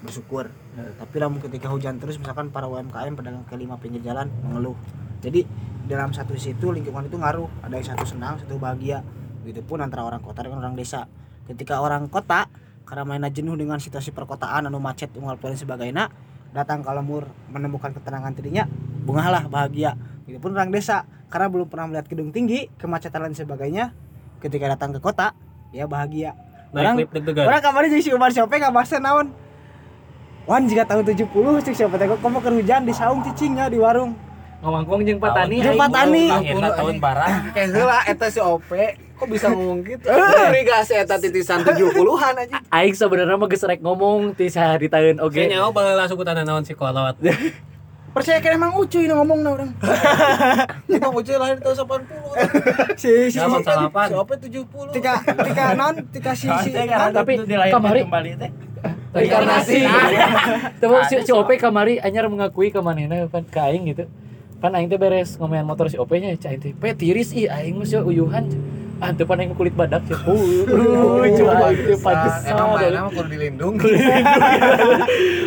bersyukur 0.00 0.52
tapi 0.76 1.16
namun 1.16 1.40
ketika 1.40 1.72
hujan 1.72 1.96
terus 1.96 2.20
misalkan 2.20 2.52
para 2.52 2.68
UMKM 2.68 3.16
pedagang 3.16 3.44
kelima 3.48 3.80
pinggir 3.80 4.04
jalan 4.04 4.28
mengeluh. 4.44 4.76
Jadi 5.24 5.48
dalam 5.88 6.12
satu 6.12 6.36
situ 6.36 6.68
lingkungan 6.68 7.08
itu 7.08 7.16
ngaruh. 7.16 7.48
Ada 7.64 7.74
yang 7.80 7.86
satu 7.96 8.04
senang 8.04 8.36
satu 8.36 8.60
bahagia. 8.60 9.00
Begitupun 9.40 9.80
antara 9.80 10.04
orang 10.04 10.20
kota 10.20 10.44
dengan 10.44 10.60
orang 10.60 10.76
desa. 10.76 11.08
Ketika 11.48 11.80
orang 11.80 12.12
kota 12.12 12.50
karena 12.84 13.02
mainnya 13.08 13.32
jenuh 13.32 13.56
dengan 13.56 13.80
situasi 13.80 14.12
perkotaan 14.12 14.68
anu 14.68 14.78
macet 14.78 15.10
unggal 15.16 15.40
poin 15.40 15.56
sebagainya 15.56 16.12
datang 16.54 16.86
ke 16.86 16.90
lemur 16.94 17.26
menemukan 17.50 17.90
ketenangan 17.96 18.36
dirinya 18.36 18.68
bungalah 19.08 19.48
bahagia. 19.48 19.96
Begitupun 20.28 20.52
orang 20.52 20.70
desa 20.74 21.08
karena 21.32 21.48
belum 21.48 21.66
pernah 21.72 21.88
melihat 21.88 22.06
gedung 22.12 22.30
tinggi 22.36 22.68
kemacetan 22.76 23.24
dan 23.26 23.32
sebagainya 23.32 23.96
ketika 24.44 24.76
datang 24.76 24.92
ke 24.92 25.00
kota 25.00 25.32
ya 25.72 25.88
bahagia. 25.88 26.36
Orang 26.76 27.00
orang 27.24 27.62
kemarin 27.64 27.88
jadi 27.96 28.02
si 28.04 28.10
Umar 28.12 28.34
Siapa 28.34 28.52
nggak 28.52 28.74
bahasa 28.74 29.00
naon 29.00 29.45
Wan 30.46 30.62
jika 30.64 30.86
tahun 30.86 31.02
70 31.02 31.26
cik 31.60 31.74
siapa 31.74 31.98
teh 31.98 32.06
komo 32.16 32.38
keur 32.38 32.54
hujan 32.54 32.86
di 32.86 32.94
saung 32.94 33.18
cicingnya 33.20 33.66
di 33.66 33.76
warung 33.76 34.14
ngomong 34.56 35.02
jeung 35.02 35.18
patani 35.18 35.58
Jeung 35.58 35.74
aing 35.74 35.80
patani. 35.80 36.24
mau- 36.24 36.38
Akhirnya 36.40 36.70
tahun 36.72 36.96
barang. 36.96 37.32
Kayak 37.54 37.68
heula 37.72 37.98
eta 38.06 38.26
si 38.26 38.40
OP 38.40 38.70
kok 39.16 39.26
bisa 39.26 39.46
ngomong 39.48 39.82
gitu? 39.82 40.06
Irigasi 40.06 40.94
eta 40.96 41.18
titisan 41.18 41.60
70-an 41.60 42.34
aja. 42.36 42.58
aing 42.72 42.94
sebenarnya 42.94 43.36
mah 43.36 43.46
geus 43.46 43.62
rek 43.62 43.78
ngomong 43.78 44.32
ti 44.32 44.46
di 44.48 44.88
tahun 44.88 45.18
oge 45.18 45.44
Oke, 45.44 45.50
nyawa 45.50 45.70
baheula 45.70 46.06
sukutan 46.06 46.38
naon 46.40 46.62
si 46.62 46.72
kolot. 46.72 47.14
percaya 48.16 48.40
kan 48.40 48.56
emang 48.56 48.72
ucuy 48.72 49.04
nu 49.04 49.20
ngomong 49.20 49.44
na 49.44 49.50
orang 49.52 49.70
Kita 50.88 51.04
bocah 51.04 51.36
lahir 51.36 51.60
tahun 51.60 51.76
80. 51.76 52.96
si 52.96 53.12
si. 53.28 53.36
Si 53.36 54.14
OP 54.16 54.30
70. 54.32 54.96
tika 54.96 55.12
tika 55.20 55.64
non 55.76 55.94
tika 56.08 56.32
si 56.32 56.48
si 56.64 56.70
tapi 57.12 57.44
kamari 57.44 58.02
reinkarnasi. 59.16 59.80
Tapi 60.80 60.94
si, 61.08 61.14
si 61.24 61.32
OP 61.32 61.48
kamari 61.56 61.96
anyar 61.98 62.28
mengakui 62.28 62.68
ke 62.68 62.80
manehna 62.84 63.24
pan 63.32 63.42
ka 63.48 63.72
aing 63.72 63.88
gitu. 63.88 64.04
Pan 64.60 64.72
aing 64.76 64.88
teh 64.92 65.00
beres 65.00 65.40
ngomongin 65.40 65.64
motor 65.64 65.88
si 65.88 65.96
OP 65.96 66.12
nya 66.20 66.36
cai 66.36 66.60
teh 66.60 66.76
pe 66.76 66.92
tiris 66.92 67.32
ih 67.32 67.48
aing 67.48 67.80
mah 67.80 67.88
uyuhan 68.04 68.44
ah 68.96 69.12
teu 69.12 69.28
pan 69.28 69.36
aing 69.40 69.52
kulit 69.52 69.76
badak 69.76 70.00
sih 70.08 70.16
uh 70.16 71.20
coba 71.36 71.68
itu 71.68 71.92
pantesan 72.00 72.48
Emang 72.56 72.68
mana 72.80 72.98
mah 73.04 73.12
kudu 73.12 73.28
dilindungi. 73.28 73.92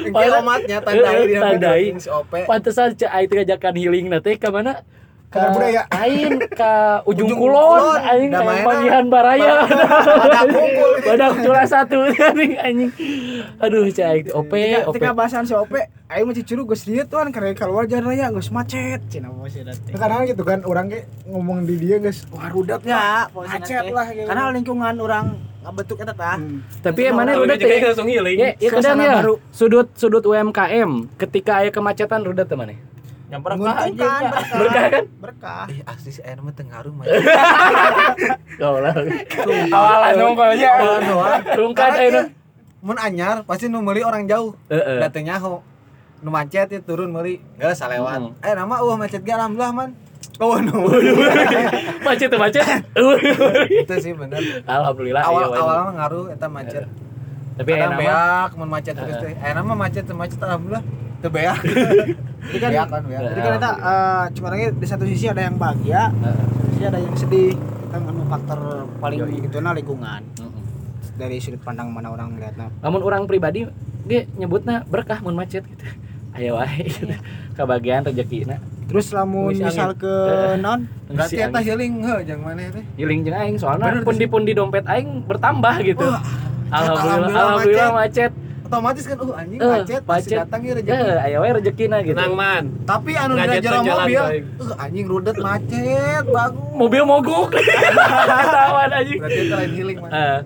Engke 0.05 0.27
omatnya 0.41 0.77
tandai 0.85 1.25
Tandai. 1.33 1.81
si 1.97 2.09
OP. 2.13 2.33
pantesan 2.45 2.93
cai 2.93 3.09
aing 3.09 3.27
teh 3.29 3.35
ngajakan 3.41 3.73
healing 3.77 4.05
na 4.09 4.17
teh 4.21 4.37
ka 4.37 4.53
mana 4.53 4.85
Ka 5.29 5.53
budaya. 5.53 5.85
aing 5.93 6.41
ka 6.51 6.73
ujung 7.09 7.29
Ujung 7.29 7.37
kulon 7.39 8.01
aing 8.01 8.33
maena. 8.33 8.65
panggihan 8.65 9.05
baraya 9.05 9.53
Badak 11.05 11.31
cula 11.39 11.63
satu 11.63 12.01
anjing 12.09 12.53
anjing 12.57 12.91
aduh 13.57 13.85
cai 13.89 14.05
aing 14.11 14.25
teh 14.25 14.33
OP 14.33 14.53
OP 14.83 14.93
tika 14.97 15.13
bahasan 15.13 15.45
si 15.45 15.53
Ope 15.53 15.85
ayo 16.09 16.25
mah 16.25 16.33
cicuru 16.33 16.65
geus 16.65 16.81
dieu 16.81 17.05
tuan 17.05 17.29
karena 17.29 17.53
keluar 17.53 17.85
jalan 17.85 18.09
raya 18.09 18.33
geus 18.33 18.49
macet 18.49 19.05
cenah 19.07 19.29
bos 19.29 19.53
ya 19.53 19.63
teh 19.63 19.93
kadang 19.93 20.25
gitu 20.25 20.41
kan 20.41 20.65
orang 20.65 20.89
ge 20.89 20.99
ngomong 21.23 21.61
di 21.63 21.77
dia 21.77 22.01
guys 22.01 22.25
wah 22.29 22.49
rudat 22.49 22.81
ya 22.81 23.29
macet 23.29 23.85
lah 23.85 24.09
gitu. 24.09 24.25
karena 24.25 24.49
lingkungan 24.49 24.95
orang 24.97 25.25
ngabentuk 25.59 25.99
eta 25.99 26.13
tah 26.15 26.37
Hmm. 26.39 26.63
tapi 26.79 27.05
emangnya 27.05 27.35
udah 27.35 27.53
juga 27.53 27.91
teh. 27.91 28.33
Ya, 28.33 28.49
ya 28.55 28.69
kadang 28.71 28.95
ya. 28.97 29.19
baru. 29.19 29.33
Sudut 29.51 29.91
sudut 29.93 30.23
UMKM 30.23 31.11
ketika 31.19 31.59
aya 31.59 31.69
kemacetan 31.69 32.23
rudet 32.23 32.47
teman 32.47 32.79
Yang 33.29 33.41
berkah 33.45 33.75
aja. 33.85 33.93
berkah 33.93 34.31
Berkah 34.57 34.85
kan? 34.89 35.03
berkah 35.21 35.65
Ih, 35.69 35.81
asli 35.85 36.09
si 36.09 36.21
Air 36.25 36.41
mah 36.41 36.49
teu 36.49 36.65
ngaruh 36.65 36.93
mah. 36.93 37.05
Kau 38.57 38.81
lah. 38.81 38.93
Awalan 39.69 40.13
nongkolnya. 40.17 40.69
Awalan 40.73 41.01
doang. 41.05 41.41
Rungkan 41.53 41.91
ayo. 41.93 42.09
ieu 42.09 42.21
mun 42.79 42.95
anyar 42.95 43.43
pasti 43.43 43.67
nu 43.69 43.85
meuli 43.85 44.01
orang 44.01 44.25
jauh. 44.25 44.57
Heeh. 44.73 44.97
Da 44.97 45.13
teu 45.13 45.21
nyaho. 45.21 45.61
Nu 46.25 46.33
macet 46.33 46.73
ya 46.73 46.79
turun 46.81 47.13
meuli. 47.13 47.37
Geus 47.61 47.77
salewat. 47.77 48.17
Hmm. 48.17 48.33
Eh 48.41 48.53
nama 48.57 48.81
uh 48.81 48.97
macet 48.97 49.21
ge 49.21 49.29
alhamdulillah 49.29 49.71
man. 49.77 49.89
Oh 50.41 50.57
no. 50.57 50.89
Macet 52.01 52.33
tuh 52.33 52.41
macet. 52.41 52.65
Itu 53.69 53.95
sih 54.01 54.17
bener. 54.17 54.41
Alhamdulillah. 54.65 55.21
Awal 55.21 55.53
iya, 55.53 55.59
awal 55.61 55.75
wae. 55.77 55.85
mah 55.85 55.93
ngaruh 56.01 56.25
eta 56.33 56.47
macet. 56.49 56.83
Tapi 57.61 57.69
enak 57.77 57.89
mah. 57.93 57.99
beak 58.01 58.51
mun 58.57 58.69
macet 58.73 58.93
terus 58.97 59.21
teh. 59.21 59.37
Eh 59.37 59.51
nama 59.53 59.73
macet 59.77 60.03
teu 60.09 60.17
macet 60.17 60.41
alhamdulillah. 60.41 60.81
Teu 61.19 61.29
beak. 61.29 61.57
jadi 62.49 62.57
kan 62.63 62.69
Beak 62.79 62.87
kan 62.87 63.03
beak. 63.03 63.21
jadi 63.21 63.39
kan 63.43 63.51
eta 63.59 63.71
eh, 63.75 64.23
cuma 64.39 64.47
lagi 64.55 64.65
di 64.71 64.87
satu 64.87 65.03
sisi 65.03 65.25
ada 65.27 65.41
yang 65.43 65.59
bahagia 65.59 66.11
di 66.15 66.69
sisi 66.75 66.83
ada 66.87 66.99
yang 66.99 67.15
sedih 67.15 67.51
kita 67.55 67.97
nganu 67.99 68.23
faktor 68.31 68.59
paling 69.03 69.19
Yoi. 69.19 69.37
gitu 69.43 69.57
nah 69.59 69.73
lingkungan 69.75 70.21
dari 71.19 71.35
sudut 71.43 71.59
pandang 71.59 71.91
mana 71.91 72.15
orang 72.15 72.31
melihatnya 72.31 72.71
Namun 72.79 73.03
orang 73.03 73.27
pribadi 73.27 73.67
dia 74.07 74.23
nyebutnya 74.39 74.87
berkah 74.87 75.19
mun 75.19 75.35
macet 75.35 75.67
gitu. 75.67 75.83
Ayo 76.39 76.55
wae 76.55 76.87
gitu. 76.87 77.11
Kebagian 77.59 78.07
rezekina. 78.07 78.57
terus 78.89 79.13
lamun 79.13 79.53
misal 79.53 79.93
ke 79.93 80.09
non 80.57 80.89
Berarti 81.13 81.37
eta 81.37 81.61
healing 81.61 82.01
heuh 82.01 82.25
jeung 82.25 82.41
maneh 82.41 82.73
teh. 82.73 82.81
Healing 82.97 83.21
jeung 83.21 83.37
aing 83.37 83.57
soalnya 83.61 83.85
Bener, 83.93 84.01
pundi-pundi 84.01 84.57
dompet 84.57 84.81
aing 84.89 85.29
bertambah 85.29 85.75
gitu. 85.85 86.09
Alhamdulillah 86.73 87.29
alhamdulillah 87.29 87.89
macet. 87.93 88.31
Otomatis 88.69 89.01
kan 89.01 89.17
uh 89.17 89.33
anjing 89.33 89.57
Eh, 89.57 89.65
macet 89.65 90.01
pasti 90.05 90.29
macet. 90.29 90.37
datang 90.45 90.61
ya 90.61 90.73
rezeki. 90.77 90.93
Eh, 90.93 91.25
ayo 91.25 91.37
wae 91.41 91.51
rezekina 91.57 91.97
gitu. 92.05 92.13
Tenang 92.13 92.35
man. 92.37 92.63
Tapi 92.85 93.11
anu 93.17 93.33
di 93.33 93.57
jalan 93.59 93.81
mobil, 93.81 94.23
uh 94.61 94.73
anjing 94.77 95.07
rudet 95.09 95.37
macet 95.41 96.23
bagus. 96.29 96.69
Mobil 96.77 97.01
mogok. 97.01 97.49
Tawan 98.53 98.89
anjing. 98.93 99.17
Berarti 99.17 99.41
lain 99.49 99.71
healing 99.73 99.97
man. 99.97 100.11
Eh, 100.13 100.37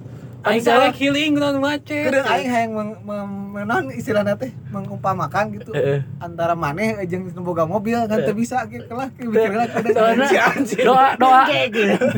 Aing 0.43 0.59
salah. 0.59 0.91
healing 0.91 1.39
non 1.39 1.55
macet. 1.63 2.11
Kadang 2.11 2.27
aing 2.27 2.49
hayang 2.51 2.71
meng, 2.75 2.91
meng, 3.07 3.31
menon 3.55 3.83
istilahnya 3.95 4.35
teh 4.35 4.51
mengumpamakan 4.73 5.55
gitu 5.55 5.71
antara 6.19 6.51
maneh 6.51 6.99
jeung 7.07 7.31
boga 7.45 7.63
mobil 7.63 7.95
kan 8.11 8.19
teu 8.19 8.35
bisa 8.35 8.65
ge 8.67 8.83
kelah 8.89 9.07
ke 9.13 9.23
mikirna 9.23 9.65
doa 10.83 11.15
doa 11.15 11.41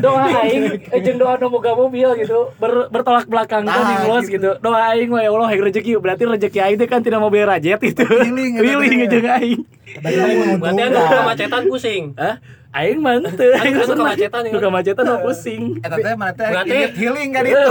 doa 0.02 0.24
aing 0.42 0.62
eh, 0.90 1.00
jeung 1.06 1.18
doa 1.22 1.38
nu 1.38 1.46
boga 1.52 1.76
mobil 1.78 2.08
gitu 2.18 2.50
ber, 2.58 2.90
bertolak 2.90 3.30
belakang 3.30 3.62
kan 3.62 3.78
Nah, 3.78 4.08
bos 4.10 4.26
gitu. 4.26 4.40
gitu. 4.40 4.50
Doa 4.58 4.96
aing 4.96 5.12
ya 5.12 5.30
Allah 5.30 5.48
yang 5.54 5.62
rezeki 5.70 6.02
berarti 6.02 6.22
rezeki 6.26 6.58
aing 6.58 6.76
teh 6.82 6.88
kan 6.90 7.04
tidak 7.04 7.22
mobil 7.22 7.46
rajet 7.46 7.78
itu. 7.78 8.02
Healing, 8.02 8.58
Healing 8.58 8.98
jeung 9.12 9.28
aing. 9.28 9.60
Berarti 10.58 10.80
anu 10.82 10.98
kemacetan 10.98 11.62
pusing. 11.70 12.04
Hah? 12.18 12.42
Aing 12.76 13.00
Anu- 13.00 13.24
aing 13.24 13.74
seneng. 13.80 14.04
kemacetan 14.04 14.40
ya. 14.42 14.52
Nu 14.52 14.58
kemacetan 14.60 15.02
mah 15.02 15.18
pusing. 15.18 15.62
Eta 15.80 15.96
teh 15.96 16.12
mana 16.12 16.32
teh 16.34 16.92
healing 16.92 17.30
kan 17.32 17.42
itu. 17.42 17.62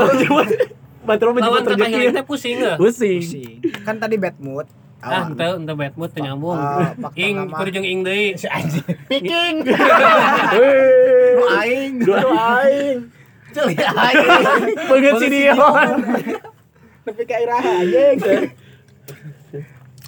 Batur 1.05 1.29
mah 1.29 1.39
Lawan 1.39 1.61
jemput 1.61 1.61
kata 1.63 1.77
rezeki. 1.77 1.93
healing 1.93 2.11
teh 2.11 2.25
pusing 2.25 2.55
ya. 2.57 2.73
Pusing. 2.75 3.21
Pusing. 3.21 3.53
Kan 3.83 3.95
tadi 3.95 4.17
bad 4.17 4.33
mood. 4.39 4.65
Ah, 4.97 5.29
ente 5.29 5.45
ente 5.45 5.73
bad 5.75 5.93
mood 5.93 6.09
nyambung. 6.11 6.57
Ah, 6.57 6.97
Ing 7.13 7.37
jeung 7.67 7.85
ing 7.85 7.99
deui. 8.01 8.33
Si 8.33 8.49
anjing. 8.49 8.81
Picking. 9.05 9.55
Nu 11.37 11.45
aing, 11.61 11.93
Dua 12.01 12.17
aing. 12.57 12.97
ceuli 13.53 13.77
aing. 13.77 14.29
Banget 14.89 15.13
si 15.21 15.27
dia. 15.29 15.53
Tapi 17.05 17.21
kayak 17.23 17.41
iraha 17.45 17.71
anjing. 17.79 18.17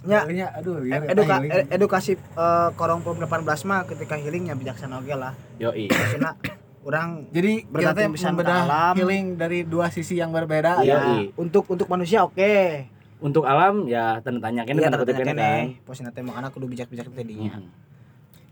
Ya, 0.03 0.21
Ya, 0.27 0.47
aduh, 0.53 0.77
biar 0.77 1.09
eduka 1.09 1.35
ed- 1.41 1.67
edukasi 1.71 2.13
eh, 2.13 2.69
korong 2.75 3.01
pom 3.01 3.17
18 3.17 3.41
mah 3.65 3.81
ketika 3.83 4.13
healingnya 4.13 4.53
bijaksana 4.53 5.01
oge 5.01 5.15
lah. 5.15 5.33
Yoi. 5.57 5.89
Maksudna 5.89 6.37
orang 6.83 7.27
Jadi 7.29 7.65
ke 7.65 7.91
membedah 8.23 8.57
alam. 8.63 8.93
healing 8.93 9.25
dari 9.35 9.59
dua 9.61 9.89
sisi 9.89 10.15
yang 10.15 10.29
berbeda. 10.29 10.79
Iya. 10.79 10.95
ya. 10.95 11.33
Untuk 11.33 11.65
untuk 11.65 11.87
manusia 11.87 12.21
oke. 12.21 12.85
Untuk 13.17 13.43
alam 13.43 13.89
ya 13.89 14.21
tanda 14.21 14.37
tanya 14.39 14.61
kene 14.63 14.77
Iya, 14.77 14.87
tanda 14.87 15.01
kutip 15.01 15.17
tanya 15.17 15.25
kene 15.27 15.41
kan. 15.41 15.65
Posina 15.83 16.09
teh 16.13 16.21
makana 16.21 16.47
kudu 16.49 16.67
bijak-bijak 16.67 17.09
tadinya. 17.09 17.57
Mhm. 17.57 17.89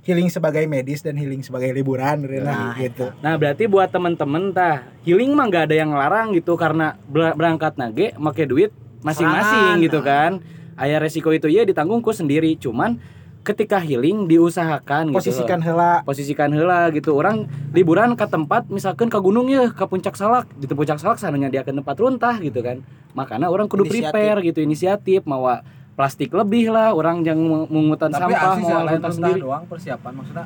healing 0.01 0.29
sebagai 0.29 0.69
medis 0.69 1.01
dan 1.01 1.17
healing 1.17 1.41
sebagai 1.41 1.73
liburan 1.73 2.29
Nah, 2.29 2.77
gitu 2.77 3.09
Nah 3.19 3.41
berarti 3.41 3.65
buat 3.65 3.89
temen-temen 3.89 4.53
tah 4.53 4.85
healing 5.01 5.33
mah 5.33 5.49
nggak 5.49 5.65
ada 5.65 5.75
yang 5.75 5.89
larang 5.89 6.29
gitu 6.29 6.53
karena 6.53 6.93
ber- 7.03 7.33
berangkat 7.33 7.73
nage 7.73 8.13
make 8.15 8.45
duit 8.45 8.69
masing-masing 9.01 9.81
gitu 9.81 10.01
kan. 10.01 10.45
Aya 10.75 10.99
resiko 10.99 11.31
itu 11.31 11.47
ya 11.47 11.63
ditanggung 11.63 11.99
ku 11.99 12.11
sendiri. 12.11 12.55
Cuman 12.55 12.99
ketika 13.45 13.77
healing 13.77 14.25
diusahakan 14.25 15.13
gitu. 15.13 15.21
posisikan 15.21 15.61
heula 15.61 16.01
posisikan 16.01 16.49
heula 16.49 16.89
gitu 16.89 17.13
orang 17.13 17.45
liburan 17.71 18.17
ke 18.17 18.25
tempat 18.25 18.65
misalkan 18.73 19.05
ke 19.05 19.21
gunung 19.21 19.45
ya 19.45 19.69
ke 19.69 19.85
puncak 19.85 20.17
salak 20.17 20.49
di 20.57 20.65
puncak 20.65 20.97
salak 20.97 21.21
sananya 21.21 21.53
dia 21.53 21.61
ke 21.61 21.69
tempat 21.69 21.93
runtah 21.93 22.41
gitu 22.41 22.65
kan 22.65 22.81
makanya 23.13 23.53
orang 23.53 23.69
kudu 23.69 23.85
Inisiatif. 23.85 24.09
prepare 24.09 24.37
gitu 24.41 24.59
inisiatif 24.65 25.21
mawa 25.29 25.61
plastik 25.93 26.33
lebih 26.33 26.73
lah 26.73 26.89
orang 26.91 27.21
jangan 27.21 27.69
mengutan 27.69 28.09
Tapi 28.09 28.33
sampah 28.33 28.41
asli 28.49 28.63
mau 28.65 28.81
lain 28.81 29.01
sendiri 29.13 29.39
doang 29.39 29.63
persiapan 29.69 30.11
maksudnya 30.17 30.45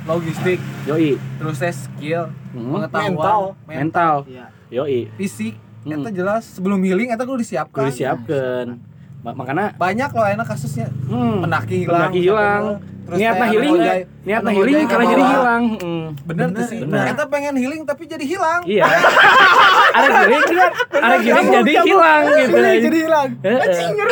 logistik, 0.00 0.58
yoi 0.88 1.20
terus 1.36 1.60
skill, 1.76 2.32
Hmm. 2.50 2.80
pengetahuan, 2.80 3.12
Mental. 3.12 3.42
mental 3.68 4.14
Iya. 4.24 4.46
yoi 4.72 5.00
fisik, 5.14 5.52
Hmm. 5.84 6.00
eta 6.00 6.08
jelas 6.08 6.48
sebelum 6.48 6.80
healing 6.80 7.12
eta 7.12 7.22
kudu 7.22 7.44
disiapkan. 7.44 7.84
kudu 7.84 7.92
disiapkan 7.92 8.80
makanya 9.20 9.76
Banyak 9.76 10.10
loh 10.10 10.26
enak 10.26 10.46
kasusnya. 10.48 10.88
Hmm, 11.06 11.44
pendaki 11.44 11.84
hilang, 11.84 12.08
pendaki 12.08 12.20
hilang. 12.24 12.64
terus 13.00 13.18
niatnya 13.18 13.42
teh 13.42 13.48
healing 13.50 13.74
niatnya 14.22 14.38
anu 14.38 14.50
healing 14.54 14.86
karena 14.86 15.04
jadi 15.10 15.24
hilang. 15.26 15.62
Hmm. 15.82 16.04
Bener 16.22 16.46
tuh 16.54 16.64
sih. 16.64 16.78
bener. 16.78 17.04
Kita 17.10 17.24
pengen 17.26 17.54
healing 17.58 17.82
tapi 17.82 18.02
jadi 18.06 18.22
hilang. 18.22 18.60
iya. 18.70 18.86
Ada 19.90 20.08
healing 20.30 20.44
ada 20.94 21.16
healing 21.18 21.48
jadi 21.50 21.72
hilang 21.82 22.22
gitu. 22.38 22.56
jadi 22.56 22.98
hilang. 23.02 23.28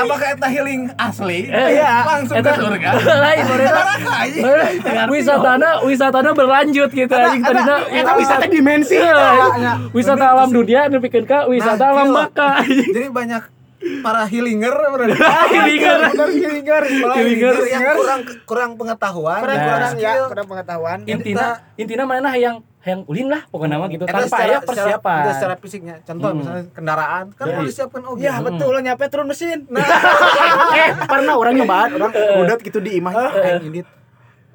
Apakah 0.02 0.28
eta 0.34 0.48
healing 0.50 0.80
asli? 0.98 1.40
Eh, 1.46 1.68
iya. 1.78 1.92
Langsung 2.02 2.36
ke 2.42 2.52
surga. 2.58 2.90
lain 3.24 3.42
mereka 3.46 3.80
wisatana 5.08 5.70
wisatana 5.86 6.30
berlanjut 6.34 6.90
gitu 6.90 7.14
anjing. 7.14 7.42
Tadina 7.46 7.76
eta 7.88 8.12
wisata 8.18 8.46
dimensi. 8.50 8.98
Iya, 8.98 9.88
wisata 9.94 10.24
alam 10.26 10.50
dunia 10.50 10.90
nepikeun 10.90 11.24
ka 11.24 11.46
wisata 11.46 11.78
Nah, 11.78 11.94
alam 11.94 12.06
gitu. 12.10 12.18
baka 12.18 12.46
anjing. 12.66 12.90
Jadi 12.90 13.08
banyak 13.14 13.42
para 13.98 14.22
healinger 14.24 14.70
berarti. 14.70 15.16
Healinger. 15.16 15.98
healinger 16.14 16.82
Para 16.84 17.14
Healinger. 17.14 17.54
yang 17.64 17.82
kurang 17.94 18.20
kurang 18.44 18.70
pengetahuan, 18.74 19.40
Kurang 19.40 19.56
Nah. 19.56 19.66
kurang 19.68 19.94
ya, 19.96 20.12
kurang 20.24 20.46
pengetahuan. 20.46 20.98
intina 21.04 21.46
intina 21.74 22.02
mana 22.02 22.32
yang 22.32 22.58
yang 22.80 23.04
ulin 23.04 23.28
lah 23.28 23.44
pokoknya 23.46 23.74
nama 23.74 23.84
gitu 23.86 24.04
tanpa 24.04 24.24
secara- 24.24 24.40
aya 24.40 24.48
secara- 24.54 24.64
persiapan 24.64 25.20
udah 25.20 25.34
secara 25.34 25.54
fisiknya. 25.58 25.96
Contoh 26.02 26.28
Hmm. 26.28 26.38
misalnya 26.38 26.64
kendaraan 26.70 27.24
kan 27.32 27.44
harus 27.50 27.68
disiapkan 27.68 28.00
oh 28.02 28.14
Ya 28.16 28.32
gitu. 28.34 28.46
betul 28.46 28.68
lo 28.70 28.80
nyampe 28.80 29.04
turun 29.06 29.26
mesin. 29.26 29.58
Nah, 29.68 29.82
eh 30.78 30.90
pernah 31.02 31.34
orang 31.34 31.52
nyobaan 31.54 31.90
orang 31.92 32.12
udat 32.38 32.58
gitu 32.60 32.78
di 32.78 32.96
imah 32.96 33.12
aing 33.12 33.66
indit 33.66 33.86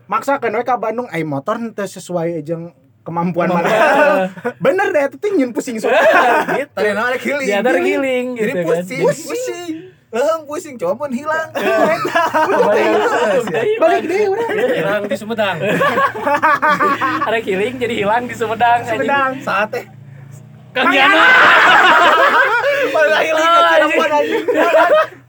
maksakeun 0.03 0.51
we 0.51 0.63
ka 0.63 0.75
Bandung 0.75 1.07
ai 1.07 1.23
motor 1.23 1.55
teu 1.71 1.85
sesuai 1.85 2.41
jeung 2.41 2.73
kemampuan 3.03 3.47
mana 3.47 3.67
bener 4.63 4.87
deh 4.89 5.03
itu 5.11 5.27
nyin 5.29 5.51
pusing 5.51 5.75
soalnya 5.75 6.07
gitu 6.57 6.71
Tadi 6.73 6.89
ada 6.89 7.15
healing. 7.15 7.47
ada 7.51 7.71
healing 7.75 8.25
Jadi 8.33 8.41
gitu 8.41 8.55
kan 8.63 8.79
pusing, 8.79 9.01
pusing. 9.03 9.71
Leheng 10.13 10.45
pusing, 10.45 10.75
coba 10.77 10.93
pun 10.95 11.09
hilang. 11.09 11.49
balik 13.81 14.03
deh 14.05 14.29
udah 14.29 14.47
Hilang 14.69 15.01
di 15.09 15.15
Sumedang. 15.17 15.57
ada 17.25 17.37
healing 17.41 17.75
jadi 17.81 17.93
hilang 17.97 18.23
di 18.23 18.33
Sumedang 18.33 18.85
anjing. 18.85 19.01
Sumedang. 19.01 19.31
Saat 19.41 19.73
teh 19.73 19.85
Kang 20.69 20.89
Yana 20.89 21.25
malah 22.93 22.93
Oh, 22.93 23.25
ke 23.25 23.25
anjing. 23.25 23.73
Cirebon 23.73 24.09
aja. 24.13 24.37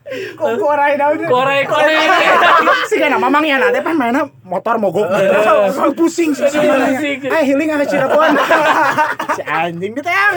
Kok 0.05 0.61
korek 0.61 1.01
daun 1.01 1.17
korek 1.17 1.65
korek 1.65 1.97
sih 2.87 3.01
kan 3.01 3.17
mamang 3.17 3.41
ya 3.41 3.57
nanti 3.57 3.81
pas 3.81 3.97
mainnya 3.97 4.29
motor 4.45 4.77
mogok 4.77 5.09
pusing 5.97 6.37
sih 6.37 6.45
Pusing. 6.45 7.25
eh 7.25 7.43
healing 7.43 7.73
ada 7.73 7.89
Cirebon 7.89 8.37
si 9.37 9.43
anjing 9.43 9.97
di 9.97 10.03
tangan 10.05 10.37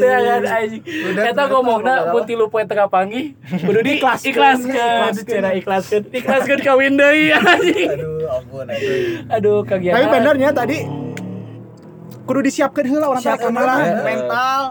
ya 0.00 0.18
kan 0.18 0.42
anjing. 0.64 0.82
Eta 1.12 1.42
ngomongna 1.46 2.08
mun 2.08 2.24
tilu 2.24 2.48
poe 2.48 2.64
tengah 2.64 2.88
panggih 2.88 3.36
kudu 3.60 3.84
diikhlaskeun, 3.84 4.32
Diikhlaskeun. 4.32 5.28
cenah 5.28 5.52
ikhlaskeun. 5.54 6.02
Ikhlaskeun 6.08 6.60
kawin 6.64 6.96
deui 6.96 7.30
anjing. 7.30 7.90
Aduh, 7.92 8.32
ampun 8.32 8.66
aduh. 9.28 9.60
Yana. 9.62 9.92
tapi 9.92 10.06
benernya 10.08 10.50
tadi 10.50 10.78
kudu 12.24 12.40
disiapkan 12.40 12.84
heula 12.88 13.12
orang 13.12 13.22
lah 13.22 13.36
amalan. 13.36 13.80
mental, 14.00 14.62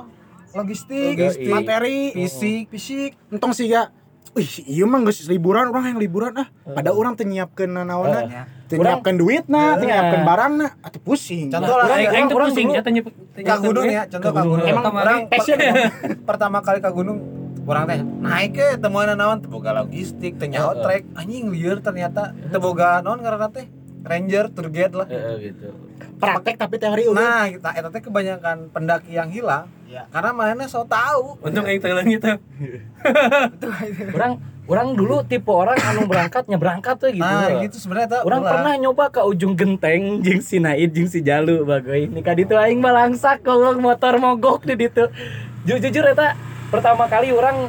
logistik, 0.55 1.13
Logistik, 1.13 1.47
materi, 1.47 1.99
fisik. 2.11 2.63
fisik. 2.71 3.11
entong 3.29 3.53
sih 3.53 3.69
ya 3.69 3.91
Wih, 4.31 4.47
iya 4.63 4.87
mah 4.87 5.03
geus 5.03 5.27
liburan 5.27 5.75
orang 5.75 5.91
yang 5.91 5.99
liburan 5.99 6.31
ah. 6.39 6.47
Pada 6.63 6.95
orang 6.95 7.19
teu 7.19 7.27
nyiapkeun 7.27 7.67
naonna. 7.67 8.47
Teu 8.71 8.79
nyiapkeun 8.79 9.19
duit 9.19 9.43
nah, 9.51 9.75
teu 9.75 9.83
Heeh. 9.83 9.91
nyiapkeun 9.91 10.23
barang 10.23 10.53
nah, 10.55 10.71
atuh 10.79 11.01
pusing. 11.03 11.51
Contoh 11.51 11.75
lah, 11.75 11.91
Aing 11.91 12.31
orang 12.31 12.49
pusing 12.55 12.67
dulu- 12.71 12.79
ya 12.79 13.43
Ka 13.43 13.55
gunung 13.59 13.87
ya, 13.91 14.03
contoh 14.07 14.31
ka 14.31 14.41
gunung. 14.47 14.63
Emang 14.63 14.85
orang 14.87 15.27
passion 15.27 15.59
pertama 16.29 16.63
kali 16.63 16.79
ka 16.79 16.95
gunung 16.95 17.19
orang 17.67 17.83
teh 17.91 17.99
naik 18.01 18.51
ke 18.55 18.67
temuan 18.79 19.11
naon 19.13 19.43
teu 19.43 19.51
boga 19.51 19.75
logistik, 19.75 20.39
teu 20.39 20.47
nyaho 20.47 20.79
trek, 20.79 21.03
anjing 21.13 21.51
lieur 21.51 21.83
ternyata 21.83 22.31
teu 22.49 22.63
boga 22.63 23.03
naon 23.03 23.19
ngaranna 23.19 23.51
teh 23.51 23.67
ranger 24.01 24.49
tour 24.49 24.67
guide 24.67 24.93
lah. 24.93 25.07
Heeh 25.07 25.51
gitu. 25.51 25.69
praktek 26.21 26.53
tapi 26.53 26.77
teori 26.77 27.09
udah. 27.09 27.17
Nah, 27.17 27.45
kita 27.49 27.69
eta 27.73 27.89
teh 27.89 28.01
kebanyakan 28.01 28.69
pendaki 28.69 29.17
yang 29.17 29.33
hilang. 29.33 29.65
Iya. 29.89 30.05
Karena 30.13 30.31
mana 30.31 30.69
so 30.69 30.85
tahu. 30.85 31.41
Untung 31.41 31.65
aing 31.65 31.81
teu 31.81 31.97
gitu. 31.97 32.29
Orang 34.15 34.37
orang 34.69 34.93
dulu 34.93 35.25
tipe 35.25 35.49
orang 35.49 35.75
anu 35.81 36.05
berangkatnya 36.05 36.61
berangkat 36.61 36.95
tuh 37.01 37.09
gitu. 37.09 37.25
Nah, 37.25 37.59
gitu 37.59 37.75
sebenarnya 37.75 38.21
Orang 38.21 38.45
ulah. 38.45 38.51
pernah 38.53 38.73
nyoba 38.77 39.09
ke 39.09 39.19
ujung 39.19 39.57
genteng 39.57 40.21
jeung 40.21 40.39
si 40.39 40.61
Naid 40.61 40.93
jeung 40.93 41.09
si 41.09 41.25
Jalu 41.25 41.65
bagai. 41.65 42.07
Ini 42.07 42.21
ka 42.21 42.37
ditu 42.37 42.53
aing 42.53 42.77
mah 42.77 42.93
langsak 42.93 43.41
kalau 43.41 43.73
motor 43.75 44.21
mogok 44.21 44.63
di 44.63 44.77
ditu. 44.77 45.09
Ju- 45.65 45.81
Jujur 45.81 46.05
eta 46.05 46.37
pertama 46.69 47.09
kali 47.09 47.33
orang 47.33 47.65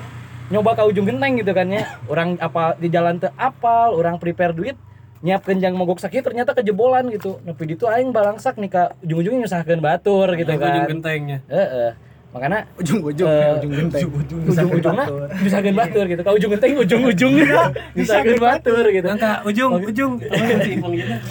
nyoba 0.53 0.77
ke 0.77 0.85
ujung 0.85 1.09
genteng 1.09 1.41
gitu 1.41 1.57
kan 1.57 1.73
ya. 1.73 1.89
Orang 2.05 2.37
apa 2.37 2.77
di 2.77 2.93
jalan 2.93 3.17
teu 3.17 3.33
apal, 3.35 3.97
orang 3.97 4.21
prepare 4.21 4.53
duit 4.53 4.77
nyiapkeun 5.23 5.59
jang 5.59 5.73
mogok 5.73 5.99
sakit 5.99 6.21
ternyata 6.21 6.51
kejebolan 6.53 7.07
gitu. 7.09 7.39
Nepi 7.41 7.65
ditu 7.69 7.87
aing 7.87 8.11
balangsak 8.11 8.55
nih 8.57 8.69
ka 8.69 8.83
ujung-ujungnya 9.01 9.41
nyusahkeun 9.43 9.79
batur 9.79 10.29
gitu 10.33 10.51
Ujung 10.51 10.61
kan. 10.61 10.87
gentengnya. 10.89 11.39
Heeh. 11.47 11.91
Makanya 12.33 12.65
Ujung-ujung, 12.75 13.29
Eh, 13.29 13.55
ujung 13.57 13.73
genteng. 13.77 14.09
ujung-ujungnya 14.09 15.05
nyusahkeun 15.37 15.77
batur 15.77 16.05
gitu. 16.07 16.21
Ka 16.21 16.31
ujung 16.33 16.51
genteng 16.51 16.73
ujung-ujungnya 16.77 17.63
nyusahkeun 17.97 18.41
batur 18.41 18.85
gitu. 18.89 19.07
Angka 19.07 19.31
ujung 19.45 19.73
ujung. 19.81 20.13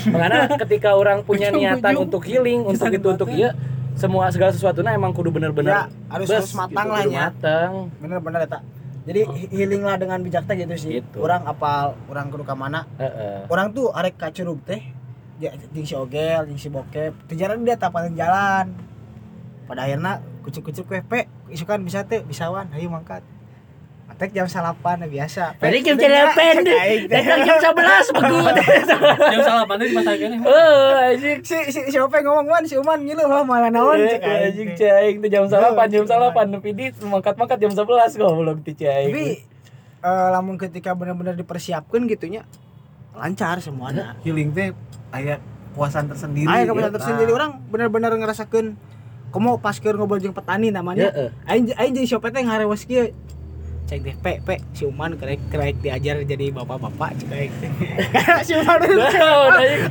Makanya 0.07 0.39
ketika 0.59 0.89
orang 0.93 1.19
punya 1.21 1.49
Ujung, 1.49 1.59
niatan 1.59 1.91
ujung. 1.91 2.03
untuk 2.05 2.21
healing, 2.23 2.59
untuk 2.63 2.87
itu 2.87 3.07
untuk 3.09 3.29
iya 3.29 3.51
semua 3.93 4.29
segala 4.29 4.49
sesuatunya 4.49 4.93
emang 4.93 5.11
kudu 5.11 5.29
bener-bener 5.29 5.73
Ya, 5.75 5.83
harus- 6.07 6.31
harus 6.31 6.53
matang 6.53 6.87
gitu, 6.87 6.95
lah 6.95 7.03
ya. 7.03 7.21
matang. 7.27 7.71
Bener-bener 7.97 8.39
eta. 8.43 8.59
Jadi 9.01 9.21
he- 9.25 9.49
healing 9.49 9.81
lah 9.81 9.97
dengan 9.97 10.21
bijak 10.21 10.45
teh 10.45 10.53
gitu 10.53 10.75
sih. 10.77 11.01
Gitu. 11.01 11.17
Orang 11.21 11.45
apal, 11.49 11.97
orang 12.05 12.29
kudu 12.29 12.45
ka 12.45 12.53
mana? 12.53 12.85
Orang 13.49 13.73
tuh 13.73 13.89
arek 13.89 14.17
ka 14.17 14.29
Curug 14.29 14.61
teh. 14.61 14.81
Ya, 15.41 15.57
jeung 15.73 15.87
si 15.89 15.97
Ogel, 15.97 16.45
jeung 16.53 16.61
si 16.61 16.69
Bokep. 16.69 17.17
Tujuan 17.25 17.65
dia 17.65 17.73
tapanin 17.73 18.13
jalan. 18.13 18.69
Pada 19.65 19.89
akhirnya 19.89 20.21
kucuk-kucuk 20.43 20.85
we 20.91 20.99
pe 21.01 21.19
isukan 21.47 21.79
bisa 21.81 22.03
teu 22.03 22.25
bisawan 22.25 22.67
ayo 22.75 22.89
mangkat 22.89 23.23
Matek 24.21 24.37
jam 24.37 24.45
salapan 24.45 25.01
biasa. 25.09 25.57
Tadi 25.57 25.81
jam 25.89 25.97
salapan, 25.97 26.61
datang 27.09 27.41
jam 27.41 27.73
11 27.73 28.13
begut. 28.13 28.53
Jam 29.33 29.65
pandai 29.65 29.89
di 29.89 29.97
masa 29.97 30.13
kene. 30.13 30.37
Oh, 30.45 30.93
anjing. 31.01 31.41
si 31.41 31.57
si 31.73 31.79
si 31.89 31.97
Ope 31.97 32.21
ngomong 32.21 32.45
man 32.45 32.61
si 32.61 32.77
Uman 32.77 33.01
ngilu 33.01 33.25
mah 33.25 33.41
malah 33.41 33.73
naon 33.73 33.97
Eh, 33.97 34.13
cek. 34.13 34.21
Anjing 34.21 34.69
cai 34.77 35.17
itu 35.17 35.25
jam 35.25 35.49
salapan, 35.49 35.89
jam 35.89 36.05
salapan 36.05 36.53
tapi 36.53 36.69
di 36.69 36.93
mangkat-mangkat 37.01 37.57
jam 37.57 37.73
11 37.73 38.13
goblok 38.13 38.61
ti 38.61 38.77
cai. 38.77 39.09
Tapi 39.09 39.25
eh, 40.05 40.27
lamun 40.29 40.61
ketika 40.61 40.93
benar-benar 40.93 41.33
dipersiapkan 41.33 42.05
gitunya 42.05 42.45
lancar 43.17 43.57
semuanya. 43.57 44.21
healing 44.21 44.53
teh 44.53 44.69
aya 45.09 45.41
puasan 45.73 46.05
tersendiri 46.05 46.45
Ayo 46.45 46.69
keputusan 46.69 46.93
Eta. 46.93 46.97
tersendiri 47.01 47.31
orang 47.33 47.57
benar-benar 47.73 48.13
ngerasakan 48.13 48.77
kamu 49.33 49.57
pas 49.57 49.81
keur 49.81 49.97
ngobrol 49.97 50.21
jeung 50.21 50.37
petani 50.37 50.69
namanya. 50.69 51.09
Heeh. 51.09 51.29
Aing 51.49 51.73
aing 51.73 51.93
jadi 51.97 52.05
siapa 52.05 52.29
teh 52.29 52.45
ngarewas 52.45 52.85
kieu. 52.85 53.09
Cek 53.91 54.07
deh, 54.07 54.15
pe, 54.23 54.39
pe, 54.39 54.55
si 54.71 54.87
Uman 54.87 55.19
kerek 55.19 55.51
kerek 55.51 55.83
diajar 55.83 56.23
jadi 56.23 56.47
bapak-bapak 56.55 57.11
cek 57.19 57.27
aing 57.27 57.51
si 58.47 58.55
Uman. 58.55 58.79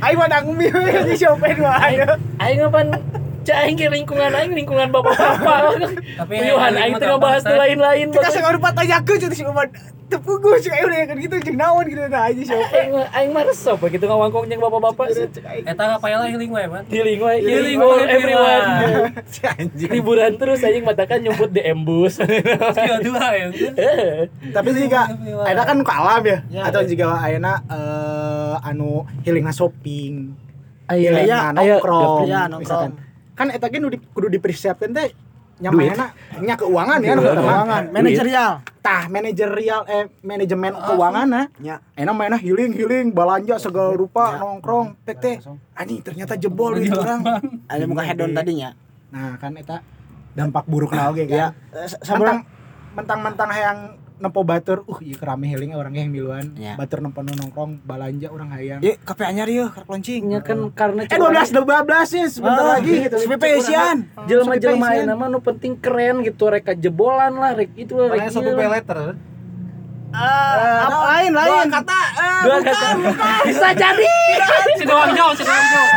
Aing 0.01 0.17
mah 0.17 0.25
dangmi 0.25 0.73
di 1.05 1.13
siapa 1.13 1.53
dua 1.53 1.77
aja. 1.77 2.17
Aing 2.41 2.65
ngapan 2.65 2.97
cai 3.41 3.73
ke 3.73 3.85
lingkungan 3.89 4.31
aing 4.31 4.53
lingkungan 4.53 4.87
bapak-bapak. 4.93 5.61
Tapi 6.17 6.33
Puyuhan 6.37 6.73
aing 6.77 6.93
teh 6.97 7.07
ngebahas 7.09 7.41
teu 7.41 7.57
lain-lain. 7.57 8.07
Kita 8.13 8.51
lupa 8.53 8.69
tanyakeun 8.71 9.17
jadi 9.17 9.35
si 9.35 9.43
Uman. 9.43 9.67
Tepugu 10.11 10.59
cek 10.59 10.75
aing 10.75 10.87
udah 10.91 11.15
gitu 11.15 11.35
jeung 11.39 11.55
naon 11.55 11.87
gitu 11.87 12.03
nah 12.11 12.27
aja 12.27 12.41
si 12.43 12.51
Ope. 12.51 12.75
Aing 12.75 12.91
aing 13.15 13.31
mah 13.31 13.47
resep 13.47 13.79
begitu 13.79 14.03
ngawangkong 14.05 14.45
jeung 14.51 14.59
bapak-bapak 14.59 15.07
sih. 15.15 15.25
Cek 15.31 15.45
aing. 15.47 15.63
Eta 15.63 15.83
ngapain 15.87 16.19
healing 16.27 16.51
we, 16.51 16.63
Man. 16.67 16.83
Healing 16.91 17.19
wae, 17.23 17.39
healing 17.39 17.77
for 17.79 18.03
everyone. 18.03 18.67
Liburan 19.95 20.31
terus 20.35 20.59
anjing 20.61 20.83
matakan 20.83 21.23
nyumput 21.23 21.55
di 21.55 21.63
embus. 21.63 22.19
Dua 22.81 22.97
dua 22.99 23.25
ya. 23.33 23.47
tapi 24.55 24.69
jika 24.75 25.07
ada 25.47 25.61
kan 25.63 25.77
ke 25.79 25.91
alam 25.91 26.21
ya, 26.27 26.37
Ya, 26.51 26.61
atau 26.67 26.81
ya. 26.83 26.87
jika 26.91 27.07
ayeuna 27.23 27.63
eh 27.71 28.55
anu 28.67 29.07
healing 29.23 29.47
shopping 29.51 30.35
Ayo, 30.91 31.07
healing 31.15 31.31
ayo, 31.31 31.37
ayo, 31.55 31.75
nongkrong 31.79 32.27
Ya, 32.27 32.41
misalkan. 32.51 32.51
nongkrong. 32.51 33.10
Kan 33.41 33.49
eta 33.49 33.65
ge 33.65 33.81
nu 33.81 33.89
di- 33.89 33.97
kudu 33.97 34.29
dipersiapkan 34.29 34.93
teh 34.93 35.09
nyamana 35.57 36.13
nya 36.37 36.53
keuangan 36.53 36.99
ya 36.99 37.13
Keuangan. 37.17 37.83
Manajerial. 37.89 38.51
tah 38.79 39.05
manajerial 39.07 39.81
eh 39.85 40.09
manajemen 40.21 40.73
keuangan 40.75 41.49
Ya. 41.57 41.81
enak 41.93 42.13
mainnya 42.13 42.37
healing 42.37 42.69
healing 42.71 43.09
belanja 43.09 43.57
segala 43.57 43.93
rupa 43.93 44.37
nongkrong 44.37 44.93
teh 45.01 45.13
teh 45.15 45.37
anjing 45.73 46.01
ternyata 46.01 46.33
jebol 46.35 46.77
gitu 46.77 46.93
orang. 46.95 47.21
Ada 47.65 47.83
muka 47.83 48.03
hedon 48.03 48.29
tadinya. 48.31 48.77
nah 49.09 49.33
kan 49.35 49.53
eta 49.53 49.81
dampak 50.31 50.65
buruk 50.65 50.93
na 50.93 51.09
oge 51.09 51.25
Ya. 51.25 51.49
kan. 51.49 51.57
Eh, 51.73 51.89
mentang 51.89 51.97
Sebelum 51.99 52.37
mentang 52.91 53.19
mentang 53.21 53.49
hayang 53.49 53.79
nempo 54.21 54.45
batur 54.45 54.85
uh 54.85 54.99
ieu 55.01 55.17
kerame 55.17 55.49
healing 55.49 55.73
orang 55.73 55.91
yang 55.91 56.07
miluan. 56.07 56.53
Ya. 56.53 56.77
batur 56.77 57.01
nempo 57.01 57.19
nongkrong 57.19 57.81
belanja 57.81 58.29
orang 58.29 58.53
hayang. 58.53 58.79
Yuk, 58.79 59.01
kape 59.01 59.25
anyar 59.25 59.49
yuk, 59.49 59.73
karek 59.73 59.89
loncing. 59.89 60.21
nya 60.29 60.39
kan 60.39 60.69
karena 60.71 61.09
eh 61.09 61.17
12 61.17 61.51
12 61.51 62.13
ya 62.13 62.25
sebentar 62.29 62.63
Ah, 62.63 62.69
lagi. 62.77 62.93
Gitu 63.09 63.17
SPP 63.17 63.43
isian. 63.57 63.97
jelema-jelema 64.29 64.87
ayeuna 64.93 65.13
mah 65.17 65.27
nu 65.27 65.41
penting 65.41 65.73
keren 65.75 66.21
gitu 66.21 66.47
rek 66.47 66.69
jebolan 66.77 67.33
lah 67.33 67.57
rek 67.57 67.73
itu 67.73 67.97
lah 67.97 68.13
rek 68.13 68.29
satu 68.29 68.53
pay 68.53 68.69
letter 68.69 68.97
apa? 69.01 69.13
lain 70.91 71.31
lain. 71.31 71.67
Kata. 71.71 71.99
Dua 72.43 72.57
kata. 72.61 72.87
bisa 73.47 73.67
jadi. 73.73 74.15
Si 74.75 74.83
doang 74.83 75.11
jauh, 75.15 75.33
si 75.33 75.43
doang 75.43 75.65
jauh. 75.65 75.89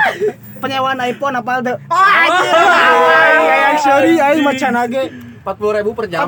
penyewaan 0.65 0.97
iPhone 1.05 1.37
apa 1.37 1.61
tuh 1.61 1.77
oh 1.93 2.07
anjir 2.25 2.57
aing 2.57 3.79
sorry 3.85 4.13
aing 4.17 4.41
macan 4.41 4.73
age. 4.81 5.13
40 5.45 5.77
ribu 5.77 5.93
per 5.93 6.09
jam 6.09 6.25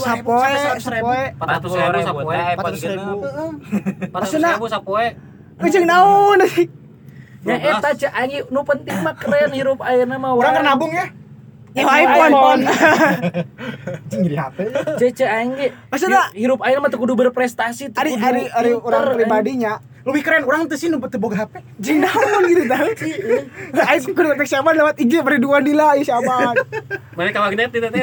sapoe 0.00 0.52
sapoe 0.80 1.22
400 1.36 1.92
ribu 1.92 2.00
sapoe. 2.04 2.40
400 2.56 2.92
ribu. 2.92 3.18
400 4.12 4.54
ribu 4.56 4.66
sapoe. 4.68 5.06
Ujung 5.60 5.86
naon 5.88 6.40
nya 7.40 7.56
eta 7.56 7.90
cek 7.96 8.12
anjing. 8.12 8.44
Nu 8.52 8.60
penting 8.64 9.00
mah 9.00 9.16
keren 9.16 9.52
hirup 9.56 9.80
ayeuna 9.80 10.20
mah 10.20 10.36
orang 10.36 10.52
wae. 10.52 10.56
kan 10.60 10.64
nabung 10.64 10.92
ya 10.92 11.06
Nyewa 11.70 11.92
iPhone. 11.94 12.62
anjing 14.02 14.20
jadi 14.26 14.36
HP 14.36 14.58
cece 14.98 15.22
aing 15.24 15.50
ge 15.54 15.66
Maksudnya- 15.86 16.26
hi- 16.28 16.42
hirup 16.42 16.58
ayeuna 16.60 16.82
mah 16.82 16.90
teu 16.90 16.98
kudu 16.98 17.14
berprestasi 17.14 17.88
teu 17.88 18.00
Ari 18.00 18.12
ari 18.14 18.42
ari 18.48 18.70
anjing. 18.74 19.14
pribadinya. 19.14 19.72
Lebih 20.00 20.22
keren 20.24 20.42
orang 20.42 20.64
tuh 20.64 20.74
sih 20.74 20.88
nu 20.88 20.98
teu 20.98 21.16
boga 21.16 21.44
HP. 21.44 21.62
Jing 21.78 22.00
naon 22.00 22.42
gitu 22.44 22.64
tahu 22.66 22.88
Aing 23.86 24.02
kudu 24.04 24.26
kontak 24.26 24.44
siapa 24.44 24.72
lewat 24.72 24.96
IG 24.96 25.12
berdua 25.20 25.60
dila 25.60 25.94
ieu 25.94 26.02
siapa 26.02 26.58
Mereka 27.14 27.38
magnet 27.44 27.70
itu 27.70 27.84
teh. 27.84 28.02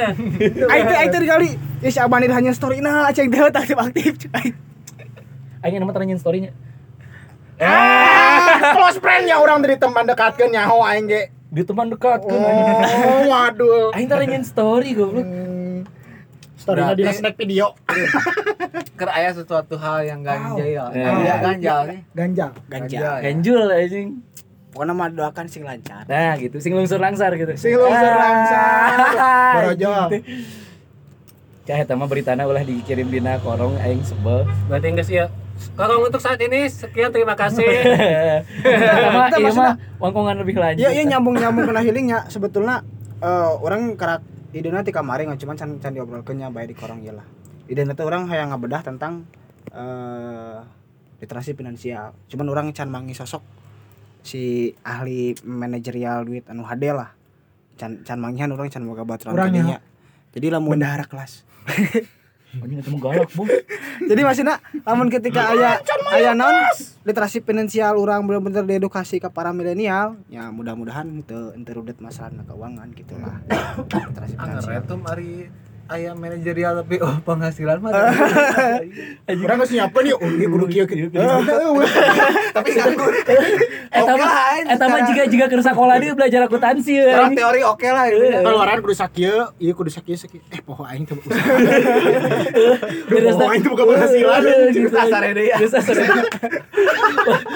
Aing 0.63 0.85
teh 0.85 0.95
aing 0.95 1.09
teh 1.09 1.19
kali 1.21 1.49
ieu 1.81 1.89
siapa 1.89 2.15
nih 2.17 2.29
hanya 2.29 2.51
story 2.51 2.79
nah 2.79 3.09
cek 3.09 3.27
teh 3.27 3.41
aktif 3.41 3.75
aktif 3.75 4.13
aing. 4.31 4.55
Aing 5.59 5.75
nama 5.77 5.91
tanyain 5.91 6.15
story-nya. 6.15 6.55
Ah 7.57 8.71
close 8.71 8.95
friend 8.97 9.25
ya 9.25 9.41
orang 9.41 9.59
dari 9.59 9.75
teman 9.75 10.05
dekatkeun 10.05 10.53
nyaho 10.53 10.85
aing 10.85 11.09
ge 11.09 11.33
di 11.47 11.61
teman 11.61 11.87
dekat 11.87 12.19
kan 12.21 12.35
oh 12.35 13.21
waduh 13.25 13.89
aing 13.91 14.05
tanyain 14.05 14.43
story 14.43 14.91
goblok 14.91 15.23
Hmm. 15.23 15.87
story 16.57 16.77
na 16.77 16.91
Berarti- 16.91 16.99
dina 16.99 17.13
snack 17.13 17.35
video 17.35 17.71
Ker 18.97 19.09
aya 19.09 19.29
sesuatu 19.29 19.77
hal 19.77 20.03
yang 20.03 20.19
ganjil 20.21 20.65
ya. 20.67 20.89
Ya. 20.89 21.09
Iya, 21.13 21.35
ganjal 21.39 21.79
nih. 21.85 21.99
ganjal 22.11 22.49
ganja 22.65 22.97
ya. 22.97 23.11
ganjul 23.21 23.61
anjing 23.69 24.09
pokoknya 24.69 24.91
mah 24.91 25.07
doakan 25.07 25.45
sing 25.45 25.61
lancar 25.61 26.01
Nah 26.03 26.33
gitu, 26.35 26.57
sing 26.57 26.73
lungsur 26.73 26.97
langsar 26.97 27.33
gitu. 27.33 27.53
Sing 27.55 27.73
lungsur 27.73 27.93
langsar. 28.11 28.93
Borojo. 29.55 29.93
Gitu. 30.11 30.17
Cah 31.63 31.77
eta 31.77 31.93
mah 31.93 32.05
beritana 32.05 32.43
ulah 32.43 32.61
dikirim 32.61 33.07
dina 33.07 33.37
korong 33.37 33.77
aing 33.77 34.01
sebel. 34.01 34.45
Berarti 34.65 34.87
enggak 34.87 35.05
sih 35.05 35.15
ya. 35.15 35.27
Kalau 35.73 36.01
untuk 36.01 36.17
saat 36.17 36.37
ini 36.39 36.65
sekian 36.65 37.09
terima 37.09 37.33
kasih. 37.33 37.65
Eta 37.65 39.37
ieu 39.37 39.45
maksudna- 39.45 39.77
mah 39.77 40.01
wangkongan 40.01 40.35
lebih 40.41 40.55
lanjut. 40.57 40.81
Iya 40.81 40.89
iya 40.91 41.03
nyambung 41.05 41.37
nyambung 41.37 41.65
kena 41.65 41.81
healingnya 41.81 42.25
sebetulnya 42.27 42.81
eh, 43.19 43.49
orang 43.61 43.93
karak 43.93 44.21
idena 44.53 44.81
ti 44.81 44.89
kamari 44.89 45.25
nggak 45.25 45.37
cuma 45.37 45.53
can 45.53 45.77
can 45.77 45.93
diobrolkeun 45.93 46.37
nya 46.37 46.49
bae 46.49 46.65
di 46.65 46.73
korong 46.73 47.01
ieu 47.01 47.13
lah. 47.13 47.25
Idena 47.67 47.93
teh 47.93 48.01
orang 48.01 48.25
hayang 48.27 48.49
ngabedah 48.49 48.81
tentang 48.81 49.25
eh 49.69 50.57
literasi 51.17 51.53
finansial. 51.53 52.13
Cuman 52.27 52.47
orang 52.47 52.67
can 52.71 52.89
mangi 52.89 53.13
sosok 53.13 53.41
si 54.21 54.73
ahli 54.81 55.37
manajerial 55.41 56.25
duit 56.25 56.45
anu 56.47 56.65
hade 56.65 56.89
lah. 56.89 57.13
Can 57.77 58.01
can 58.01 58.17
mangihan 58.17 58.49
orang 58.49 58.69
can 58.69 58.81
boga 58.81 59.05
baturan 59.05 59.33
Urang 59.37 59.53
kadinya. 59.53 59.77
Jadi 60.33 60.47
lamun 60.49 60.77
bendahara 60.77 61.05
kelas 61.05 61.45
Anjing 62.63 62.79
mah 62.81 62.99
galak, 63.01 63.29
Bu. 63.33 63.43
jadi 64.11 64.21
maksudnya 64.23 64.55
lamun 64.85 65.07
ketika 65.09 65.53
aya 65.53 65.81
aya 66.13 66.31
naon 66.33 66.55
literasi 67.05 67.41
finansial 67.41 67.97
orang 67.97 68.25
bener-bener 68.25 68.63
diedukasi 68.65 69.21
ke 69.21 69.29
para 69.31 69.55
milenial 69.55 70.19
ya 70.27 70.49
mudah-mudahan 70.49 71.23
teu 71.23 71.53
teu 71.63 71.73
rudet 71.77 71.97
masalah 72.03 72.43
keuangan 72.45 72.87
gitu 72.95 73.15
lah. 73.17 73.37
Literasi 74.11 74.35
finansial. 74.35 74.81
itu 74.83 74.95
mari 74.97 75.31
aya 75.87 76.11
manajerial 76.11 76.83
tapi 76.83 76.99
oh 76.99 77.15
penghasilan 77.23 77.79
mah. 77.79 77.91
orang 79.47 79.57
geus 79.63 79.71
nyiapkeun 79.71 80.05
yuk 80.11 80.19
oh 80.19 80.29
ieu 80.29 80.49
kudu 80.51 80.65
kieu 80.67 80.85
kieu 80.87 81.07
Tapi 82.51 82.69
nganggur. 82.75 83.13
Eta 83.87 84.13
mah 84.19 84.31
eta 84.67 84.85
mah 84.91 84.99
jiga 85.07 85.23
jiga 85.31 85.45
keur 85.47 85.63
sakola 85.63 85.95
dia 85.99 86.11
belajar 86.11 86.43
akuntansi 86.43 86.99
anjing. 87.07 87.39
teori 87.39 87.61
oke 87.63 87.87
lah 87.87 88.11
itu. 88.11 88.19
ya. 88.19 88.39
keluaran 88.43 88.77
kudu 88.83 88.95
sakieu 88.95 89.47
ieu 89.63 89.73
kudu 89.73 89.91
sakieu 89.91 90.19
sakieu 90.19 90.43
eh 90.51 90.59
poho 90.59 90.83
aing 90.83 91.07
teu 91.07 91.15
usaha 91.15 91.39
poho 93.39 93.47
aing 93.47 93.63
teu 93.63 93.71
boga 93.71 93.83
penghasilan 93.87 94.41
gitu. 94.75 94.89
Kasare 94.91 95.29
deui 95.31 95.51
ya. 95.51 95.57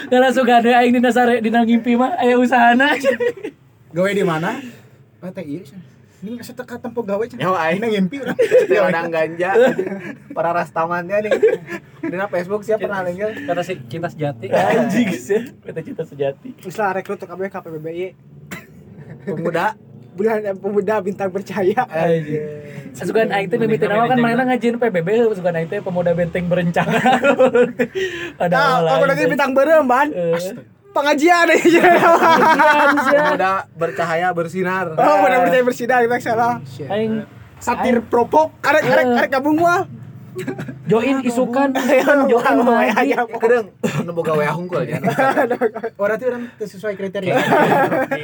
Nggak 0.08 0.20
langsung 0.24 0.48
ada 0.48 0.72
aing 0.80 0.94
dina 0.96 1.12
sare 1.12 1.44
dina 1.44 1.68
ngimpi 1.68 2.00
mah 2.00 2.16
aya 2.16 2.40
usahana. 2.40 2.96
gawe 3.92 4.08
di 4.16 4.24
mana 4.24 4.56
teh 5.36 5.44
ieu 5.44 5.64
ini 6.22 6.38
asa 6.38 6.54
teka 6.54 6.78
tempo 6.78 7.02
gawe 7.02 7.26
cenah 7.26 7.42
Nyawa 7.42 7.58
aing. 7.66 7.82
aing 7.82 7.92
ngimpi 7.98 8.22
urang 8.22 8.38
Dia 8.70 8.82
orang 8.90 9.10
ganja. 9.10 9.52
Para 10.38 10.54
rastamannya 10.54 11.18
nih. 11.26 11.32
Dina 12.06 12.30
Facebook 12.30 12.62
siapa 12.62 12.86
pernah 12.86 13.02
linggil? 13.02 13.34
Kata 13.50 13.62
si 13.66 13.82
cinta 13.90 14.06
sejati. 14.06 14.54
Anjing 14.54 15.10
sih. 15.18 15.42
Kata 15.66 15.82
cinta 15.82 16.06
sejati. 16.06 16.54
Terus 16.62 16.78
lah 16.78 16.94
rekrut 16.94 17.18
ke 17.18 17.26
KBB 17.26 17.50
KPBBY 17.50 18.02
Pemuda. 19.26 19.74
bulan 20.12 20.44
pemuda 20.60 21.00
bintang 21.00 21.32
percaya 21.32 21.88
Sugan 22.92 23.32
aing 23.32 23.48
teh 23.48 23.56
mimiti 23.56 23.88
nama 23.88 24.12
kan 24.12 24.20
mana 24.20 24.44
ngajin 24.44 24.76
PBB 24.76 25.32
sugan 25.40 25.56
aing 25.56 25.72
teh 25.72 25.80
pemuda 25.80 26.12
benteng 26.12 26.52
berencana. 26.52 27.00
Ada 28.36 28.84
nah 28.84 29.00
lagi 29.08 29.24
bintang 29.32 29.56
berem 29.56 29.88
ban 29.88 30.12
pengajian 30.92 31.48
deh 31.48 31.62
Pemuda 33.12 33.66
bercahaya 33.76 34.28
bersinar. 34.36 34.86
oh 34.94 35.18
benar 35.24 35.40
percaya 35.48 35.64
bersidang 35.64 36.02
kita 36.08 36.18
salah 36.20 36.54
Aing 36.92 37.24
satir 37.62 38.02
propok 38.04 38.52
karek 38.60 38.84
karek 38.84 39.06
karek 39.16 39.30
gabung 39.32 39.58
mah 39.62 39.86
Join 40.88 41.24
isukan, 41.24 41.70
join 42.32 42.58
mengaji. 42.64 43.16
Kadang 43.16 43.68
nu 44.04 44.12
boga 44.12 44.36
we 44.36 44.48
hungkul 44.48 44.84
ya. 44.84 45.00
Orang 46.00 46.18
itu 46.20 46.26
orang 46.28 46.44
sesuai 46.60 46.94
kriteria. 47.00 47.36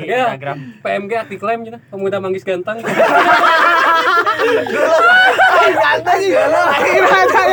Ya, 0.07 0.35
PMG 0.83 1.11
aktif 1.19 1.39
klaim 1.43 1.67
gitu. 1.67 1.79
Pemuda 1.91 2.19
manggis 2.23 2.43
ganteng. 2.47 2.79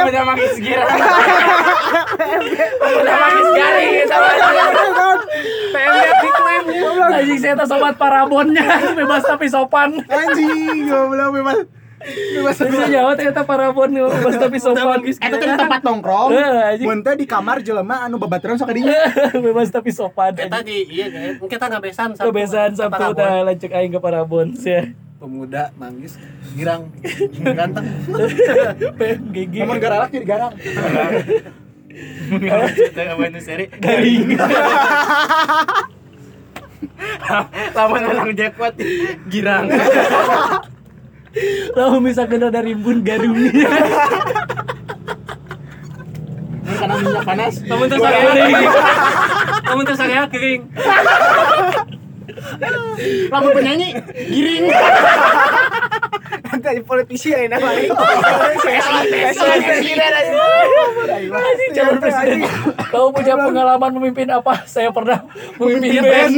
Udah 0.04 0.22
manggis 0.22 0.54
gira. 0.62 0.84
Udah 2.78 3.16
manggis 3.18 3.48
garing 3.54 3.90
gitu. 4.02 4.14
PMG 5.74 6.04
aktif 6.10 6.32
klaim 6.38 6.64
ya. 6.70 6.90
Anjing 7.14 7.38
saya 7.38 7.64
sobat 7.66 7.94
parabonnya 7.98 8.66
bebas 8.94 9.22
tapi 9.26 9.46
sopan. 9.50 9.98
Anjing, 10.06 10.90
goblok 10.90 11.30
bebas. 11.34 11.58
Bebas. 11.62 11.83
Bisa 12.04 12.86
jawab 12.88 13.16
ternyata 13.16 13.42
parabon 13.48 13.90
bebas 13.92 14.36
tapi 14.36 14.58
sopan. 14.60 15.00
Eta 15.04 15.36
teh 15.40 15.48
di 15.48 15.56
tempat 15.56 15.80
nongkrong. 15.80 16.30
Eh, 16.36 16.68
anjing. 16.74 16.86
Mun 16.86 17.00
teh 17.00 17.14
di 17.16 17.24
kamar 17.24 17.64
jelema 17.64 18.04
anu 18.04 18.20
babaturan 18.20 18.60
sok 18.60 18.76
dinya. 18.76 19.08
bebas 19.46 19.72
tapi 19.72 19.90
sopan. 19.90 20.36
Eta 20.36 20.60
di 20.60 20.84
iya 20.88 21.08
kan. 21.08 21.48
Kita 21.48 21.66
ngabesan 21.72 22.08
Kebiasaan 22.20 22.72
Sabtu 22.76 23.16
tah 23.16 23.40
lancek 23.44 23.72
aing 23.72 23.92
ke 23.92 24.00
Parabon 24.00 24.52
ya. 24.60 24.92
Pemuda 25.16 25.72
manggis 25.80 26.20
girang 26.52 26.92
ganteng. 27.40 27.86
PMGG. 29.00 29.54
Namun 29.64 29.78
garalak 29.80 30.12
jadi 30.12 30.26
garang. 30.28 30.52
Kita 32.28 33.02
garing. 33.80 34.36
Lamun 37.74 38.00
menang 38.04 38.32
jackpot 38.36 38.74
girang. 39.28 39.66
Lalu 41.74 41.96
bisa 42.10 42.22
kena 42.30 42.48
dari 42.50 42.74
rimbun 42.74 43.02
garung. 43.02 43.34
Karena 46.64 46.94
minyak 47.00 47.24
panas. 47.26 47.54
Namun 47.66 47.86
terus 47.90 48.02
saya 48.02 48.20
kering. 48.22 48.54
Namun 49.64 49.82
terus 49.84 49.98
saya 49.98 50.26
kering. 50.30 50.62
Lamun 53.34 53.50
penyanyi 53.50 53.88
giring. 54.30 54.64
Nanti 56.54 56.80
politisi 56.86 57.34
ya 57.34 57.44
ini. 57.44 57.58
Anjing 61.34 61.70
calon 61.74 61.98
presiden. 61.98 62.46
Kau 62.94 63.10
punya 63.10 63.34
pengalaman 63.34 63.90
memimpin 63.98 64.30
apa? 64.30 64.62
Saya 64.64 64.94
pernah 64.94 65.26
memimpin 65.58 65.98
band. 65.98 66.34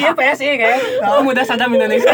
Iya 0.00 0.10
PSI 0.16 0.56
kayak. 0.56 0.80
Pemuda 1.04 1.44
Sadam 1.44 1.76
Indonesia. 1.76 2.12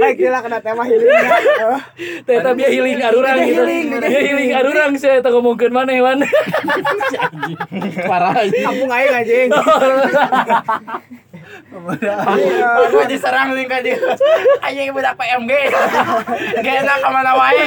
Baik 0.00 0.16
gila 0.16 0.38
kena 0.40 0.58
tema 0.64 0.82
healing. 0.86 1.10
Ternyata 2.24 2.50
dia 2.56 2.68
healing 2.72 2.98
arurang 3.04 3.38
gitu. 3.44 3.62
Dia 4.00 4.20
healing 4.24 4.50
arurang 4.56 4.92
ngomongkeun 4.96 5.72
wan. 5.74 6.18
Parah 8.10 8.34
Kampung 8.44 8.90
aing 8.92 9.14
anjing. 9.14 9.48
Aku 11.70 12.98
diserang 13.06 13.54
nih 13.54 13.66
kan 13.66 13.80
dia. 13.82 13.96
Anjing 14.62 14.92
budak 14.94 15.14
PMG. 15.18 15.52
Gak 16.60 16.74
enak 16.84 16.96
ke 17.00 17.08
mana 17.10 17.32
wae. 17.34 17.66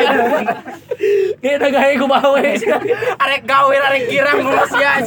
Dia 1.43 1.59
udah 1.59 1.69
gaya 1.71 1.93
ku 1.99 2.07
bawe. 2.07 2.47
Arek 3.19 3.43
gawir, 3.43 3.81
arek 3.83 4.03
girang 4.07 4.39
gue 4.43 4.63
sia. 4.71 4.91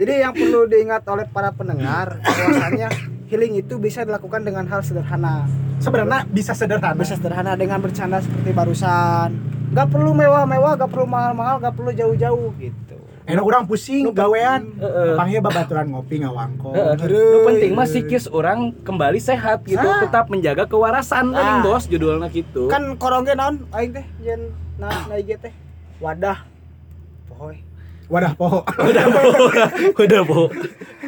Jadi 0.00 0.12
yang 0.24 0.32
perlu 0.32 0.64
diingat 0.64 1.04
oleh 1.04 1.28
para 1.28 1.49
pendengar 1.54 2.18
bahwasanya 2.22 2.88
healing 3.30 3.62
itu 3.62 3.78
bisa 3.78 4.02
dilakukan 4.02 4.42
dengan 4.42 4.66
hal 4.66 4.82
sederhana. 4.82 5.46
Sebenarnya 5.80 6.26
bisa 6.28 6.52
sederhana. 6.52 6.98
Bisa 6.98 7.14
sederhana 7.16 7.54
dengan 7.56 7.80
bercanda 7.80 8.20
seperti 8.20 8.50
barusan. 8.52 9.30
Gak 9.70 9.88
perlu 9.88 10.12
mewah-mewah, 10.12 10.74
gak 10.74 10.90
perlu 10.90 11.06
mahal-mahal, 11.06 11.62
gak 11.62 11.74
perlu 11.78 11.94
jauh-jauh 11.94 12.50
gitu. 12.58 12.98
Enak 13.30 13.44
orang 13.46 13.62
pusing 13.62 14.10
gawean. 14.10 14.74
Heeh. 14.74 15.14
Panggil 15.14 15.38
babaturan 15.38 15.86
ngopi 15.94 16.18
ngawangko. 16.18 16.74
Nu 17.06 17.38
penting 17.46 17.72
mah 17.78 17.86
sikis 17.86 18.26
orang 18.26 18.74
kembali 18.82 19.22
sehat 19.22 19.62
gitu, 19.62 19.86
Ah. 19.86 20.02
tetap 20.02 20.26
menjaga 20.26 20.66
kewarasan 20.66 21.30
Ah. 21.30 21.62
bos 21.62 21.86
judulnya 21.86 22.26
gitu. 22.34 22.66
Kan 22.66 22.98
korongnya 22.98 23.38
naon 23.38 23.62
aing 23.70 23.94
teh 23.94 24.06
jen 24.18 24.50
nah 24.82 25.06
na 25.06 25.14
teh. 25.22 25.54
Wadah. 26.02 26.42
Pohoy. 27.30 27.62
Wadah 28.10 28.34
poho. 28.34 28.66
Udah, 29.94 30.20
Bu. 30.26 30.50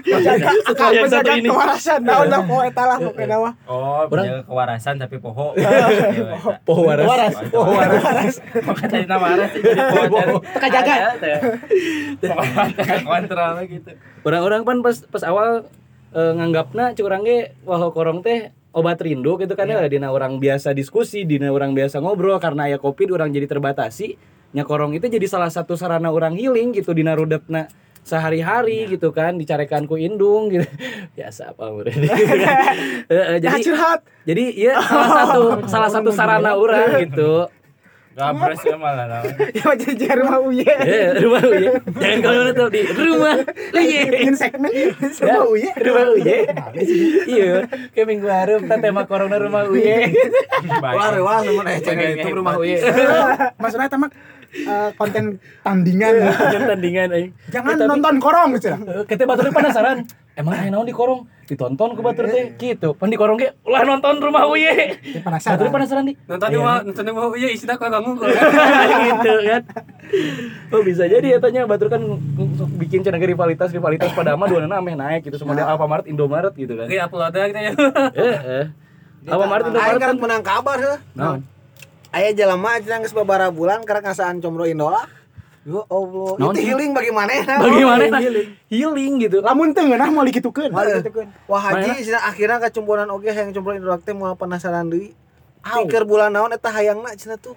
Menjaga 0.03 0.51
Suka 0.67 0.87
yang 0.95 1.07
satu 1.11 1.31
ini. 1.35 1.47
kewarasan 1.51 2.01
naon 2.03 2.27
lah 2.27 2.43
poho 2.43 2.63
eta 2.63 2.83
lah 2.87 2.99
pokoknya 2.99 3.37
mah. 3.39 3.55
Oh, 3.67 4.07
menjaga 4.07 4.43
kewarasan 4.47 4.95
tapi 5.03 5.17
poho. 5.19 5.55
Poho 6.67 6.83
waras. 6.87 7.07
Waras. 7.07 7.35
Poho 7.51 7.71
waras. 7.75 8.35
Bukan 8.55 8.87
dari 8.87 9.07
nama 9.11 9.27
waras 9.35 9.51
jadi 9.51 9.83
pohon. 9.91 10.27
Teka 10.47 10.69
jaga. 10.71 10.95
Kontrol 13.03 13.55
gitu. 13.67 13.91
Orang-orang 14.23 14.63
kan 14.63 14.77
pas 14.83 14.97
pas 15.11 15.23
awal 15.27 15.67
eh, 16.15 16.33
nganggapna 16.39 16.95
cik 16.95 17.03
urang 17.03 17.27
ge 17.27 17.59
walau 17.67 17.91
korong 17.91 18.23
teh 18.23 18.55
obat 18.73 19.03
rindu 19.03 19.37
gitu 19.37 19.53
kan 19.59 19.69
ya 19.69 19.83
dina 19.91 20.09
orang 20.15 20.39
biasa 20.39 20.73
diskusi, 20.73 21.27
dina 21.29 21.51
orang 21.53 21.75
biasa 21.75 21.99
ngobrol 22.01 22.39
karena 22.39 22.71
ya 22.71 22.79
Covid 22.79 23.11
orang 23.11 23.35
jadi 23.35 23.51
terbatasi. 23.51 24.17
Nya 24.53 24.63
korong 24.63 24.93
itu 24.93 25.09
jadi 25.09 25.25
salah 25.25 25.49
satu 25.49 25.75
sarana 25.75 26.09
orang 26.09 26.37
healing 26.37 26.73
gitu 26.73 26.93
dina 26.93 27.17
rudepna 27.17 27.69
sehari-hari 28.03 28.91
gitu 28.91 29.09
kan 29.09 29.39
dicarekan 29.39 29.87
ku 29.87 29.97
indung 29.97 30.51
gitu. 30.51 30.67
Biasa 31.17 31.55
apa 31.55 31.71
murid. 31.71 31.95
Heeh, 31.95 33.37
Ya 33.41 33.49
jadi 33.49 33.63
curhat. 33.67 34.01
jadi 34.23 34.45
iya 34.51 34.75
salah 34.79 35.09
satu 35.25 35.41
salah 35.67 35.91
satu 35.91 36.11
sarana 36.11 36.53
orang 36.53 37.01
gitu. 37.03 37.47
Gabres 38.13 38.61
ya 38.61 38.77
malah 38.77 39.09
nah. 39.09 39.25
Ya 39.57 39.73
jadi 39.73 40.21
rumah 40.21 40.37
uye. 40.45 40.69
Rumah 41.17 41.43
uye. 41.49 41.71
Jangan 41.97 42.19
kalau 42.21 42.53
tuh 42.53 42.69
di 42.69 42.81
rumah 42.85 43.41
uye. 43.73 44.01
Ingin 44.21 44.37
segmen 44.37 44.69
Ya, 44.69 44.93
semua 45.09 45.49
uye. 45.49 45.73
rumah 45.81 46.13
uye. 46.13 46.45
Iya, 47.25 47.65
kayak 47.97 48.05
minggu 48.05 48.29
hareup 48.29 48.69
teh 48.69 48.79
tema 48.85 49.09
corona 49.09 49.41
rumah 49.41 49.65
uye. 49.65 50.13
Wah, 50.85 51.09
wah 51.25 51.41
temen 51.41 51.65
eh 51.65 51.81
channel 51.81 52.13
itu 52.13 52.29
rumah 52.37 52.61
uye. 52.61 52.85
Maksudnya 53.57 53.89
tamak 53.89 54.13
eh, 54.55 54.91
konten 54.95 55.25
tandingan. 55.61 56.13
Jangan 56.53 56.69
tandingan 56.71 57.09
aing. 57.11 57.31
Jangan 57.49 57.69
Eh, 57.69 57.79
tapi- 57.79 57.91
nonton 57.91 58.15
korong 58.19 58.49
gitu. 58.55 58.69
Eh, 58.69 59.05
Kita 59.05 59.25
batur 59.25 59.49
penasaran. 59.49 60.05
Emang 60.33 60.57
aya 60.57 60.69
naon 60.69 60.85
di 60.85 60.93
korong? 60.93 61.29
Ditonton 61.45 61.93
ku 61.93 62.01
batur 62.01 62.25
teh 62.25 62.57
gitu. 62.57 62.97
Pan 62.97 63.07
di 63.07 63.21
korong 63.21 63.37
ge 63.37 63.53
ulah 63.63 63.85
nonton 63.85 64.17
rumah 64.17 64.47
uye. 64.47 64.97
Penasaran. 65.19 65.57
Batur 65.57 65.69
penasaran 65.69 66.05
di. 66.05 66.17
Nonton 66.25 66.49
di 66.49 66.57
mah 66.57 66.81
nonton 66.81 67.03
di 67.03 67.13
mah 67.13 67.25
iya 67.35 67.49
isinya 67.51 67.77
kok 67.77 67.93
kamu 67.93 68.11
gitu 68.17 69.33
kan. 69.45 69.63
Oh 70.69 70.81
bisa 70.81 71.05
jadi 71.05 71.27
ya 71.27 71.39
tanya 71.39 71.65
batur 71.65 71.89
kan 71.89 72.01
bikin 72.79 73.05
cenah 73.05 73.21
rivalitas 73.21 73.69
rivalitas 73.69 74.09
pada 74.13 74.33
mah 74.33 74.49
dua 74.49 74.65
ameh 74.65 74.97
naik 74.97 75.29
gitu 75.29 75.37
semua 75.37 75.53
Alfamart 75.59 76.05
Indomaret 76.07 76.53
gitu 76.55 76.73
kan. 76.75 76.89
Iya 76.89 77.05
upload 77.05 77.29
kita 77.29 77.61
ya. 77.61 77.73
Eh 78.15 78.37
eh. 78.41 78.65
Alfamart 79.23 79.63
Aing 79.63 79.71
Indomaret 79.71 80.01
kan 80.01 80.09
kan. 80.09 80.17
menang 80.17 80.43
kabar 80.43 80.77
heuh. 80.79 80.99
Aya 82.13 82.37
jelema 82.37 82.77
aja 82.77 83.01
geus 83.01 83.17
babara 83.17 83.49
bulan 83.49 83.81
karena 83.89 84.13
ngasaan 84.13 84.45
combro 84.45 84.69
Indola. 84.69 85.09
Ya 85.63 85.79
Allah, 85.79 86.31
Naon 86.43 86.59
itu 86.59 86.75
healing 86.75 86.91
bagaimana? 86.91 87.39
Bagaimana? 87.39 88.19
Healing 88.73 89.13
gitu. 89.23 89.39
Lamun 89.47 89.71
teu 89.71 89.87
ngeunah 89.87 90.11
mau 90.11 90.27
dikitukeun. 90.27 90.75
Wah 90.75 91.63
haji 91.71 92.03
cenah 92.03 92.27
akhirnya 92.27 92.59
kecumburan 92.67 93.07
oge 93.09 93.31
hayang 93.31 93.55
combro 93.55 93.73
Indola 93.73 93.97
teh 94.03 94.11
moal 94.11 94.35
penasaran 94.35 94.91
deui. 94.91 95.15
Pikir 95.63 96.03
bulan 96.03 96.35
naon 96.35 96.51
eta 96.51 96.75
hayangna 96.75 97.15
cenah 97.15 97.39
tuh. 97.39 97.55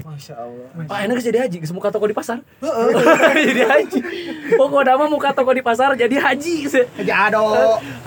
Masya 0.00 0.34
Allah. 0.40 0.88
Pak 0.88 0.98
enak 1.04 1.20
jadi 1.20 1.38
haji, 1.44 1.56
geus 1.60 1.76
muka 1.76 1.92
toko 1.92 2.08
di 2.08 2.16
pasar. 2.16 2.40
jadi 3.52 3.62
haji. 3.68 4.00
Pokoknya 4.56 4.96
mah 4.96 5.08
muka 5.12 5.36
toko 5.36 5.52
di 5.52 5.60
pasar 5.60 5.92
jadi 5.92 6.16
haji. 6.16 6.54
Aja 7.04 7.28
ado. 7.28 7.44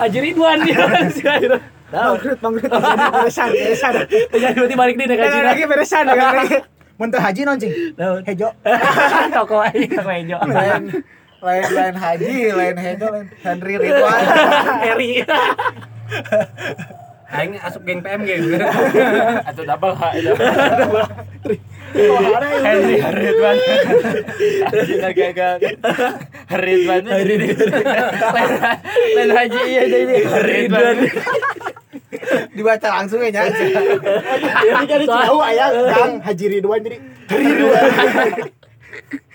Haji 0.02 0.18
Ridwan 0.18 0.66
ya. 0.68 0.82
Bangkrut, 1.88 2.38
bangkrut. 2.44 2.70
Beresan, 2.70 3.48
beresan. 3.52 3.92
Jadi 4.28 4.56
berarti 4.60 4.76
balik 4.76 4.94
deh 5.00 5.06
haji. 5.08 5.18
Dengan 5.24 5.44
lagi 5.48 5.62
beresan, 5.64 6.04
dengan 6.04 6.34
lagi. 6.36 6.56
Mun 6.98 7.08
teu 7.14 7.20
haji 7.22 7.40
non 7.46 7.56
cing. 7.56 7.72
Naon? 7.94 8.20
Hejo. 8.26 8.48
Toko 9.38 9.62
aja 9.62 9.86
toko 9.86 10.10
hejo. 10.10 10.36
Lain 10.42 10.82
lain 11.38 11.64
lain 11.70 11.94
haji, 11.94 12.50
lain 12.50 12.74
hedo, 12.74 13.06
lain 13.14 13.26
Henry 13.46 13.78
Ridwan. 13.78 14.22
Eri. 14.82 15.22
Aing 17.28 17.54
asup 17.62 17.86
geng 17.86 18.02
PMG. 18.02 18.58
Atau 19.46 19.62
double 19.62 19.94
H 19.94 20.02
itu. 20.18 20.32
Henry 22.66 22.96
Ridwan. 22.98 23.56
Haji 24.74 24.94
gagal. 25.14 25.56
Ridwan. 26.50 27.02
Lain 29.14 29.30
haji 29.30 29.60
iya 29.70 29.82
jadi 29.86 30.14
Ridwan. 30.42 30.96
Dibaca 32.56 32.88
langsung 33.00 33.20
ya 33.20 33.28
nya. 33.28 33.42
Jadi 33.52 34.84
kan 34.88 35.00
tahu 35.04 35.36
aya 35.44 35.66
Kang 35.92 36.12
Haji 36.24 36.44
Ridwan 36.56 36.80
jadi 36.80 36.96
Ridwan. 37.28 37.84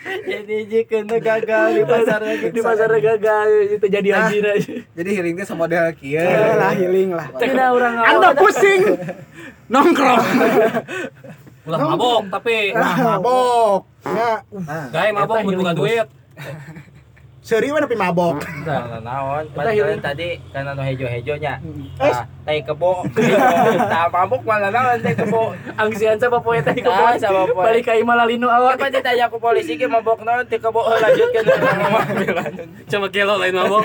Jadi 0.04 0.58
jika 0.68 1.00
gagal 1.08 1.68
di 1.80 1.84
pasar 1.88 2.20
di 2.28 2.60
pasar 2.60 2.90
gagal 2.92 3.48
itu 3.72 3.86
jadi 3.88 4.10
anjir 4.20 4.44
aja. 4.44 4.74
Jadi 4.84 5.10
healing 5.16 5.34
teh 5.40 5.46
sama 5.48 5.70
dia 5.70 5.88
kieu. 5.96 6.20
Ya 6.20 6.60
lah 6.60 6.76
healing 6.76 7.16
lah. 7.16 7.32
Tidak 7.40 7.68
orang 7.72 7.94
Anda 8.04 8.30
pusing. 8.36 8.82
nongkrong. 9.72 10.20
Ulah 11.64 11.80
mabok 11.80 12.22
tapi 12.28 12.76
Ah, 12.76 13.16
mabok. 13.16 13.88
Ya, 14.04 14.44
gay 14.92 15.10
mabok 15.16 15.38
butuh 15.48 15.74
duit. 15.78 16.08
Seri 17.44 17.68
mana 17.70 17.84
pi 17.86 17.94
mabok. 17.94 18.40
Nah, 18.64 19.04
naon? 19.04 19.44
Kita 19.52 19.72
healing. 19.76 20.00
Padahal 20.00 20.16
tadi 20.16 20.28
karena 20.50 20.72
no 20.72 20.82
hejo-hejonya. 20.82 21.54
Nah, 22.00 22.24
tai 22.42 22.64
kebo. 22.64 23.04
Tah 23.92 24.08
mabuk 24.08 24.48
malah 24.48 24.72
naon 24.72 25.04
tai 25.04 25.12
kebo. 25.12 25.52
Angsian 25.76 26.16
sama 26.16 26.40
poe 26.40 26.58
teh 26.58 26.72
ke 26.72 26.88
Ah, 26.88 27.20
sama 27.20 27.44
poe. 27.46 27.68
Balik 27.68 27.84
ka 27.84 27.94
imah 27.94 28.16
lalinu 28.16 28.48
Awak 28.48 28.80
awak. 28.80 28.88
pasti 28.88 29.00
tanya 29.04 29.28
ku 29.28 29.38
polisi 29.38 29.76
ke 29.76 29.84
mabok 29.86 30.24
naon 30.24 30.48
ti 30.48 30.56
kebo 30.56 30.80
heuh 30.80 30.98
lanjutkeun. 30.98 31.46
Cuma 32.92 33.08
kilo 33.12 33.36
lain 33.36 33.54
mabok. 33.54 33.84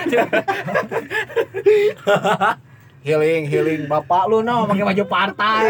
Healing, 3.02 3.42
healing. 3.46 3.82
Bapak 3.86 4.30
lu 4.30 4.42
no 4.42 4.66
pakai 4.66 4.84
baju 4.86 5.04
partai. 5.04 5.66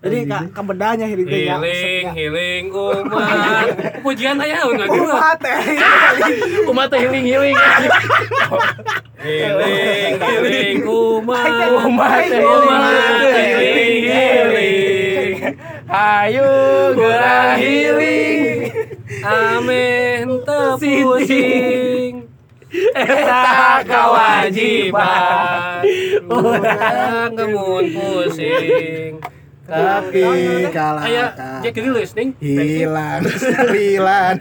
Jadi 0.00 0.24
ka 0.24 0.48
kebedanya 0.56 1.04
healing 1.04 1.28
teh 1.28 1.44
ya. 1.44 1.60
Healing, 1.60 2.04
healing 2.16 2.64
umat. 2.72 3.68
Pujian 4.04 4.40
aya 4.40 4.64
enggak 4.64 4.88
gitu. 4.96 5.12
Umat 5.12 5.36
teh. 5.44 5.60
Umat 6.64 6.86
teh 6.88 6.98
healing 7.04 7.26
healing. 7.28 7.56
Healing, 9.20 10.12
healing 10.16 10.80
umat. 10.88 11.52
Umat 11.84 12.32
Umat 12.32 13.28
healing 13.28 14.04
healing. 14.08 15.36
Ayo 15.92 16.48
gerak 16.96 17.60
healing. 17.60 18.72
Amin 19.20 20.40
tepusing. 20.48 22.24
Eta 22.72 23.84
kewajiban. 23.84 25.84
Urang 26.24 27.36
gemun 27.36 27.84
pusing. 27.92 29.20
Tapi 29.70 30.22
kalah. 30.74 31.02
Aya 31.06 31.24
Jack 31.62 31.78
listening. 31.78 32.34
hilang 32.42 33.22
sembilan. 33.22 34.34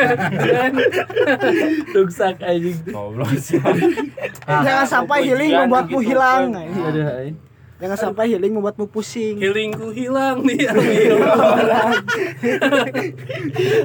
Ruksak 1.95 2.41
anjing. 2.49 2.77
Jangan 4.65 4.87
sampai 4.89 5.29
healing 5.29 5.53
membuatmu 5.53 5.99
hilang. 6.01 6.57
Aduh. 6.57 7.05
anjing. 7.05 7.35
Jangan 7.79 7.95
sampai 7.95 8.35
healing 8.35 8.57
membuatmu 8.57 8.91
pusing. 8.91 9.39
Healingku 9.39 9.95
hilang 9.95 10.43
orang. 10.43 12.03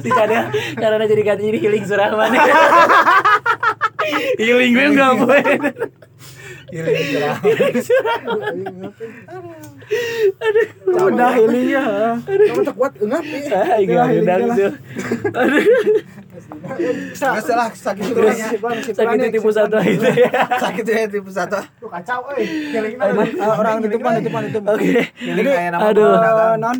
Si 0.03 0.09
kada 0.11 0.51
karena 0.75 1.05
jadi 1.07 1.21
ganti 1.23 1.43
jadi 1.47 1.59
healing 1.61 1.83
Surahman. 1.87 2.33
healing 4.35 4.71
gue 4.75 4.87
enggak 4.91 5.11
boleh. 5.15 5.43
Udah 10.85 11.29
healing 11.35 11.67
ya. 11.71 11.83
Kamu 12.25 12.61
tak 12.65 12.75
kuat 12.75 12.93
enggak? 12.99 13.21
Ah, 13.53 13.77
enggak 13.77 14.05
udang 14.21 14.41
tuh. 14.55 14.73
Enggak 17.15 17.43
salah 17.45 17.69
sakit 17.71 18.05
itu 18.11 18.21
nya. 18.21 18.47
sakit 18.91 19.17
tipu 19.31 19.49
satu 19.53 19.77
itu 19.81 20.09
ya. 20.25 20.31
Sakit 20.59 20.85
ya 20.85 21.07
tipe 21.07 21.31
satu. 21.31 21.59
Tuh 21.79 21.89
kacau 21.89 22.19
euy. 22.35 22.43
Healing 22.73 22.95
orang 23.39 23.75
itu 23.85 23.97
pan 24.01 24.13
itu 24.19 24.29
pan 24.33 24.43
itu. 24.49 24.59
Oke. 24.59 25.01
Healing 25.21 25.45
nama 25.71 25.89
Aduh. 25.93 26.15
Eh, 26.17 26.55
non 26.59 26.77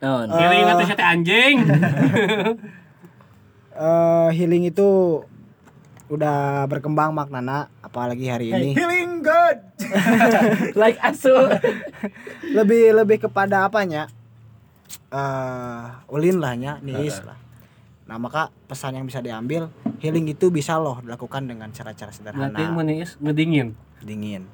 Non. 0.00 0.26
Healing 0.32 0.64
atau 0.64 0.84
sate 0.88 1.04
anjing. 1.04 1.56
Eh, 3.80 4.28
healing 4.36 4.68
itu 4.68 5.22
udah 6.10 6.66
berkembang 6.66 7.14
maknana 7.14 7.70
apalagi 7.80 8.26
hari 8.26 8.50
ini. 8.50 8.74
healing 8.74 9.22
good. 9.22 9.56
Like 10.80 10.98
asu. 10.98 11.30
lebih 12.50 12.90
lebih 12.92 13.30
kepada 13.30 13.64
apanya? 13.64 14.10
Eh 15.14 15.86
ulin 16.10 16.42
lah 16.42 16.58
nya 16.58 16.72
niis 16.82 17.22
lah. 17.22 17.38
Nah 18.10 18.18
maka 18.18 18.50
pesan 18.66 18.98
yang 18.98 19.06
bisa 19.06 19.22
diambil 19.22 19.70
healing 20.02 20.26
itu 20.26 20.50
bisa 20.50 20.74
loh 20.82 20.98
dilakukan 20.98 21.46
dengan 21.46 21.70
cara-cara 21.70 22.10
Nanti 22.10 22.18
sederhana 22.18 22.74
manis 22.74 23.14
ngedingin. 23.22 23.78
dingin. 24.02 24.50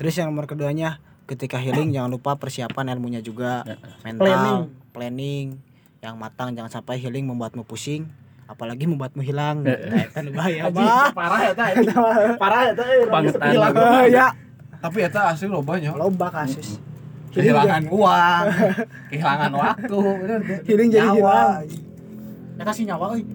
Terus 0.00 0.16
yang 0.16 0.32
nomor 0.32 0.48
keduanya 0.48 0.96
ketika 1.28 1.60
healing 1.60 1.92
jangan 1.92 2.08
lupa 2.08 2.40
persiapan 2.40 2.96
ilmunya 2.96 3.20
juga. 3.20 3.68
Mental 4.00 4.24
Planning. 4.24 4.60
planning. 4.96 5.46
Yang 6.00 6.14
matang 6.16 6.56
jangan 6.56 6.72
sampai 6.72 6.96
healing 6.96 7.28
membuatmu 7.28 7.68
pusing 7.68 8.08
apalagi 8.46 8.86
membuatmu 8.86 9.22
hilang 9.26 9.66
nah, 9.66 9.74
itu 9.74 10.18
nu 10.22 10.30
bahaya 10.30 10.70
bah 10.70 11.10
Parah 11.10 11.40
ya 11.50 11.52
teh. 11.52 11.70
Parah 12.38 12.60
ya 12.70 12.72
teh. 12.78 12.86
Bangetan. 13.10 13.50
Hilang. 13.52 13.74
Eh, 13.74 14.06
ya 14.14 14.26
Tapi 14.78 14.98
eta 15.02 15.34
asli 15.34 15.50
loba 15.50 15.74
nya. 15.82 15.90
loba 15.94 16.30
kasus 16.30 16.78
Kehilangan 17.36 17.92
uang, 17.92 18.44
kehilangan 19.12 19.52
waktu, 19.52 20.00
healing 20.64 20.88
jadi 20.88 21.20
hilang 21.20 21.68
Eta 22.56 22.72
sih 22.72 22.88
nyawa 22.88 23.12
euy. 23.12 23.28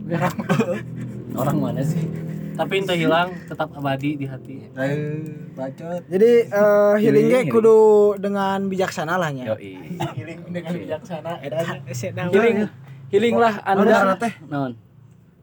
Orang 1.38 1.58
mana 1.62 1.86
sih? 1.86 2.02
Tapi 2.58 2.82
ente 2.82 2.98
hilang 2.98 3.30
tetap 3.46 3.70
abadi 3.78 4.18
di 4.18 4.26
hati. 4.26 4.74
Eh, 4.74 5.22
bacot. 5.54 6.02
jadi 6.10 6.50
eh, 6.50 6.94
healing 6.98 7.46
kudu 7.54 8.18
dengan 8.18 8.66
bijaksana 8.66 9.22
lah 9.22 9.30
nya 9.30 9.54
Yoi. 9.54 10.02
Healing 10.18 10.40
dengan 10.50 10.74
bijaksana. 10.74 11.38
Healing. 12.34 12.58
Healing 13.14 13.36
lah 13.38 13.54
Anda 13.62 13.94
Anda. 14.02 14.16
teh 14.18 14.34
Non. 14.50 14.91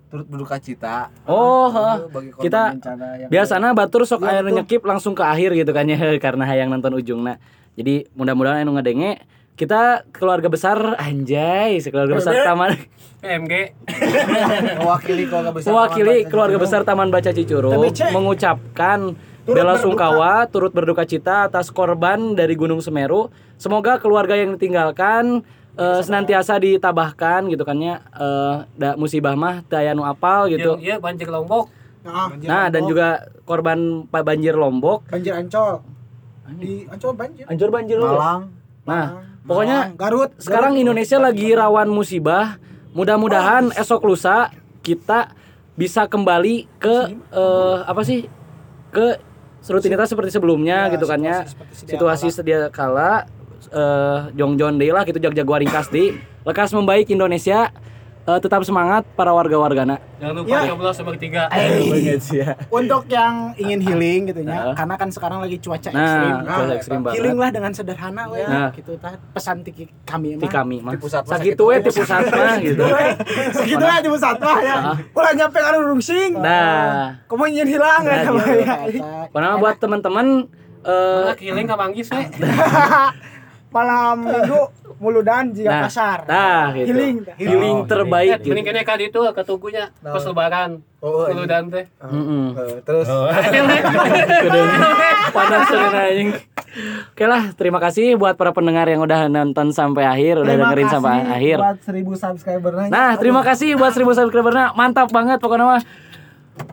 Turut 0.09 0.26
berduka 0.26 0.56
cita. 0.59 1.12
Oh, 1.28 1.68
korban 2.09 2.32
Kita 2.40 2.74
yang 2.74 3.28
biasanya 3.28 3.76
batur 3.76 4.09
sok 4.09 4.24
aya 4.24 4.40
nu 4.40 4.50
nyekip 4.56 4.82
langsung 4.82 5.12
ke 5.12 5.22
akhir 5.22 5.54
gitu 5.54 5.70
kan 5.76 5.84
ya 5.84 6.00
karena 6.24 6.44
hayang 6.48 6.72
nonton 6.72 6.96
ujungna. 6.96 7.36
Jadi 7.78 8.11
mudah-mudahan 8.16 8.64
anu 8.66 8.74
ngedenge 8.80 9.22
kita 9.59 10.06
keluarga 10.14 10.46
besar 10.46 10.96
anjay, 10.98 11.78
sekeluarga 11.82 12.14
besar 12.18 12.34
taman 12.46 12.78
PMG. 13.22 13.52
mewakili 14.82 15.24
keluarga 15.26 15.50
besar. 15.52 15.68
mewakili 15.70 16.14
Taman 16.22 16.30
keluarga 16.30 16.56
Baca 16.59 16.64
besar 16.64 16.80
Taman 16.86 17.09
Baca 17.11 17.30
Cicurug 17.30 17.74
mengucapkan 18.14 19.18
Turut 19.48 19.64
bela 19.64 19.80
sungkawa 19.80 20.44
turut 20.44 20.76
berduka 20.76 21.09
cita 21.09 21.48
atas 21.48 21.72
korban 21.72 22.36
dari 22.36 22.52
Gunung 22.52 22.84
Semeru. 22.84 23.32
Semoga 23.56 23.96
keluarga 23.96 24.36
yang 24.36 24.61
ditinggalkan 24.61 25.40
eh, 25.79 26.01
senantiasa 26.03 26.59
ditabahkan 26.59 27.47
gitu 27.47 27.62
kan 27.62 27.79
ya 27.79 28.03
eh, 28.12 28.57
da 28.74 28.93
musibah 28.95 29.33
mah 29.33 29.62
daya 29.64 29.95
nu 29.95 30.03
apal 30.03 30.51
gitu. 30.51 30.74
Yang 30.76 30.83
iya 30.83 30.97
banjir 30.99 31.26
Lombok. 31.26 31.70
Nah, 31.99 32.31
Nah, 32.33 32.66
dan 32.68 32.83
juga 32.85 33.09
korban 33.45 33.79
pa- 34.05 34.22
banjir 34.22 34.53
Lombok. 34.53 35.07
banjir 35.07 35.33
Ancol. 35.33 35.83
Di 36.57 36.89
Ancol 36.89 37.12
banjir. 37.14 37.45
Hancur 37.45 37.68
banjir 37.68 37.97
lu. 37.97 38.07
Malang. 38.07 38.43
Nah, 38.83 39.05
pokoknya 39.43 39.79
Malang, 39.87 40.01
Garut. 40.01 40.31
sekarang 40.37 40.74
Indonesia 40.74 41.16
lagi 41.16 41.53
rawan 41.53 41.87
musibah. 41.87 42.57
Mudah-mudahan 42.91 43.70
esok 43.72 44.03
lusa 44.03 44.49
kita 44.81 45.31
bisa 45.76 46.05
kembali 46.05 46.66
ke 46.76 46.97
eh, 47.31 47.79
apa 47.85 48.03
sih? 48.03 48.24
Ke 48.89 49.20
rutinitas 49.68 50.09
seperti 50.09 50.33
sebelumnya 50.33 50.89
Ya, 50.89 50.93
gitu 50.97 51.05
kan 51.05 51.20
ya. 51.20 51.45
Situasi 51.76 52.33
sedia 52.33 52.72
kala 52.72 53.29
eh 53.66 54.18
jong-jong 54.32 54.76
deui 54.76 54.90
lah 54.90 55.02
gitu 55.02 55.18
jag-jago 55.18 55.59
ringkas 55.59 55.88
di 55.88 56.14
lekas 56.42 56.70
membaik 56.70 57.09
Indonesia 57.09 57.70
Eh, 58.28 58.36
tetap 58.44 58.61
semangat 58.61 59.09
para 59.16 59.32
warga-wargana. 59.32 59.96
Jangan 60.20 60.34
lupa 60.36 60.52
Ya. 60.52 60.68
coblos 60.68 60.92
sebagai 60.92 61.16
tiga. 61.16 61.48
Banget 61.48 62.20
sih 62.28 62.44
ya. 62.44 62.61
Untuk 62.68 63.09
yang 63.09 63.56
ingin 63.56 63.80
healing 63.80 64.28
gitu 64.28 64.44
Nah. 64.44 64.52
ya, 64.68 64.76
karena 64.76 64.94
kan 65.00 65.09
sekarang 65.09 65.38
lagi 65.40 65.56
cuaca 65.56 65.88
Nah, 65.88 65.96
ekstrim. 65.96 66.34
cuaca 66.44 66.74
ekstrim 66.76 67.00
banget. 67.00 67.14
Healing 67.16 67.36
lah 67.40 67.48
dengan 67.48 67.72
sederhana 67.72 68.28
we. 68.28 68.44
Nah. 68.44 68.68
Gitu 68.68 69.00
tah. 69.00 69.16
Pesan 69.32 69.64
tiki 69.64 69.88
kami 70.04 70.36
mah. 70.36 70.44
kami 70.44 70.76
mah. 70.76 70.92
Di 70.92 71.00
pusat 71.00 71.24
mah 71.24 71.40
Sakitu 71.40 71.62
we 71.64 71.80
di 71.80 71.88
pusat 71.88 72.20
mah 72.28 72.54
gitu. 72.68 72.84
Segitu 73.56 73.80
aja 73.80 74.00
di 74.04 74.11
pusat 74.12 74.36
mah 74.36 74.59
ya. 74.61 74.76
Ulah 75.09 75.32
nyampe 75.32 75.59
kan 75.59 75.72
rungsing. 75.80 76.32
Nah, 76.36 77.16
Kamu 77.24 77.48
ingin 77.48 77.64
hilang 77.70 78.02
Nah, 78.04 78.12
ya 78.12 78.20
gitu. 78.20 78.44
ya. 78.61 78.76
pokoknya 79.32 79.56
buat 79.56 79.76
teman-teman 79.80 80.26
eh 80.84 81.20
Mana 81.24 81.32
healing 81.32 81.64
ka 81.64 81.76
manggis 81.80 82.12
we. 82.12 82.20
Malam 83.68 84.16
minggu 84.26 84.60
muludan 84.98 85.52
jika 85.52 85.68
Nah, 85.68 85.82
pasar. 85.84 86.18
Nah, 86.24 86.64
gitu. 86.72 86.90
Healing. 86.90 87.16
Healing 87.36 87.76
Oh, 87.76 87.86
terbaik 87.86 88.28
Eh, 88.30 88.36
gitu. 88.38 88.50
mending 88.50 88.66
kene 88.66 88.82
ka 88.82 88.94
ditu 88.94 89.20
ketugunya 89.28 89.92
pas 90.00 90.20
lebaran. 90.20 90.80
Oh, 90.98 91.24
Kudu 91.24 91.44
dan 91.44 91.68
teh. 91.68 91.86
Heeh. 91.86 92.46
Eh, 92.50 92.78
terus 92.82 93.06
Panas 95.30 95.62
sekali 95.64 95.96
anjing. 95.96 96.30
Oke 97.08 97.24
lah, 97.24 97.52
terima 97.52 97.78
kasih 97.78 98.14
buat 98.14 98.34
para 98.34 98.50
pendengar 98.50 98.84
yang 98.84 99.00
udah 99.00 99.26
nonton 99.26 99.70
sampai 99.70 100.04
akhir, 100.04 100.38
udah 100.38 100.54
dengerin 100.56 100.88
sampai 100.88 101.24
akhir. 101.24 101.56
buat 101.58 101.78
1000 101.80 102.14
subscriber 102.16 102.72
Nah, 102.88 103.14
terima 103.14 103.42
kasih 103.42 103.74
buat 103.74 103.90
1000 103.90 104.14
subscribernya. 104.14 104.74
Mantap 104.74 105.08
banget 105.08 105.38
pokoknya 105.38 105.66
mah. 105.68 105.82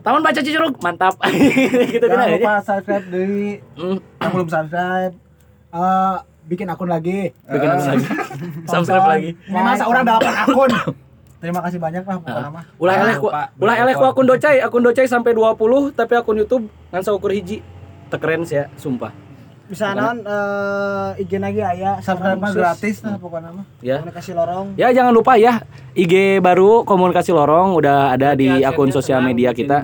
Taman 0.02 0.18
baca 0.20 0.40
Cicurug, 0.40 0.74
mantap. 0.80 1.14
gitu 1.86 2.02
Jangan 2.02 2.26
aja. 2.26 2.34
lupa 2.34 2.54
subscribe 2.60 3.06
dari 3.06 3.62
Hmm, 3.74 3.98
yang 4.18 4.30
belum 4.32 4.48
subscribe. 4.48 5.14
Eh 5.68 6.16
bikin 6.46 6.66
akun 6.70 6.88
lagi. 6.88 7.34
bikin 7.44 7.68
apa 7.68 7.82
lagi? 7.82 8.06
Subscribe 8.70 9.06
lagi. 9.06 9.30
Ini 9.34 9.60
masa 9.60 9.84
orang 9.90 10.06
delapan 10.06 10.34
akun. 10.46 10.70
Terima 11.36 11.60
kasih 11.60 11.78
banyak 11.78 12.02
lah 12.06 12.16
pokoknya 12.22 12.48
mah. 12.48 12.64
Ulah 12.80 12.94
Ah, 12.96 13.02
eleh 13.04 13.16
ulah 13.60 13.76
eleh 13.76 13.94
ku 13.94 14.04
akun 14.06 14.24
docai, 14.24 14.56
akun 14.62 14.82
docai 14.82 15.04
sampai 15.04 15.36
20 15.36 15.92
tapi 15.92 16.12
akun 16.16 16.40
YouTube 16.40 16.64
ngan 16.90 17.02
saukur 17.04 17.30
hiji. 17.34 17.60
Tekeren 18.06 18.46
sih 18.46 18.62
ya, 18.62 18.70
sumpah. 18.78 19.25
Bisa 19.66 19.92
naon 19.98 20.22
eh 20.22 21.22
IG 21.26 21.32
lagi 21.42 21.60
aya 21.62 21.98
Subscribe 21.98 22.38
mah 22.38 22.52
gratis 22.54 22.96
lah 23.02 23.18
pokoknya 23.18 23.50
mah. 23.50 23.64
Ya. 23.82 23.98
komunikasi 23.98 24.30
lorong 24.34 24.66
Ya 24.78 24.88
jangan 24.94 25.10
lupa 25.10 25.34
ya 25.34 25.62
IG 25.96 26.44
baru 26.44 26.84
komunikasi 26.84 27.32
lorong 27.32 27.72
udah 27.72 28.12
ada 28.12 28.36
di 28.36 28.46
akun 28.60 28.92
sosial 28.92 29.24
media 29.24 29.56
kita. 29.56 29.80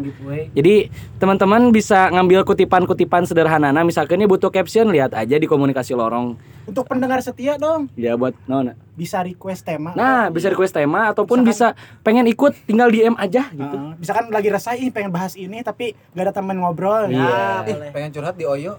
Jadi 0.53 0.93
teman-teman 1.17 1.73
bisa 1.73 2.13
ngambil 2.13 2.45
kutipan-kutipan 2.45 3.25
sederhana. 3.25 3.73
Nah, 3.73 3.81
misalkan 3.81 4.21
ini 4.21 4.29
butuh 4.29 4.53
caption 4.53 4.93
lihat 4.93 5.17
aja 5.17 5.41
di 5.41 5.49
komunikasi 5.49 5.97
lorong. 5.97 6.37
Untuk 6.69 6.85
pendengar 6.85 7.19
setia 7.25 7.57
dong, 7.57 7.89
Ya 7.97 8.13
buat 8.15 8.37
nona. 8.45 8.77
Bisa 8.93 9.25
request 9.25 9.65
tema. 9.65 9.97
Nah, 9.97 10.29
bisa 10.29 10.53
request 10.53 10.77
tema 10.77 11.09
ataupun 11.13 11.41
bisa 11.41 11.73
pengen 12.05 12.29
ikut 12.29 12.53
tinggal 12.69 12.93
DM 12.93 13.17
aja 13.17 13.49
gitu. 13.49 13.77
Uh, 13.77 13.97
misalkan 13.97 14.29
lagi 14.29 14.49
resah 14.53 14.77
ih 14.77 14.93
pengen 14.93 15.09
bahas 15.09 15.33
ini 15.33 15.65
tapi 15.65 15.97
gak 16.13 16.29
ada 16.29 16.33
teman 16.37 16.61
ngobrol. 16.61 17.09
Iya. 17.09 17.65
Ih, 17.65 17.89
pengen 17.89 18.11
curhat 18.13 18.37
di 18.37 18.45
Oyo. 18.45 18.77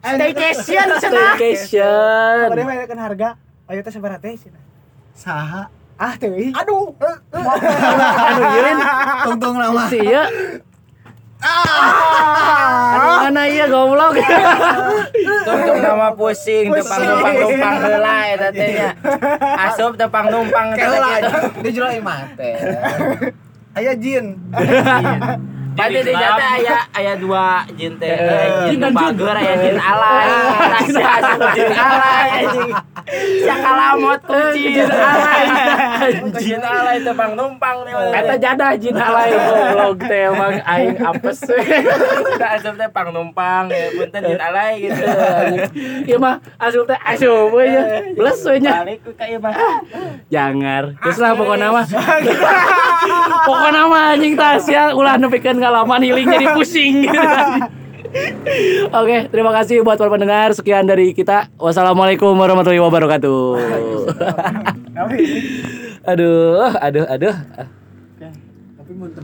Staycation 0.00 0.86
cenah. 1.02 1.34
Staycation. 1.36 2.46
Kemarin 2.48 2.64
mah 2.64 2.76
kan 2.86 2.98
harga. 3.02 3.28
Ayo 3.66 3.80
teh 3.82 3.92
sabaraha 3.92 4.22
teh. 4.22 4.34
Saha? 5.12 5.68
Ah 6.00 6.14
teh. 6.16 6.54
Aduh. 6.54 6.94
Aduh, 8.30 8.44
Yurin. 8.56 8.78
Tungtung 9.26 9.56
nama. 9.58 9.90
Si 9.90 10.00
ya. 10.00 10.24
Aduh, 11.40 13.16
mana 13.26 13.42
iya 13.48 13.64
goblok. 13.66 14.12
Tungtung 15.44 15.80
nama 15.80 16.12
pusing, 16.12 16.68
tepang 16.68 17.00
numpang 17.00 17.34
numpang 17.40 17.74
heula 17.80 18.16
eta 18.28 18.48
teh 18.52 18.68
nya. 18.76 18.88
Asup 19.68 19.96
tepang 19.96 20.28
numpang 20.28 20.76
eta 20.76 20.84
Kayak 20.84 21.00
lah, 21.00 21.10
teh. 21.16 21.32
dia 21.64 21.72
jual 21.72 21.90
mate. 22.04 22.50
Aya 23.72 23.92
jin. 23.96 24.36
Pasti 25.76 26.00
di 26.02 26.12
jata 26.12 26.44
aya 26.58 26.76
aya 26.92 27.12
dua 27.14 27.62
jin 27.78 27.94
teh. 28.00 28.10
Aya 28.10 28.46
Jin 28.66 28.68
Jin 28.70 28.78
dan 28.82 28.92
jin. 28.92 28.98
bager 28.98 29.36
aya 29.38 29.54
jin 29.62 29.78
alay. 29.78 30.26
Rasa 30.70 31.02
asup 31.20 31.40
jin 31.54 31.70
alay 31.72 32.28
anjing. 32.42 32.70
Sakalamot 33.46 34.20
ku 34.26 34.40
jin 34.54 34.90
alay. 34.90 35.44
Jin 36.42 36.62
alay 36.62 36.96
tepang 37.06 37.32
numpang 37.38 37.76
nih. 37.86 37.94
Eta 38.18 38.34
jadah 38.36 38.70
jin 38.76 38.96
alay 39.06 39.28
goblok 39.30 39.98
teh 40.04 40.20
emang 40.28 40.54
aing 40.64 40.96
apes. 40.98 41.38
Kita 41.46 42.46
asup 42.58 42.74
teh 42.74 42.88
pang 42.90 43.08
numpang 43.14 43.70
ya 43.70 43.86
punten 43.94 44.20
jin 44.26 44.40
alay 44.40 44.72
gitu. 44.84 45.02
Ieu 46.10 46.18
mah 46.18 46.42
asup 46.58 46.84
teh 46.90 46.98
asup 46.98 47.54
we 47.54 47.70
nya. 47.70 47.82
Beles 48.18 48.40
we 48.42 48.58
nya. 48.58 48.82
Balik 48.82 49.06
ka 49.14 49.24
ieu 49.28 49.38
mah. 49.38 49.54
Jangan. 50.32 50.98
Terus 50.98 51.18
lah 51.22 51.32
pokoknya 51.38 51.68
mah. 51.70 51.86
pokoknya 53.46 53.82
mah 53.86 54.04
anjing 54.18 54.34
Tasya 54.34 54.92
ulah 54.96 55.16
nepikeun 55.60 55.76
ngalaman 55.76 56.00
healing 56.00 56.26
jadi 56.26 56.46
pusing 56.56 56.94
gitu. 57.04 57.20
Oke, 58.90 59.30
terima 59.30 59.54
kasih 59.54 59.86
buat 59.86 59.94
para 59.94 60.10
pendengar. 60.10 60.50
Sekian 60.50 60.82
dari 60.88 61.14
kita. 61.14 61.46
Wassalamualaikum 61.60 62.34
warahmatullahi 62.34 62.82
wabarakatuh. 62.82 63.54
aduh, 66.10 66.74
aduh, 66.80 67.06
aduh. 67.06 67.34